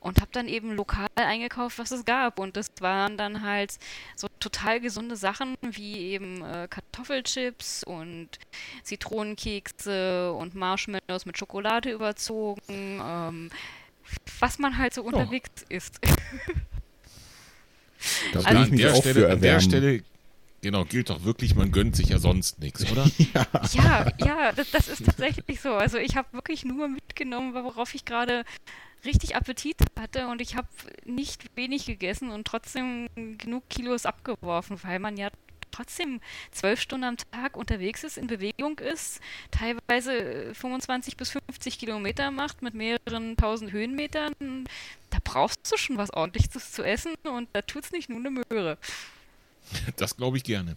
[0.00, 2.38] Und habe dann eben lokal eingekauft, was es gab.
[2.38, 3.78] Und das waren dann halt
[4.16, 8.28] so total gesunde Sachen wie eben äh, Kartoffelchips und
[8.82, 13.00] Zitronenkekse und Marshmallows mit Schokolade überzogen.
[13.02, 13.50] Ähm,
[14.40, 15.74] was man halt so unterwegs oh.
[15.74, 16.00] isst.
[18.32, 20.04] Da also, an, der Stelle, an der Stelle
[20.60, 23.08] Genau, gilt doch wirklich, man gönnt sich ja sonst nichts, oder?
[23.18, 25.74] ja, ja, ja das, das, ist tatsächlich so.
[25.74, 28.44] Also ich habe wirklich nur mitgenommen, worauf ich gerade
[29.04, 30.66] richtig Appetit hatte und ich habe
[31.04, 33.08] nicht wenig gegessen und trotzdem
[33.38, 35.30] genug Kilos abgeworfen, weil man ja
[35.70, 36.20] trotzdem
[36.50, 39.20] zwölf Stunden am Tag unterwegs ist, in Bewegung ist,
[39.50, 44.32] teilweise 25 bis 50 Kilometer macht mit mehreren tausend Höhenmetern.
[45.10, 48.30] Da brauchst du schon was ordentliches zu essen und da tut es nicht nur eine
[48.30, 48.78] Möhre.
[49.96, 50.76] Das glaube ich gerne.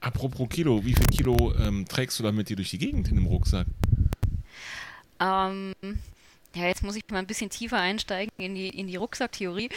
[0.00, 3.16] Apropos Kilo, wie viel Kilo ähm, trägst du da mit dir durch die Gegend in
[3.16, 3.66] dem Rucksack?
[5.20, 5.72] Ähm,
[6.54, 9.68] ja, jetzt muss ich mal ein bisschen tiefer einsteigen in die, in die Rucksacktheorie.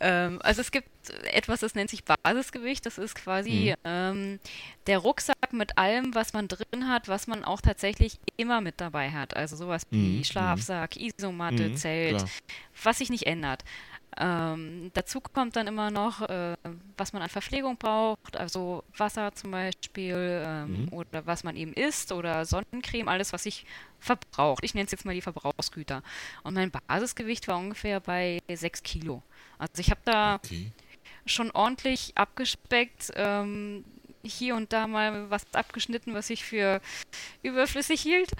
[0.00, 0.88] Ähm, also es gibt
[1.32, 2.86] etwas, das nennt sich Basisgewicht.
[2.86, 3.80] Das ist quasi mhm.
[3.84, 4.40] ähm,
[4.86, 9.10] der Rucksack mit allem, was man drin hat, was man auch tatsächlich immer mit dabei
[9.10, 9.36] hat.
[9.36, 10.24] Also sowas wie mhm.
[10.24, 11.76] Schlafsack, Isomatte, mhm.
[11.76, 12.30] Zelt, Klar.
[12.82, 13.64] was sich nicht ändert.
[14.16, 16.56] Ähm, dazu kommt dann immer noch, äh,
[16.96, 20.88] was man an Verpflegung braucht, also Wasser zum Beispiel ähm, mhm.
[20.92, 23.66] oder was man eben isst oder Sonnencreme, alles, was sich
[23.98, 24.62] verbraucht.
[24.62, 26.02] Ich nenne es jetzt mal die Verbrauchsgüter.
[26.42, 29.22] Und mein Basisgewicht war ungefähr bei 6 Kilo.
[29.58, 30.70] Also ich habe da okay.
[31.26, 33.10] schon ordentlich abgespeckt.
[33.16, 33.84] Ähm,
[34.24, 36.80] hier und da mal was abgeschnitten, was ich für
[37.42, 38.30] überflüssig hielt,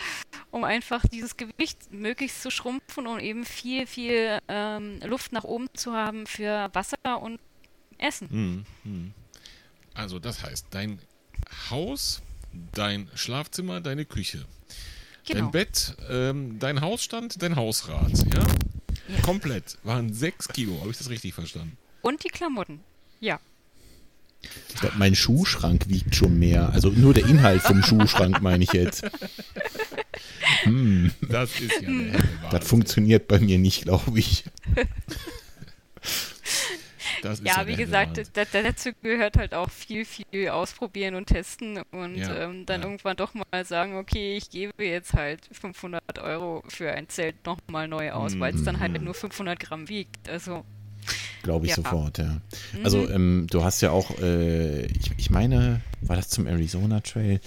[0.51, 5.69] um einfach dieses Gewicht möglichst zu schrumpfen und eben viel, viel ähm, Luft nach oben
[5.75, 7.41] zu haben für Wasser und
[7.99, 8.31] Essen.
[8.31, 9.15] Hm, hm.
[9.95, 10.99] Also das heißt, dein
[11.71, 12.23] Haus,
[12.73, 14.45] dein Schlafzimmer, deine Küche,
[15.25, 15.41] genau.
[15.41, 18.47] dein Bett, ähm, dein Hausstand, dein Hausrat, ja?
[19.09, 19.21] ja?
[19.23, 21.77] Komplett waren sechs Kilo, habe ich das richtig verstanden?
[22.03, 22.81] Und die Klamotten,
[23.21, 23.41] ja.
[24.75, 26.71] Ich glaube, mein Schuhschrank wiegt schon mehr.
[26.71, 29.05] Also nur der Inhalt vom Schuhschrank meine ich jetzt.
[30.63, 31.11] Hm.
[31.21, 31.89] Das ist ja
[32.51, 34.45] Das funktioniert bei mir nicht, glaube ich.
[37.23, 42.45] ja, ja, wie gesagt, dazu gehört halt auch viel, viel ausprobieren und testen und ja,
[42.45, 42.87] ähm, dann ja.
[42.87, 47.89] irgendwann doch mal sagen, okay, ich gebe jetzt halt 500 Euro für ein Zelt nochmal
[47.89, 49.05] neu aus, weil es dann halt mhm.
[49.05, 50.29] nur 500 Gramm wiegt.
[50.29, 50.65] Also
[51.43, 51.77] Glaube ich ja.
[51.77, 52.25] sofort, ja.
[52.25, 52.85] Mhm.
[52.85, 57.41] Also ähm, du hast ja auch, äh, ich, ich meine, war das zum Arizona Trail?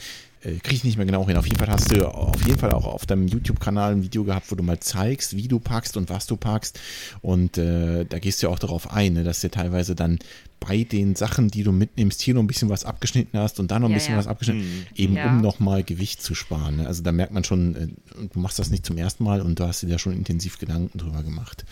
[0.44, 1.36] Äh, Kriege ich nicht mehr genau hin.
[1.38, 4.52] Auf jeden Fall hast du auf jeden Fall auch auf deinem YouTube-Kanal ein Video gehabt,
[4.52, 6.80] wo du mal zeigst, wie du packst und was du packst.
[7.22, 10.20] Und äh, da gehst du ja auch darauf ein, ne, dass du teilweise dann
[10.60, 13.80] bei den Sachen, die du mitnimmst, hier noch ein bisschen was abgeschnitten hast und da
[13.80, 14.20] noch ein ja, bisschen ja.
[14.20, 14.86] was abgeschnitten, mhm.
[14.96, 15.28] eben ja.
[15.28, 16.78] um nochmal Gewicht zu sparen.
[16.78, 16.88] Ne?
[16.88, 17.88] Also da merkt man schon, äh,
[18.32, 20.98] du machst das nicht zum ersten Mal und du hast dir da schon intensiv Gedanken
[20.98, 21.66] drüber gemacht.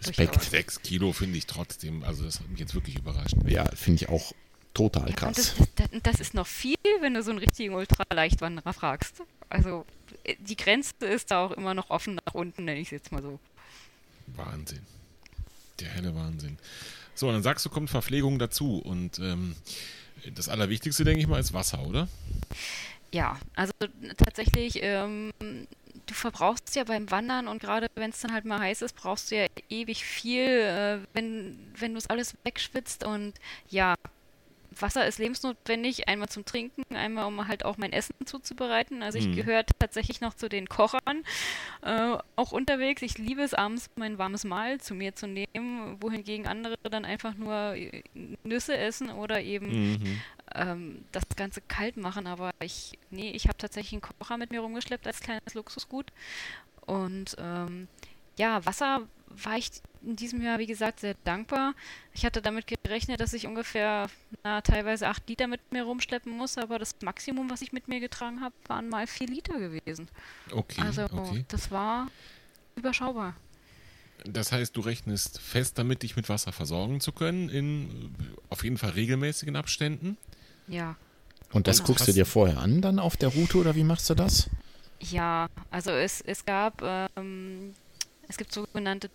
[0.00, 0.42] Respekt.
[0.42, 3.34] Sechs Kilo finde ich trotzdem, also das hat mich jetzt wirklich überrascht.
[3.46, 4.32] Ja, finde ich auch
[4.74, 5.54] total krass.
[5.56, 9.22] Das, das, das, ist noch viel, wenn du so einen richtigen Ultraleichtwanderer fragst.
[9.48, 9.86] Also
[10.40, 13.22] die Grenze ist da auch immer noch offen nach unten, nenne ich es jetzt mal
[13.22, 13.38] so.
[14.28, 14.82] Wahnsinn.
[15.80, 16.58] Der helle Wahnsinn.
[17.14, 18.78] So, und dann sagst du, kommt Verpflegung dazu.
[18.78, 19.56] Und ähm,
[20.34, 22.08] das Allerwichtigste, denke ich mal, ist Wasser, oder?
[23.12, 23.72] Ja, also
[24.16, 25.32] tatsächlich, ähm,
[26.06, 29.30] du verbrauchst ja beim Wandern und gerade wenn es dann halt mal heiß ist, brauchst
[29.30, 33.34] du ja ewig viel, äh, wenn, wenn du es alles wegschwitzt und
[33.68, 33.94] ja,
[34.80, 39.02] Wasser ist lebensnotwendig, einmal zum Trinken, einmal um halt auch mein Essen zuzubereiten.
[39.02, 39.36] Also ich mhm.
[39.36, 41.24] gehöre tatsächlich noch zu den Kochern,
[41.82, 43.02] äh, auch unterwegs.
[43.02, 47.34] Ich liebe es abends, mein warmes Mahl zu mir zu nehmen, wohingegen andere dann einfach
[47.34, 48.02] nur äh,
[48.44, 50.20] Nüsse essen oder eben mhm.
[50.56, 52.26] Ähm, das Ganze kalt machen.
[52.26, 56.12] Aber ich, nee, ich habe tatsächlich einen Kocher mit mir rumgeschleppt als kleines Luxusgut.
[56.86, 57.88] Und ähm,
[58.36, 59.70] ja, Wasser war ich
[60.02, 61.74] in diesem Jahr, wie gesagt, sehr dankbar.
[62.14, 64.08] Ich hatte damit gerechnet, dass ich ungefähr
[64.44, 68.00] na, teilweise acht Liter mit mir rumschleppen muss, aber das Maximum, was ich mit mir
[68.00, 70.08] getragen habe, waren mal vier Liter gewesen.
[70.52, 70.80] Okay.
[70.80, 71.44] Also okay.
[71.48, 72.08] das war
[72.76, 73.34] überschaubar.
[74.24, 78.14] Das heißt, du rechnest fest damit, dich mit Wasser versorgen zu können, in
[78.48, 80.16] auf jeden Fall regelmäßigen Abständen?
[80.68, 80.96] Ja.
[81.52, 81.88] Und das genau.
[81.88, 84.50] guckst du dir vorher an, dann auf der Route, oder wie machst du das?
[85.00, 86.82] Ja, also es, es gab
[87.16, 87.74] ähm,
[88.28, 89.10] es gibt sogenannte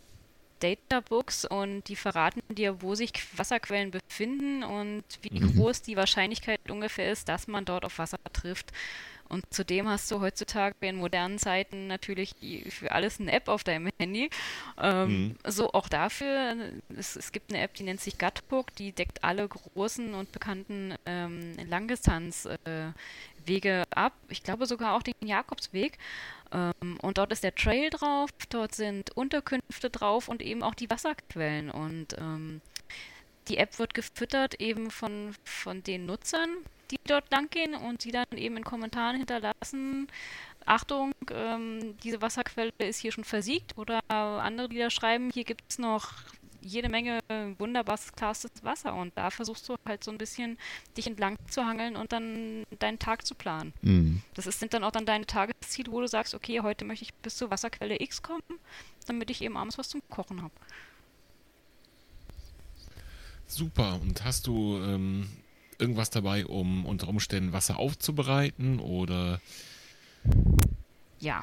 [0.59, 5.55] Databooks und die verraten dir, wo sich Wasserquellen befinden und wie mhm.
[5.55, 8.71] groß die Wahrscheinlichkeit ungefähr ist, dass man dort auf Wasser trifft.
[9.31, 12.35] Und zudem hast du heutzutage in modernen Zeiten natürlich
[12.69, 14.29] für alles eine App auf deinem Handy.
[14.77, 15.35] Ähm, mhm.
[15.47, 16.55] So auch dafür.
[16.97, 20.95] Es, es, gibt eine App, die nennt sich Gutbook, die deckt alle großen und bekannten
[21.05, 22.93] ähm, Langdistanzwege
[23.45, 24.13] äh, ab.
[24.27, 25.97] Ich glaube sogar auch den Jakobsweg.
[26.51, 30.89] Ähm, und dort ist der Trail drauf, dort sind Unterkünfte drauf und eben auch die
[30.89, 31.71] Wasserquellen.
[31.71, 32.59] Und ähm,
[33.47, 36.49] die App wird gefüttert eben von, von den Nutzern,
[36.91, 40.07] die dort langgehen und die dann eben in Kommentaren hinterlassen,
[40.65, 45.63] Achtung, ähm, diese Wasserquelle ist hier schon versiegt oder andere, die da schreiben, hier gibt
[45.69, 46.13] es noch
[46.61, 47.19] jede Menge
[47.57, 50.59] wunderbares, klares Wasser und da versuchst du halt so ein bisschen
[50.95, 53.73] dich entlang zu hangeln und dann deinen Tag zu planen.
[53.81, 54.21] Mhm.
[54.35, 57.13] Das ist, sind dann auch dann deine Tagesziele, wo du sagst, okay, heute möchte ich
[57.15, 58.43] bis zur Wasserquelle X kommen,
[59.07, 60.53] damit ich eben abends was zum Kochen habe.
[63.47, 63.99] Super.
[63.99, 65.27] Und hast du ähm,
[65.81, 69.41] irgendwas dabei, um unter Umständen Wasser aufzubereiten oder?
[71.19, 71.41] Ja,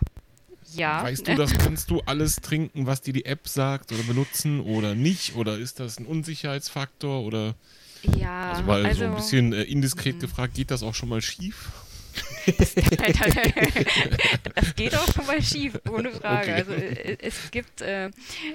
[0.74, 1.02] ja.
[1.02, 1.52] Weißt du das?
[1.54, 5.34] Kannst du alles trinken, was dir die App sagt oder benutzen oder nicht?
[5.36, 7.22] Oder ist das ein Unsicherheitsfaktor?
[7.24, 7.54] Oder
[8.02, 11.08] ja, also mal also, so ein bisschen äh, indiskret m gefragt, geht das auch schon
[11.08, 11.70] mal schief?
[12.46, 12.74] das
[14.74, 16.52] geht auch schon mal schief, ohne Frage.
[16.52, 16.52] Okay.
[16.52, 18.10] Also äh, es gibt, äh,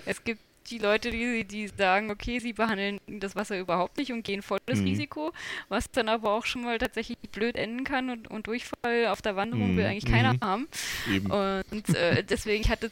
[0.05, 4.23] es gibt die Leute, die, die sagen, okay, sie behandeln das Wasser überhaupt nicht und
[4.23, 4.85] gehen volles mhm.
[4.85, 5.31] Risiko,
[5.69, 9.35] was dann aber auch schon mal tatsächlich blöd enden kann und, und Durchfall auf der
[9.35, 9.77] Wanderung mhm.
[9.77, 10.41] will eigentlich keiner mhm.
[10.41, 10.67] haben.
[11.11, 11.31] Eben.
[11.31, 12.89] Und äh, deswegen, ich hatte,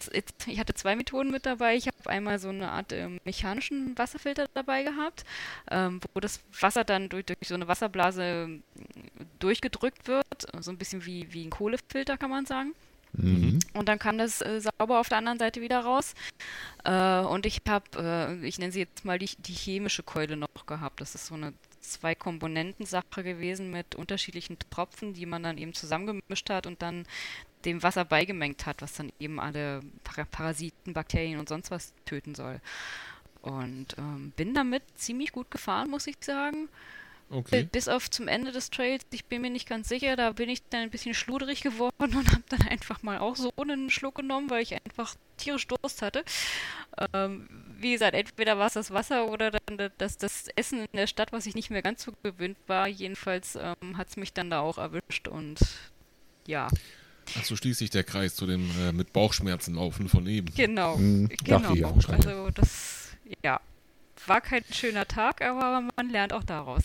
[0.48, 1.76] ich hatte zwei Methoden mit dabei.
[1.76, 5.23] Ich habe einmal so eine Art äh, mechanischen Wasserfilter dabei gehabt,
[5.69, 8.64] ähm, wo das Wasser dann durch, durch so eine Wasserblase ähm,
[9.39, 10.26] durchgedrückt wird,
[10.60, 12.73] so ein bisschen wie, wie ein Kohlefilter, kann man sagen.
[13.13, 13.59] Mhm.
[13.73, 16.13] Und dann kam das äh, sauber auf der anderen Seite wieder raus.
[16.83, 20.65] Äh, und ich habe, äh, ich nenne sie jetzt mal die, die chemische Keule noch
[20.65, 21.01] gehabt.
[21.01, 25.73] Das ist so eine zwei Komponenten Sache gewesen mit unterschiedlichen Tropfen, die man dann eben
[25.73, 27.05] zusammengemischt hat und dann
[27.65, 29.81] dem Wasser beigemengt hat, was dann eben alle
[30.31, 32.59] Parasiten, Bakterien und sonst was töten soll.
[33.41, 36.69] Und ähm, bin damit ziemlich gut gefahren, muss ich sagen.
[37.31, 37.67] Okay.
[37.71, 40.61] Bis auf zum Ende des Trails, ich bin mir nicht ganz sicher, da bin ich
[40.69, 44.49] dann ein bisschen schluderig geworden und habe dann einfach mal auch so einen Schluck genommen,
[44.49, 46.25] weil ich einfach tierisch Durst hatte.
[47.13, 47.47] Ähm,
[47.79, 51.31] wie gesagt, entweder war es das Wasser oder dann das, das Essen in der Stadt,
[51.31, 52.87] was ich nicht mehr ganz so gewöhnt war.
[52.87, 55.59] Jedenfalls ähm, hat es mich dann da auch erwischt und
[56.45, 56.67] ja.
[57.37, 60.53] Also schließt sich der Kreis zu dem äh, mit Bauchschmerzen laufen von eben.
[60.53, 61.93] Genau, mhm, genau.
[62.07, 63.61] Also das, ja,
[64.27, 66.83] war kein schöner Tag, aber man lernt auch daraus.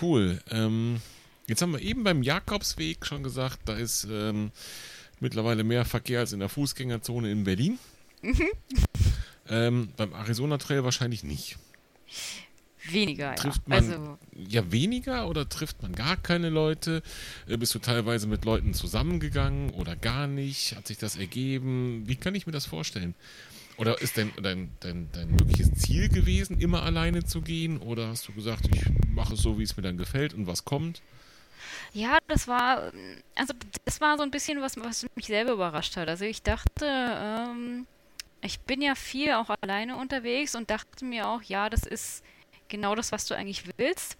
[0.00, 0.40] Cool.
[0.50, 1.00] Ähm,
[1.46, 4.52] jetzt haben wir eben beim Jakobsweg schon gesagt, da ist ähm,
[5.20, 7.78] mittlerweile mehr Verkehr als in der Fußgängerzone in Berlin.
[8.22, 8.48] Mhm.
[9.48, 11.56] Ähm, beim Arizona Trail wahrscheinlich nicht.
[12.90, 13.80] Weniger, trifft ja.
[13.80, 17.02] Man, also, ja, weniger oder trifft man gar keine Leute?
[17.46, 20.76] Äh, bist du teilweise mit Leuten zusammengegangen oder gar nicht?
[20.76, 22.04] Hat sich das ergeben?
[22.06, 23.14] Wie kann ich mir das vorstellen?
[23.78, 27.78] Oder ist dein, dein, dein, dein mögliches Ziel gewesen, immer alleine zu gehen?
[27.78, 30.64] Oder hast du gesagt, ich mache es so, wie es mir dann gefällt und was
[30.64, 31.00] kommt?
[31.92, 32.92] Ja, das war,
[33.36, 36.08] also das war so ein bisschen was, was mich selber überrascht hat.
[36.08, 37.86] Also ich dachte, ähm,
[38.42, 42.24] ich bin ja viel auch alleine unterwegs und dachte mir auch, ja, das ist
[42.66, 44.16] genau das, was du eigentlich willst.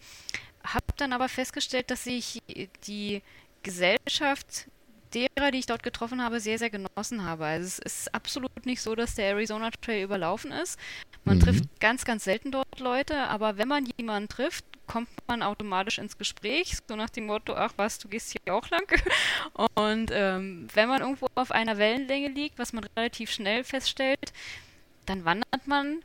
[0.62, 2.42] Hab dann aber festgestellt, dass sich
[2.86, 3.22] die
[3.64, 4.68] Gesellschaft
[5.14, 7.46] derer, die ich dort getroffen habe, sehr, sehr genossen habe.
[7.46, 10.78] Also es ist absolut nicht so, dass der Arizona Trail überlaufen ist.
[11.24, 11.42] Man mhm.
[11.42, 16.16] trifft ganz, ganz selten dort Leute, aber wenn man jemanden trifft, kommt man automatisch ins
[16.16, 18.86] Gespräch, so nach dem Motto, ach was, du gehst hier auch lang.
[19.74, 24.32] Und ähm, wenn man irgendwo auf einer Wellenlänge liegt, was man relativ schnell feststellt,
[25.06, 26.02] dann wandert man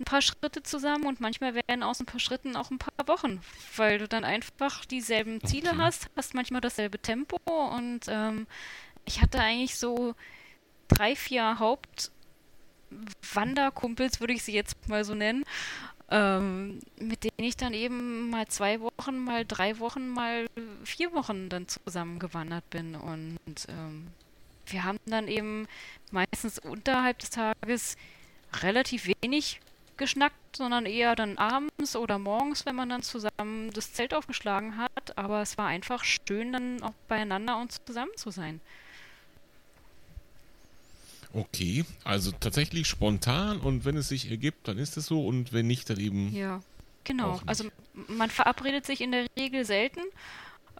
[0.00, 3.40] ein paar Schritte zusammen und manchmal werden aus ein paar Schritten auch ein paar Wochen,
[3.76, 5.78] weil du dann einfach dieselben Ziele okay.
[5.78, 8.46] hast, hast manchmal dasselbe Tempo und ähm,
[9.04, 10.14] ich hatte eigentlich so
[10.86, 15.44] drei, vier Hauptwanderkumpels, würde ich sie jetzt mal so nennen,
[16.10, 20.46] ähm, mit denen ich dann eben mal zwei Wochen, mal drei Wochen, mal
[20.84, 23.38] vier Wochen dann zusammen gewandert bin und
[23.68, 24.08] ähm,
[24.66, 25.66] wir haben dann eben
[26.10, 27.96] meistens unterhalb des Tages
[28.62, 29.60] relativ wenig
[29.98, 35.18] geschnackt, sondern eher dann abends oder morgens, wenn man dann zusammen das Zelt aufgeschlagen hat.
[35.18, 38.60] Aber es war einfach schön, dann auch beieinander und zusammen zu sein.
[41.34, 45.66] Okay, also tatsächlich spontan und wenn es sich ergibt, dann ist es so und wenn
[45.66, 46.34] nicht, dann eben.
[46.34, 46.62] Ja,
[47.04, 47.40] genau.
[47.44, 47.64] Also
[48.06, 50.00] man verabredet sich in der Regel selten.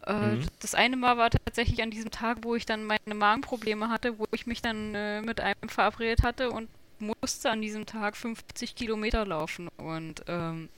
[0.06, 0.46] Äh, mhm.
[0.60, 4.26] Das eine Mal war tatsächlich an diesem Tag, wo ich dann meine Magenprobleme hatte, wo
[4.32, 6.68] ich mich dann äh, mit einem verabredet hatte und
[7.00, 10.68] musste an diesem Tag 50 Kilometer laufen und ähm,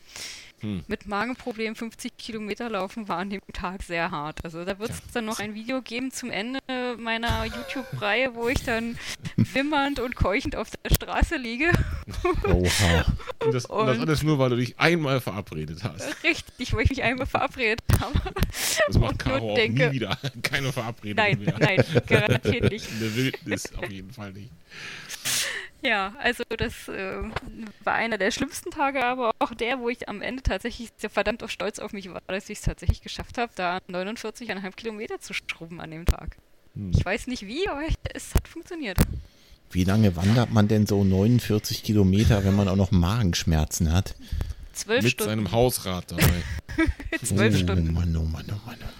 [0.61, 0.85] hm.
[0.89, 4.45] mit Magenproblemen 50 Kilometer laufen war an dem Tag sehr hart.
[4.45, 5.05] Also da wird es ja.
[5.15, 6.61] dann noch ein Video geben zum Ende
[6.99, 8.99] meiner YouTube-Reihe, wo ich dann
[9.37, 11.71] wimmernd und keuchend auf der Straße liege.
[12.45, 13.07] Oha.
[13.43, 16.23] Und das, und das alles nur, weil du dich einmal verabredet hast.
[16.23, 18.21] Richtig, weil ich mich einmal verabredet habe.
[18.87, 20.19] Das macht Caro auch denke, nie wieder.
[20.43, 21.55] Keine Verabredung nein, mehr.
[21.59, 22.87] Nein, garantiert nicht.
[22.91, 24.51] In der Wildnis auf jeden Fall nicht.
[25.83, 27.23] Ja, also das äh,
[27.85, 31.49] war einer der schlimmsten Tage, aber auch der, wo ich am Ende tatsächlich verdammt auch
[31.49, 35.81] stolz auf mich war, dass ich es tatsächlich geschafft habe, da 49,5 Kilometer zu schrubben
[35.81, 36.37] an dem Tag.
[36.75, 36.93] Hm.
[36.95, 37.83] Ich weiß nicht wie, aber
[38.15, 38.99] es hat funktioniert.
[39.71, 44.17] Wie lange wandert man denn so 49 Kilometer, wenn man auch noch Magenschmerzen hat?
[44.73, 45.31] Zwölf Mit Stunden.
[45.31, 46.43] seinem Hausrat dabei.
[47.23, 47.93] Zwölf oh, Stunden.
[47.93, 49.00] Mann, oh Mann, oh Mann, oh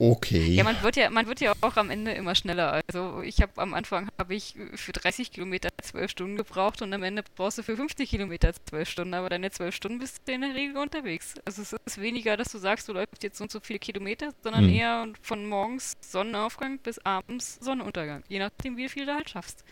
[0.00, 0.54] Okay.
[0.54, 2.80] Ja, man wird ja, man wird ja auch am Ende immer schneller.
[2.86, 7.02] Also ich habe am Anfang habe ich für 30 Kilometer zwölf Stunden gebraucht und am
[7.02, 10.42] Ende brauchst du für 50 Kilometer zwölf Stunden, aber deine zwölf Stunden bist du in
[10.42, 11.34] der Regel unterwegs.
[11.44, 14.32] Also es ist weniger, dass du sagst, du läufst jetzt so und so viele Kilometer,
[14.44, 14.72] sondern hm.
[14.72, 19.64] eher von morgens Sonnenaufgang bis abends Sonnenuntergang, je nachdem, wie viel du halt schaffst.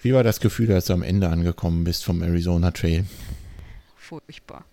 [0.00, 3.04] Wie war das Gefühl, als du am Ende angekommen bist vom Arizona Trail?
[3.94, 4.64] Furchtbar.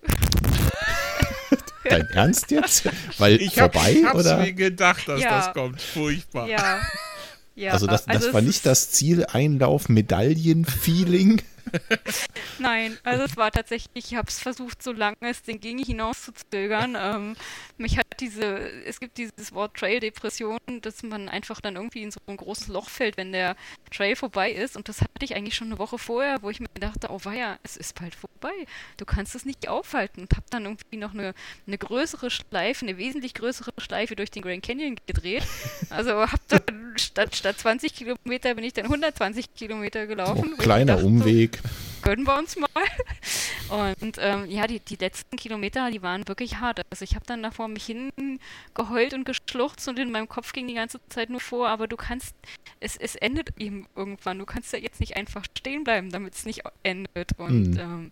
[1.89, 2.89] Dein Ernst jetzt?
[3.17, 4.37] Weil ich vorbei, hab, oder?
[4.37, 5.37] mir gedacht, dass ja.
[5.37, 5.81] das kommt.
[5.81, 6.47] Furchtbar.
[6.47, 6.79] Ja.
[7.55, 7.71] ja.
[7.71, 11.41] Also das, das also war nicht das Ziel Einlauf Medaillen-Feeling?
[12.59, 16.95] Nein, also es war tatsächlich, ich habe es versucht, so lange es denn ging, hinauszuzögern.
[16.99, 17.35] Ähm,
[17.77, 22.19] mich hat diese, es gibt dieses Wort Trail-Depression, dass man einfach dann irgendwie in so
[22.27, 23.55] ein großes Loch fällt, wenn der
[23.91, 24.75] Trail vorbei ist.
[24.75, 27.59] Und das hatte ich eigentlich schon eine Woche vorher, wo ich mir dachte, oh weia,
[27.63, 28.53] es ist bald vorbei.
[28.97, 30.21] Du kannst es nicht aufhalten.
[30.21, 31.33] Und habe dann irgendwie noch eine,
[31.65, 35.43] eine größere Schleife, eine wesentlich größere Schleife durch den Grand Canyon gedreht.
[35.89, 40.53] Also habe dann statt, statt 20 Kilometer bin ich dann 120 Kilometer gelaufen.
[40.53, 41.57] Oh, kleiner dachte, Umweg.
[41.57, 41.69] So,
[42.01, 42.67] gönnen wir uns mal.
[44.01, 46.81] Und ähm, ja, die, die letzten Kilometer, die waren wirklich hart.
[46.89, 48.11] Also ich habe dann da vor mich hin
[48.73, 51.97] geheult und geschluchzt und in meinem Kopf ging die ganze Zeit nur vor, aber du
[51.97, 52.35] kannst,
[52.79, 54.39] es, es endet eben irgendwann.
[54.39, 57.37] Du kannst ja jetzt nicht einfach stehen bleiben, damit es nicht endet.
[57.37, 57.79] Und mhm.
[57.79, 58.11] ähm,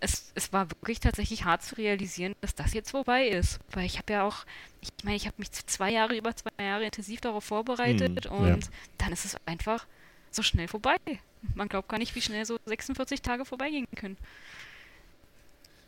[0.00, 3.58] es, es war wirklich tatsächlich hart zu realisieren, dass das jetzt vorbei ist.
[3.72, 4.44] Weil ich habe ja auch,
[4.80, 8.64] ich meine, ich habe mich zwei Jahre, über zwei Jahre intensiv darauf vorbereitet mhm, und
[8.64, 8.70] ja.
[8.98, 9.86] dann ist es einfach
[10.30, 10.98] so schnell vorbei.
[11.54, 14.16] Man glaubt gar nicht, wie schnell so 46 Tage vorbeigehen können.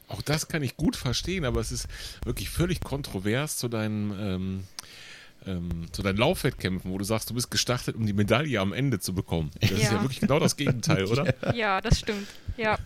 [0.08, 1.86] Auch das kann ich gut verstehen, aber es ist
[2.24, 4.64] wirklich völlig kontrovers zu deinen, ähm,
[5.46, 8.98] ähm, zu deinen Laufwettkämpfen, wo du sagst, du bist gestartet, um die Medaille am Ende
[8.98, 9.50] zu bekommen.
[9.60, 9.76] Das ja.
[9.76, 11.54] ist ja wirklich genau das Gegenteil, oder?
[11.54, 12.26] Ja, das stimmt.
[12.56, 12.78] Ja.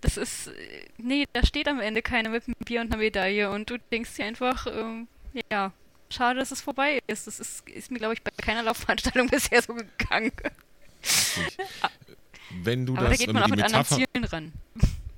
[0.00, 0.50] Das ist,
[0.98, 4.14] nee, da steht am Ende keiner mit einem Bier und einer Medaille und du denkst
[4.16, 5.08] dir einfach, ähm,
[5.50, 5.72] ja,
[6.10, 7.26] schade, dass es vorbei ist.
[7.26, 10.32] Das ist, ist mir, glaube ich, bei keiner Laufveranstaltung bisher so gegangen.
[12.62, 14.52] Wenn du Aber das, da geht man auch mit anderen Zielen ran.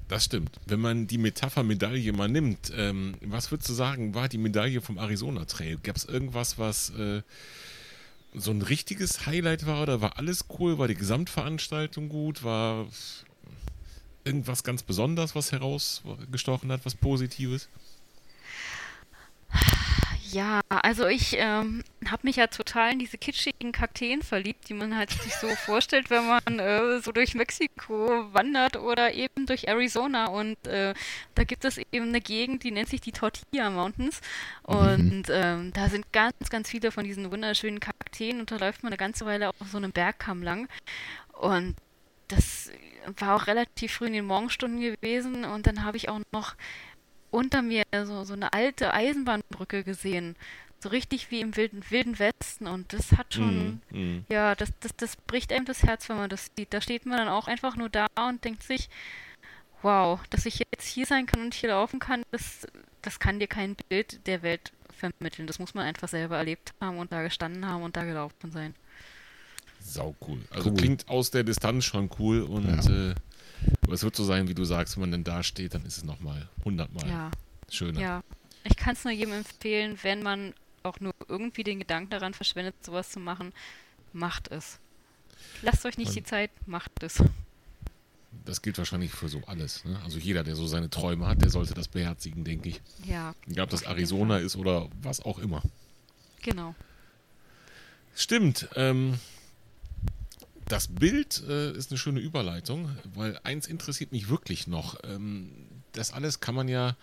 [0.09, 0.61] Das stimmt.
[0.67, 4.99] Wenn man die Metapher-Medaille mal nimmt, ähm, was würdest du sagen, war die Medaille vom
[4.99, 5.79] Arizona Trail?
[5.83, 7.23] Gab es irgendwas, was äh,
[8.35, 10.77] so ein richtiges Highlight war oder war alles cool?
[10.77, 12.45] War die Gesamtveranstaltung gut?
[12.45, 12.89] War
[14.25, 17.69] irgendwas ganz Besonderes, was herausgestochen hat, was Positives?
[20.33, 24.97] Ja, also ich ähm, habe mich ja total in diese kitschigen Kakteen verliebt, die man
[24.97, 30.29] halt sich so vorstellt, wenn man äh, so durch Mexiko wandert oder eben durch Arizona.
[30.29, 30.95] Und äh,
[31.35, 34.23] da gibt es eben eine Gegend, die nennt sich die Tortilla Mountains.
[34.63, 35.35] Und mhm.
[35.35, 38.97] ähm, da sind ganz, ganz viele von diesen wunderschönen Kakteen und da läuft man eine
[38.97, 40.67] ganze Weile auf so einem Bergkamm lang.
[41.39, 41.77] Und
[42.33, 42.71] das
[43.19, 46.55] war auch relativ früh in den Morgenstunden gewesen und dann habe ich auch noch
[47.31, 50.37] unter mir so, so eine alte Eisenbahnbrücke gesehen.
[50.81, 52.67] So richtig wie im wilden, wilden Westen.
[52.67, 54.27] Und das hat schon, mm, mm.
[54.29, 56.75] ja, das, das, das bricht einem das Herz, wenn man das sieht.
[56.75, 58.89] Da steht man dann auch einfach nur da und denkt sich,
[59.81, 62.67] wow, dass ich jetzt hier sein kann und hier laufen kann, das,
[63.01, 65.47] das kann dir kein Bild der Welt vermitteln.
[65.47, 68.75] Das muss man einfach selber erlebt haben und da gestanden haben und da gelaufen sein.
[69.83, 70.41] Sau cool.
[70.51, 70.77] Also cool.
[70.77, 73.11] klingt aus der Distanz schon cool und ja.
[73.11, 73.15] äh,
[73.83, 75.99] aber es wird so sein, wie du sagst, wenn man dann da steht, dann ist
[75.99, 77.31] es nochmal hundertmal ja.
[77.71, 78.01] schöner.
[78.01, 78.25] Ja,
[78.65, 82.75] ich kann es nur jedem empfehlen, wenn man auch nur irgendwie den Gedanken daran verschwendet,
[82.85, 83.53] sowas zu machen,
[84.13, 84.79] macht es.
[85.63, 87.23] Lasst euch nicht und die Zeit, macht es.
[88.45, 89.85] Das gilt wahrscheinlich für so alles.
[89.85, 90.01] Ne?
[90.03, 92.81] Also jeder, der so seine Träume hat, der sollte das beherzigen, denke ich.
[93.05, 93.35] Ja.
[93.49, 95.63] Egal, ob das Arizona ist oder was auch immer.
[96.43, 96.75] Genau.
[98.15, 98.69] Stimmt.
[98.75, 99.19] Ähm,
[100.73, 104.97] das Bild äh, ist eine schöne Überleitung, weil eins interessiert mich wirklich noch.
[105.05, 105.51] Ähm,
[105.93, 106.97] das alles kann man ja,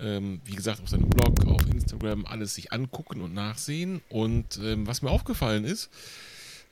[0.00, 4.02] ähm, wie gesagt, auf seinem Blog, auf Instagram alles sich angucken und nachsehen.
[4.08, 5.90] Und ähm, was mir aufgefallen ist,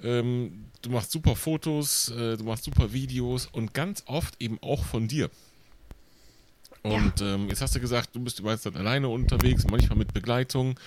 [0.03, 4.85] ähm, du machst super Fotos, äh, du machst super Videos und ganz oft eben auch
[4.85, 5.31] von dir.
[6.83, 7.35] Und ja.
[7.35, 10.79] ähm, jetzt hast du gesagt, du bist übrigens dann alleine unterwegs, manchmal mit Begleitung.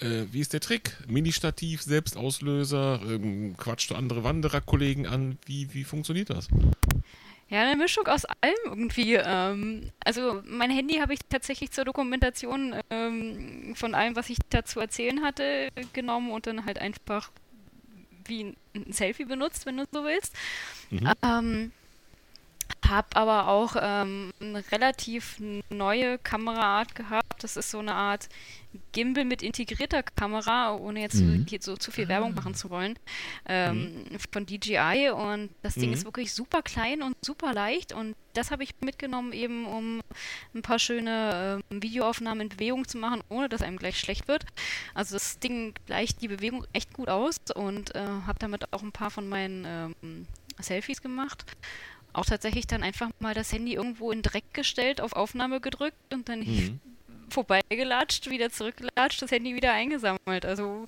[0.00, 0.96] Äh, wie ist der Trick?
[1.08, 5.38] Mini-Stativ, Selbstauslöser, ähm, quatschst du andere Wandererkollegen an?
[5.44, 6.48] Wie, wie funktioniert das?
[7.50, 9.14] Ja, eine Mischung aus allem irgendwie.
[9.14, 14.80] Ähm, also mein Handy habe ich tatsächlich zur Dokumentation ähm, von allem, was ich dazu
[14.80, 17.30] erzählen hatte, genommen und dann halt einfach
[18.24, 20.34] wie ein Selfie benutzt, wenn du so willst.
[20.90, 21.12] Mhm.
[21.22, 21.72] Ähm,
[22.88, 25.40] habe aber auch ähm, eine relativ
[25.70, 27.42] neue Kameraart gehabt.
[27.42, 28.28] Das ist so eine Art
[28.92, 31.46] Gimbal mit integrierter Kamera, ohne jetzt mhm.
[31.60, 32.98] so, zu viel Werbung machen zu wollen,
[33.46, 34.18] ähm, mhm.
[34.32, 35.10] von DJI.
[35.10, 35.94] Und das Ding mhm.
[35.94, 37.92] ist wirklich super klein und super leicht.
[37.92, 40.00] Und das habe ich mitgenommen, eben um
[40.54, 44.44] ein paar schöne äh, Videoaufnahmen in Bewegung zu machen, ohne dass einem gleich schlecht wird.
[44.94, 48.92] Also das Ding gleicht die Bewegung echt gut aus und äh, habe damit auch ein
[48.92, 50.26] paar von meinen ähm,
[50.58, 51.44] Selfies gemacht
[52.12, 56.28] auch tatsächlich dann einfach mal das Handy irgendwo in Dreck gestellt, auf Aufnahme gedrückt und
[56.28, 56.80] dann mhm.
[57.30, 60.44] vorbeigelatscht, wieder zurückgelatscht, das Handy wieder eingesammelt.
[60.44, 60.86] Also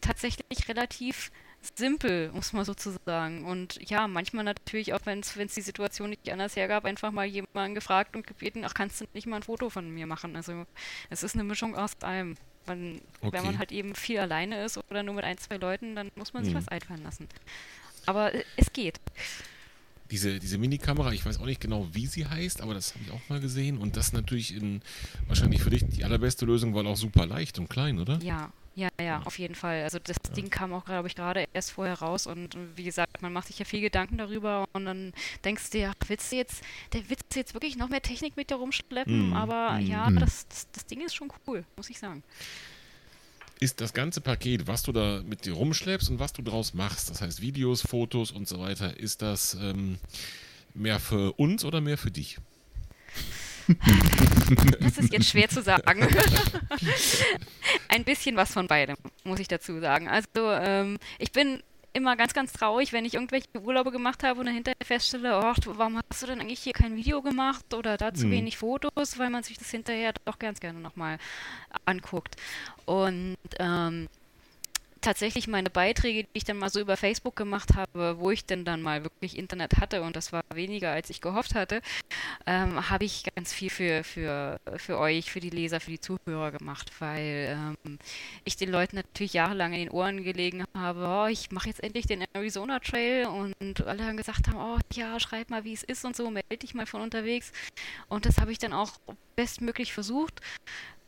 [0.00, 1.30] tatsächlich relativ
[1.74, 3.44] simpel, muss man sozusagen.
[3.44, 7.74] Und ja, manchmal natürlich auch, wenn es die Situation nicht anders hergab, einfach mal jemanden
[7.74, 10.36] gefragt und gebeten, ach, kannst du nicht mal ein Foto von mir machen?
[10.36, 10.66] Also
[11.10, 12.36] es ist eine Mischung aus allem.
[12.66, 13.32] Man, okay.
[13.32, 16.32] Wenn man halt eben viel alleine ist oder nur mit ein, zwei Leuten, dann muss
[16.32, 16.58] man sich mhm.
[16.58, 17.28] was einfallen lassen.
[18.06, 19.00] Aber es geht
[20.10, 23.12] diese, diese Minikamera, ich weiß auch nicht genau, wie sie heißt, aber das habe ich
[23.12, 23.78] auch mal gesehen.
[23.78, 24.80] Und das natürlich in,
[25.26, 28.18] wahrscheinlich für dich die allerbeste Lösung, weil auch super leicht und klein, oder?
[28.22, 29.82] Ja, ja, ja, auf jeden Fall.
[29.84, 30.34] Also das ja.
[30.34, 33.58] Ding kam auch, glaube ich, gerade erst vorher raus und wie gesagt, man macht sich
[33.58, 35.12] ja viel Gedanken darüber und dann
[35.44, 36.62] denkst du ja, willst du jetzt,
[36.92, 39.30] der willst du jetzt wirklich noch mehr Technik mit dir rumschleppen?
[39.30, 40.18] Mm, aber mm, ja, mm.
[40.18, 42.22] Das, das, das Ding ist schon cool, muss ich sagen
[43.60, 47.10] ist das ganze Paket, was du da mit dir rumschleppst und was du draus machst,
[47.10, 49.98] das heißt Videos, Fotos und so weiter, ist das ähm,
[50.74, 52.38] mehr für uns oder mehr für dich?
[54.78, 56.06] Das ist jetzt schwer zu sagen.
[57.88, 60.06] Ein bisschen was von beidem, muss ich dazu sagen.
[60.06, 61.60] Also ähm, ich bin
[61.96, 65.54] immer ganz, ganz traurig, wenn ich irgendwelche Urlaube gemacht habe und dann hinterher feststelle, oh,
[65.78, 68.32] warum hast du denn eigentlich hier kein Video gemacht oder da zu mhm.
[68.32, 71.18] wenig Fotos, weil man sich das hinterher doch ganz gerne nochmal
[71.86, 72.36] anguckt.
[72.84, 74.08] Und ähm,
[75.06, 78.64] tatsächlich meine Beiträge, die ich dann mal so über Facebook gemacht habe, wo ich denn
[78.64, 81.80] dann mal wirklich Internet hatte und das war weniger, als ich gehofft hatte,
[82.44, 86.50] ähm, habe ich ganz viel für, für, für euch, für die Leser, für die Zuhörer
[86.50, 87.98] gemacht, weil ähm,
[88.44, 92.06] ich den Leuten natürlich jahrelang in den Ohren gelegen habe, oh, ich mache jetzt endlich
[92.06, 96.04] den Arizona Trail und alle haben gesagt haben, oh ja, schreib mal, wie es ist
[96.04, 97.52] und so, melde dich mal von unterwegs.
[98.08, 98.90] Und das habe ich dann auch
[99.36, 100.40] bestmöglich versucht.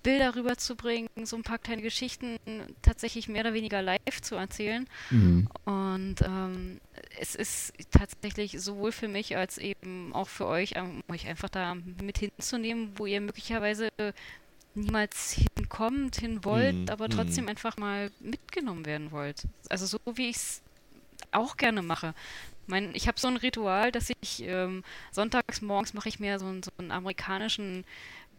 [0.09, 2.39] Bilder rüberzubringen, so ein paar kleine Geschichten
[2.81, 4.89] tatsächlich mehr oder weniger live zu erzählen.
[5.11, 5.51] Mhm.
[5.67, 6.81] Und ähm,
[7.21, 11.75] es ist tatsächlich sowohl für mich als eben auch für euch, um euch einfach da
[12.01, 13.91] mit hinzunehmen, wo ihr möglicherweise
[14.75, 16.89] niemals hinkommt, hin wollt, mhm.
[16.89, 17.51] aber trotzdem mhm.
[17.51, 19.43] einfach mal mitgenommen werden wollt.
[19.69, 20.63] Also so wie ich es
[21.33, 22.15] auch gerne mache.
[22.67, 26.47] Mein, ich habe so ein Ritual, dass ich ähm, sonntags morgens mache ich mir so,
[26.63, 27.85] so einen amerikanischen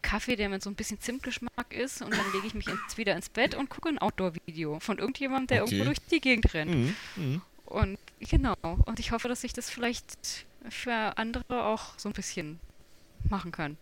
[0.02, 3.16] Kaffee, der mit so ein bisschen Zimtgeschmack ist und dann lege ich mich ins, wieder
[3.16, 5.76] ins Bett und gucke ein Outdoor-Video von irgendjemandem, der okay.
[5.76, 6.74] irgendwo durch die Gegend rennt.
[6.74, 6.96] Mhm.
[7.16, 7.42] Mhm.
[7.66, 8.56] Und genau,
[8.86, 12.60] und ich hoffe, dass ich das vielleicht für andere auch so ein bisschen
[13.30, 13.78] machen kann.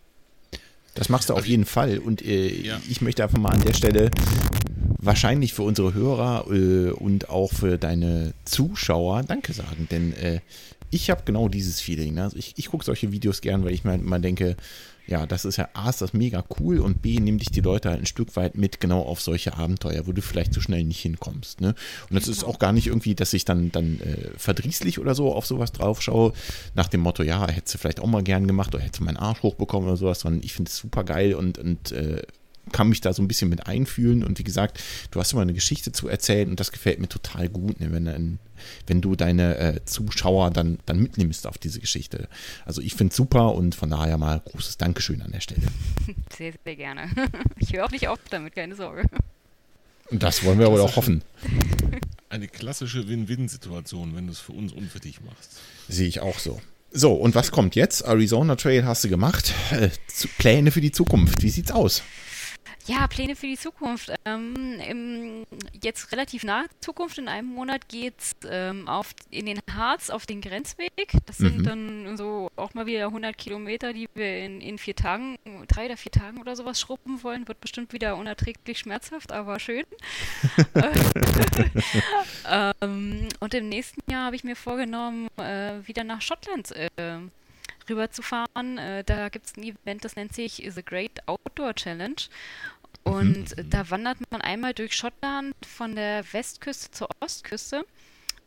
[0.94, 2.00] Das machst du auf jeden Fall.
[2.00, 2.82] Und äh, ja.
[2.90, 4.10] ich möchte einfach mal an der Stelle
[5.00, 9.88] wahrscheinlich für unsere Hörer äh, und auch für deine Zuschauer Danke sagen.
[9.92, 10.42] Denn äh,
[10.90, 12.16] ich habe genau dieses Feeling.
[12.16, 12.24] Ne?
[12.24, 14.58] Also ich, ich gucke solche Videos gern, weil ich mir immer denke,
[15.08, 17.90] ja, das ist ja A, ist das mega cool und B, nimmt dich die Leute
[17.90, 21.00] halt ein Stück weit mit genau auf solche Abenteuer, wo du vielleicht so schnell nicht
[21.00, 21.62] hinkommst.
[21.62, 21.76] Ne?
[22.10, 25.34] Und das ist auch gar nicht irgendwie, dass ich dann, dann äh, verdrießlich oder so
[25.34, 26.34] auf sowas drauf schaue,
[26.76, 29.18] nach dem Motto, ja, hättest du vielleicht auch mal gern gemacht oder hättest du meinen
[29.18, 32.22] Arsch hochbekommen oder sowas, sondern ich finde es super geil und, und äh,
[32.72, 34.24] kann mich da so ein bisschen mit einfühlen.
[34.24, 34.82] Und wie gesagt,
[35.12, 38.40] du hast immer eine Geschichte zu erzählen und das gefällt mir total gut, ne, wenn,
[38.88, 42.28] wenn du deine äh, Zuschauer dann, dann mitnimmst auf diese Geschichte.
[42.66, 45.62] Also ich finde es super und von daher mal großes Dankeschön an der Stelle.
[46.38, 47.10] Sehr, sehr gerne.
[47.60, 49.04] Ich höre auch nicht auf damit, keine Sorge.
[50.10, 51.24] Und das wollen wir wohl auch hoffen.
[52.30, 55.60] Eine klassische Win-Win-Situation, wenn du es für uns und für dich machst.
[55.88, 56.62] Sehe ich auch so.
[56.92, 58.02] So, und was kommt jetzt?
[58.02, 59.54] Arizona Trail hast du gemacht.
[59.72, 59.90] Äh,
[60.38, 61.44] Pläne für die Zukunft.
[61.44, 62.04] Wie sieht's aus?
[62.86, 64.14] Ja, Pläne für die Zukunft.
[64.26, 65.46] Ähm, im,
[65.82, 68.88] jetzt relativ nahe Zukunft, in einem Monat geht es ähm,
[69.30, 71.12] in den Harz auf den Grenzweg.
[71.26, 71.64] Das sind mhm.
[71.64, 75.38] dann so auch mal wieder 100 Kilometer, die wir in, in vier Tagen,
[75.68, 77.48] drei oder vier Tagen oder sowas schrubben wollen.
[77.48, 79.84] Wird bestimmt wieder unerträglich schmerzhaft, aber schön.
[82.82, 86.90] ähm, und im nächsten Jahr habe ich mir vorgenommen, äh, wieder nach Schottland äh,
[87.90, 88.78] rüberzufahren.
[88.78, 92.16] Äh, da gibt es ein Event, das nennt sich The Great Outdoor Challenge.
[93.04, 93.70] Und mhm.
[93.70, 97.86] da wandert man einmal durch Schottland von der Westküste zur Ostküste.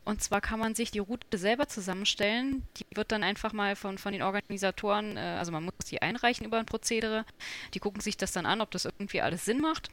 [0.03, 2.63] Und zwar kann man sich die Route selber zusammenstellen.
[2.77, 6.45] Die wird dann einfach mal von, von den Organisatoren, äh, also man muss die einreichen
[6.45, 7.23] über ein Prozedere.
[7.73, 9.89] Die gucken sich das dann an, ob das irgendwie alles Sinn macht.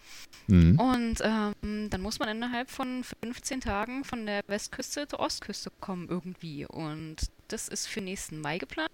[0.47, 0.81] Mhm.
[0.81, 6.09] Und ähm, dann muss man innerhalb von 15 Tagen von der Westküste zur Ostküste kommen
[6.09, 6.65] irgendwie.
[6.65, 7.17] Und
[7.49, 8.91] das ist für nächsten Mai geplant.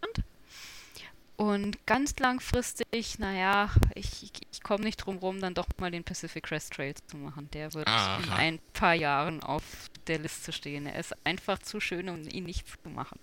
[1.36, 6.44] Und ganz langfristig, naja, ich, ich, komme nicht drum rum, dann doch mal den Pacific
[6.44, 7.50] Crest Trail zu machen.
[7.52, 8.22] Der wird Aha.
[8.22, 9.64] in ein paar Jahren auf
[10.06, 10.86] der Liste stehen.
[10.86, 13.18] Er ist einfach zu schön, um ihn nicht zu machen.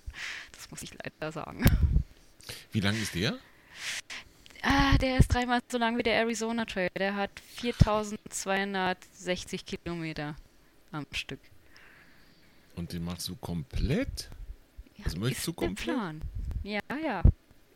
[0.51, 1.63] Das muss ich leider sagen.
[2.73, 3.37] Wie lang ist der?
[4.61, 6.89] Ah, der ist dreimal so lang wie der Arizona Trail.
[6.97, 10.35] Der hat 4260 Kilometer
[10.91, 11.39] am Stück.
[12.75, 14.29] Und den machst du komplett?
[14.97, 15.95] Ja, also möchtest du komplett?
[15.95, 16.21] Plan.
[16.63, 17.23] Ja, ja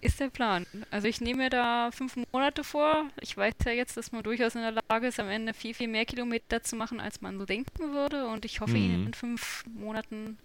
[0.02, 0.66] ist der Plan.
[0.92, 3.10] Also ich nehme mir da fünf Monate vor.
[3.22, 5.88] Ich weiß ja jetzt, dass man durchaus in der Lage ist, am Ende viel, viel
[5.88, 8.28] mehr Kilometer zu machen, als man so denken würde.
[8.28, 8.78] Und ich hoffe, mhm.
[8.78, 10.38] ihn in fünf Monaten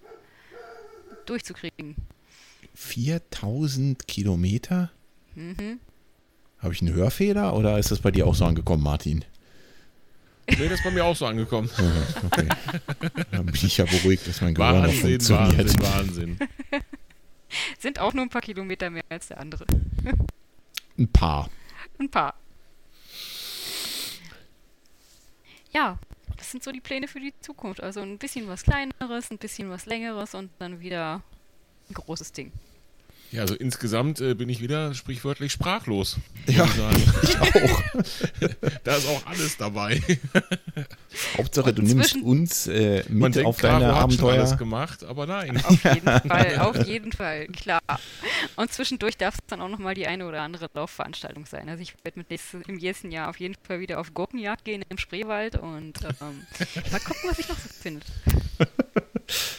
[1.26, 1.96] durchzukriegen.
[2.74, 4.90] 4000 Kilometer?
[5.34, 5.80] Mhm.
[6.58, 9.24] Habe ich einen Hörfehler oder ist das bei dir auch so angekommen, Martin?
[10.58, 11.70] Nee, das ist bei mir auch so angekommen.
[12.26, 12.48] okay.
[13.30, 15.82] Dann bin ich ja beruhigt, dass mein Gehirn Wahnsinn, funktioniert.
[15.82, 16.38] Wahnsinn, Wahnsinn.
[17.78, 19.66] Sind auch nur ein paar Kilometer mehr als der andere.
[20.98, 21.48] ein paar.
[21.98, 22.34] Ein paar.
[25.72, 25.98] Ja,
[26.36, 27.82] das sind so die Pläne für die Zukunft.
[27.82, 31.22] Also ein bisschen was Kleineres, ein bisschen was Längeres und dann wieder
[31.88, 32.52] ein großes Ding.
[33.32, 36.16] Ja, also insgesamt äh, bin ich wieder sprichwörtlich sprachlos.
[36.46, 37.82] Ja, ich, ich auch.
[38.84, 40.02] da ist auch alles dabei.
[41.36, 44.32] Hauptsache, du nimmst uns äh, mit denkt, auf deine Caro Abenteuer.
[44.32, 45.62] alles gemacht, aber nein.
[45.64, 47.80] Auf jeden Fall, auf jeden Fall, klar.
[48.56, 51.68] Und zwischendurch darf es dann auch nochmal die eine oder andere Laufveranstaltung sein.
[51.68, 54.84] Also ich werde mit nächstes, im nächsten Jahr auf jeden Fall wieder auf Gurkenjagd gehen
[54.88, 56.46] im Spreewald und ähm,
[56.90, 58.04] mal gucken, was ich noch so finde.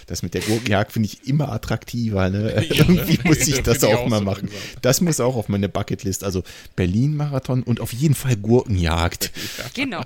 [0.07, 2.29] Das mit der Gurkenjagd finde ich immer attraktiver.
[2.29, 2.65] Ne?
[2.71, 3.23] Ja, Irgendwie ne?
[3.25, 4.47] muss ich das, auch, auch mal so machen.
[4.47, 4.79] Langsam.
[4.81, 6.23] Das muss auch auf meine Bucketlist.
[6.23, 6.43] Also
[6.75, 9.31] Berlin-Marathon und auf jeden Fall Gurkenjagd.
[9.73, 10.03] Genau.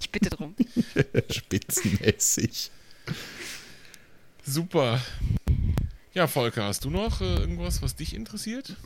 [0.00, 0.54] Ich bitte drum.
[1.30, 2.70] Spitzenmäßig.
[4.44, 5.00] Super.
[6.14, 8.76] Ja, Volker, hast du noch äh, irgendwas, was dich interessiert?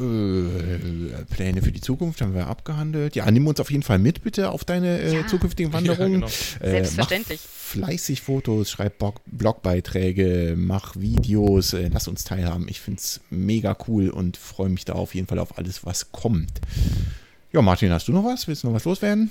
[0.00, 3.14] Äh, Pläne für die Zukunft haben wir abgehandelt.
[3.14, 5.26] Ja, nimm uns auf jeden Fall mit, bitte, auf deine äh, ja.
[5.28, 6.22] zukünftigen Wanderungen.
[6.22, 6.66] Ja, genau.
[6.66, 7.40] Äh, Selbstverständlich.
[7.72, 12.68] Fleißig Fotos, schreib Blogbeiträge, mach Videos, äh, lass uns teilhaben.
[12.68, 16.12] Ich finde es mega cool und freue mich da auf jeden Fall auf alles, was
[16.12, 16.60] kommt.
[17.50, 18.46] Ja, Martin, hast du noch was?
[18.46, 19.30] Willst du noch was loswerden?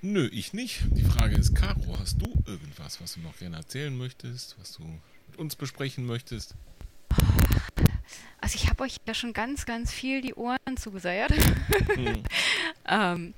[0.00, 0.84] Nö, ich nicht.
[0.92, 4.84] Die Frage ist, Caro, hast du irgendwas, was du noch gerne erzählen möchtest, was du
[4.84, 6.54] mit uns besprechen möchtest?
[8.40, 11.32] Also ich habe euch ja schon ganz, ganz viel die Ohren zugeseiert.
[11.94, 12.22] Hm.
[12.88, 13.34] ähm,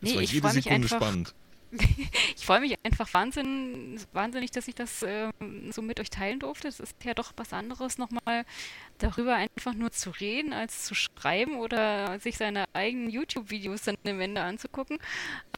[0.00, 0.96] nee, ich freue mich einfach.
[0.96, 1.34] Spannend.
[2.46, 5.32] ich freue mich einfach wahnsinn, wahnsinnig, dass ich das äh,
[5.70, 6.68] so mit euch teilen durfte.
[6.68, 8.44] Es ist ja doch was anderes, nochmal
[8.98, 14.20] darüber einfach nur zu reden, als zu schreiben oder sich seine eigenen YouTube-Videos dann am
[14.20, 14.98] Ende anzugucken.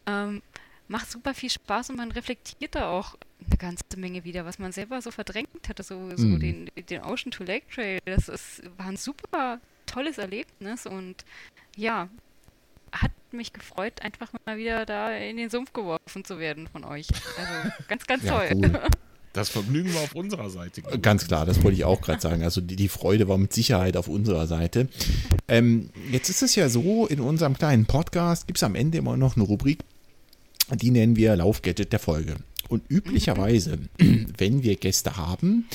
[0.07, 0.41] Ähm,
[0.89, 3.17] macht super viel Spaß und man reflektiert da auch
[3.47, 6.41] eine ganze Menge wieder, was man selber so verdrängt hatte, so, so mm.
[6.41, 7.99] den, den Ocean to Lake Trail.
[8.07, 11.27] Das ist, war ein super tolles Erlebnis und
[11.77, 12.09] ja,
[12.93, 17.07] hat mich gefreut, einfach mal wieder da in den Sumpf geworfen zu werden von euch.
[17.39, 18.49] Also ganz, ganz ja, toll.
[18.55, 18.81] Cool.
[19.35, 20.83] Das Vergnügen war auf unserer Seite.
[21.03, 22.43] Ganz klar, das wollte ich auch gerade sagen.
[22.43, 24.89] Also die, die, Freude war mit Sicherheit auf unserer Seite.
[25.47, 29.17] Ähm, jetzt ist es ja so, in unserem kleinen Podcast gibt es am Ende immer
[29.17, 29.81] noch eine Rubrik,
[30.75, 32.37] die nennen wir Laufgadget der Folge.
[32.69, 35.67] Und üblicherweise, wenn wir Gäste haben,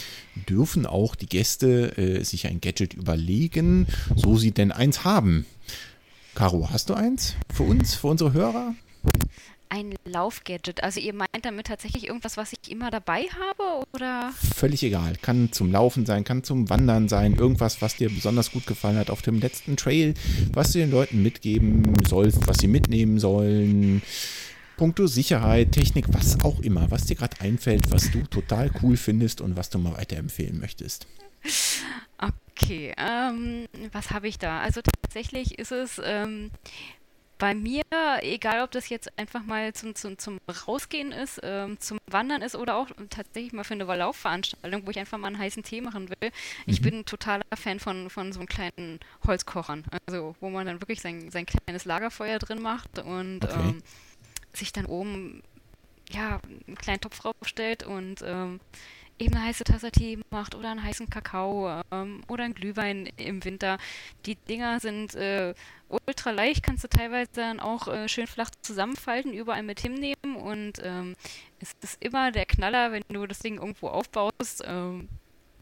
[0.48, 5.46] dürfen auch die Gäste äh, sich ein Gadget überlegen, so sie denn eins haben.
[6.36, 8.74] Caro, hast du eins für uns, für unsere Hörer?
[9.70, 10.84] Ein Laufgadget.
[10.84, 14.32] Also ihr meint damit tatsächlich irgendwas, was ich immer dabei habe oder?
[14.56, 15.16] Völlig egal.
[15.22, 19.12] Kann zum Laufen sein, kann zum Wandern sein, irgendwas, was dir besonders gut gefallen hat
[19.12, 20.16] auf dem letzten Trail,
[20.54, 24.02] was du den Leuten mitgeben sollst, was sie mitnehmen sollen.
[24.78, 29.40] Punkto Sicherheit, Technik, was auch immer, was dir gerade einfällt, was du total cool findest
[29.40, 31.06] und was du mal weiterempfehlen möchtest.
[32.56, 34.62] Okay, ähm, was habe ich da?
[34.62, 36.52] Also tatsächlich ist es ähm,
[37.40, 37.84] bei mir,
[38.22, 42.56] egal ob das jetzt einfach mal zum, zum, zum Rausgehen ist, ähm, zum Wandern ist
[42.56, 46.10] oder auch tatsächlich mal für eine Laufveranstaltung, wo ich einfach mal einen heißen Tee machen
[46.10, 46.32] will.
[46.68, 46.84] Ich mhm.
[46.84, 49.84] bin ein totaler Fan von, von so einem kleinen Holzkochern.
[50.08, 53.54] Also wo man dann wirklich sein, sein kleines Lagerfeuer drin macht und okay.
[53.60, 53.84] ähm,
[54.54, 55.42] sich dann oben
[56.12, 58.60] ja, einen kleinen Topf raufstellt und ähm,
[59.20, 63.44] eben eine heiße Tasse Tee macht oder einen heißen Kakao ähm, oder einen Glühwein im
[63.44, 63.78] Winter.
[64.26, 65.54] Die Dinger sind äh,
[65.90, 70.74] ultra leicht, kannst du teilweise dann auch äh, schön flach zusammenfalten, überall mit hinnehmen und
[70.84, 71.16] ähm,
[71.60, 75.08] es ist immer der Knaller, wenn du das Ding irgendwo aufbaust ähm,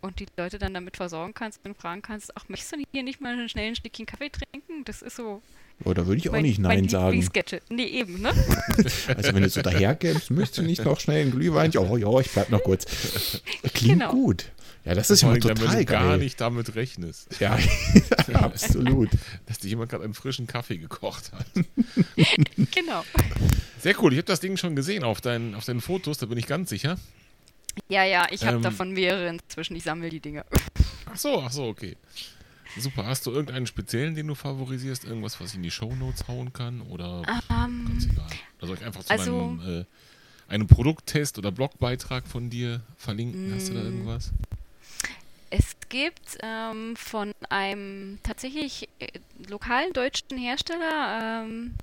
[0.01, 3.21] und die Leute dann damit versorgen kannst und fragen kannst, ach, möchtest du hier nicht
[3.21, 4.83] mal schnell ein Stückchen Kaffee trinken?
[4.85, 5.41] Das ist so
[5.83, 7.27] Oh, da würde ich auch mein, nicht Nein sagen.
[7.69, 8.31] Nee, eben, ne?
[9.07, 11.75] Also wenn du so daherkämst, möchtest du nicht noch schnell einen Glühwein?
[11.77, 13.41] Oh ja, ich bleib noch kurz.
[13.73, 14.11] Klingt genau.
[14.11, 14.45] gut.
[14.83, 17.39] Ja, das ist ja total wenn du gar nicht damit rechnest.
[17.39, 17.57] Ja,
[18.33, 19.09] absolut.
[19.45, 21.45] Dass dir jemand gerade einen frischen Kaffee gekocht hat.
[22.71, 23.03] genau.
[23.79, 24.11] Sehr cool.
[24.13, 26.69] Ich habe das Ding schon gesehen auf deinen, auf deinen Fotos, da bin ich ganz
[26.69, 26.97] sicher.
[27.89, 29.75] Ja, ja, ich habe ähm, davon mehrere inzwischen.
[29.75, 30.45] Ich sammle die Dinge.
[31.05, 31.95] Ach so, ach so, okay.
[32.77, 33.05] Super.
[33.05, 35.03] Hast du irgendeinen speziellen, den du favorisierst?
[35.03, 36.81] Irgendwas, was ich in die Shownotes hauen kann?
[36.81, 37.19] Oder
[37.49, 38.27] um, ganz egal.
[38.61, 39.85] Also ich einfach zu also, meinem, äh,
[40.47, 43.53] einem Produkttest oder Blogbeitrag von dir verlinken.
[43.53, 43.85] Hast du da mm.
[43.85, 44.31] irgendwas?
[45.49, 49.07] Es gibt ähm, von einem tatsächlich äh,
[49.49, 51.73] lokalen deutschen Hersteller ähm,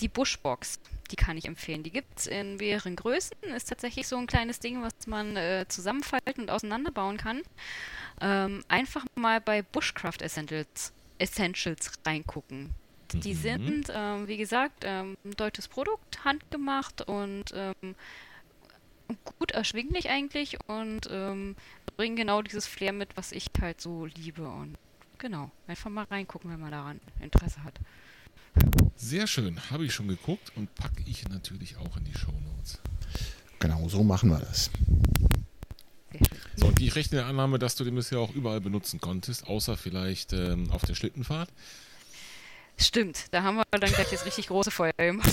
[0.00, 0.78] die Bushbox.
[1.10, 1.82] Die kann ich empfehlen.
[1.82, 3.36] Die gibt es in mehreren Größen.
[3.56, 7.42] Ist tatsächlich so ein kleines Ding, was man äh, zusammenfalten und auseinanderbauen kann
[8.20, 12.70] ähm, einfach mal bei Bushcraft Essentials, Essentials reingucken.
[13.12, 13.38] Die mhm.
[13.38, 17.94] sind, ähm, wie gesagt, ähm, ein deutsches Produkt, handgemacht und ähm,
[19.38, 21.54] gut erschwinglich eigentlich und ähm,
[21.96, 24.48] bringen genau dieses Flair mit, was ich halt so liebe.
[24.48, 24.76] Und
[25.18, 27.78] genau, einfach mal reingucken, wenn man daran Interesse hat.
[28.96, 32.80] Sehr schön, habe ich schon geguckt und packe ich natürlich auch in die Show Notes.
[33.58, 34.70] Genau, so machen wir das.
[36.56, 39.76] So, und ich rechne der Annahme, dass du den bisher auch überall benutzen konntest, außer
[39.76, 41.50] vielleicht ähm, auf der Schlittenfahrt.
[42.78, 45.32] Stimmt, da haben wir dann gleich jetzt richtig große Feuer gemacht.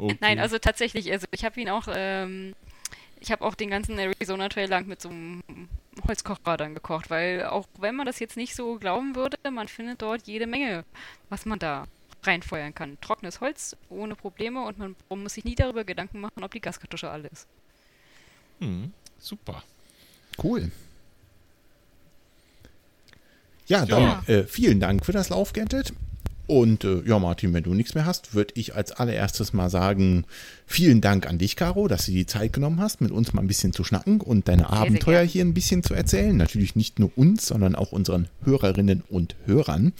[0.00, 0.16] okay.
[0.20, 2.54] Nein, also tatsächlich, also ich habe ihn auch, ähm,
[3.20, 5.42] ich habe auch den ganzen Arizona Trail lang mit so einem
[6.06, 10.02] Holzkocher dann gekocht, weil auch wenn man das jetzt nicht so glauben würde, man findet
[10.02, 10.84] dort jede Menge,
[11.28, 11.86] was man da
[12.22, 12.98] reinfeuern kann.
[13.00, 17.10] Trockenes Holz ohne Probleme und man muss sich nie darüber Gedanken machen, ob die Gaskartusche
[17.10, 17.48] alle ist.
[18.64, 19.62] Mhm, super.
[20.42, 20.70] Cool.
[23.66, 24.22] Ja, dann ja.
[24.26, 25.92] Äh, vielen Dank für das Laufgadget.
[26.46, 30.26] Und äh, ja, Martin, wenn du nichts mehr hast, würde ich als allererstes mal sagen,
[30.66, 33.46] vielen Dank an dich, Caro, dass du die Zeit genommen hast, mit uns mal ein
[33.46, 36.36] bisschen zu schnacken und deine sehr, Abenteuer sehr hier ein bisschen zu erzählen.
[36.36, 39.94] Natürlich nicht nur uns, sondern auch unseren Hörerinnen und Hörern.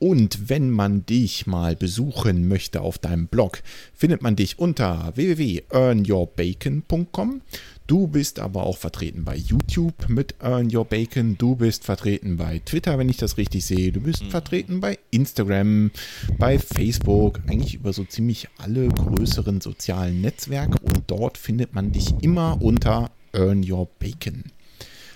[0.00, 3.62] Und wenn man dich mal besuchen möchte auf deinem Blog,
[3.94, 7.42] findet man dich unter www.earnyourbacon.com.
[7.86, 11.36] Du bist aber auch vertreten bei YouTube mit Earn Your Bacon.
[11.36, 13.92] Du bist vertreten bei Twitter, wenn ich das richtig sehe.
[13.92, 14.30] Du bist mhm.
[14.30, 15.90] vertreten bei Instagram,
[16.38, 20.78] bei Facebook, eigentlich über so ziemlich alle größeren sozialen Netzwerke.
[20.82, 24.44] Und dort findet man dich immer unter Earn Your Bacon.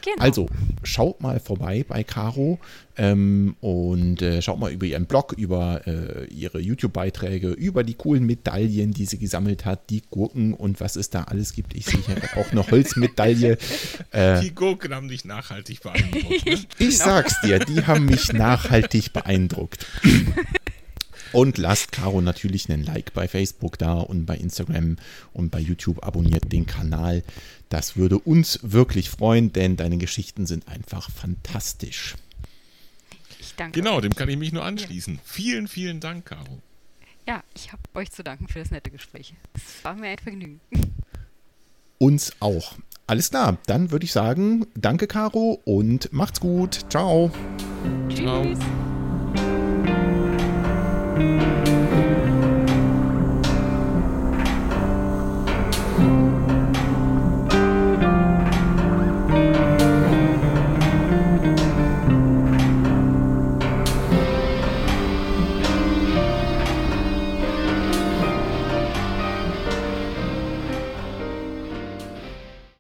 [0.05, 0.23] Genau.
[0.23, 0.49] Also,
[0.83, 2.59] schaut mal vorbei bei Caro
[2.99, 8.27] ähm, und äh, schaut mal über ihren Blog, über äh, ihre YouTube-Beiträge, über die coolen
[8.27, 11.75] Medaillen, die sie gesammelt hat, die Gurken und was es da alles gibt.
[11.75, 12.01] Ich sehe
[12.37, 13.57] auch eine Holzmedaille.
[14.11, 16.47] Äh, die Gurken haben dich nachhaltig beeindruckt.
[16.47, 16.53] Ne?
[16.79, 17.05] Ich genau.
[17.05, 19.87] sag's dir, die haben mich nachhaltig beeindruckt.
[21.35, 24.97] Und lasst Caro natürlich einen Like bei Facebook da und bei Instagram
[25.33, 26.05] und bei YouTube.
[26.05, 27.25] Abonniert den Kanal.
[27.69, 32.15] Das würde uns wirklich freuen, denn deine Geschichten sind einfach fantastisch.
[33.41, 33.81] Ich danke.
[33.81, 35.17] Genau, dem kann ich mich nur anschließen.
[35.17, 35.21] Ja.
[35.25, 36.61] Vielen, vielen Dank, Caro.
[37.27, 39.35] Ja, ich habe euch zu danken für das nette Gespräch.
[39.55, 40.61] Es war mir ein Vergnügen.
[41.99, 42.77] Uns auch.
[43.07, 46.87] Alles klar, dann würde ich sagen, danke Caro und macht's gut.
[46.91, 47.31] Ciao.
[48.09, 48.21] Tschüss.
[48.21, 48.94] Ciao.
[51.17, 51.74] Thank you.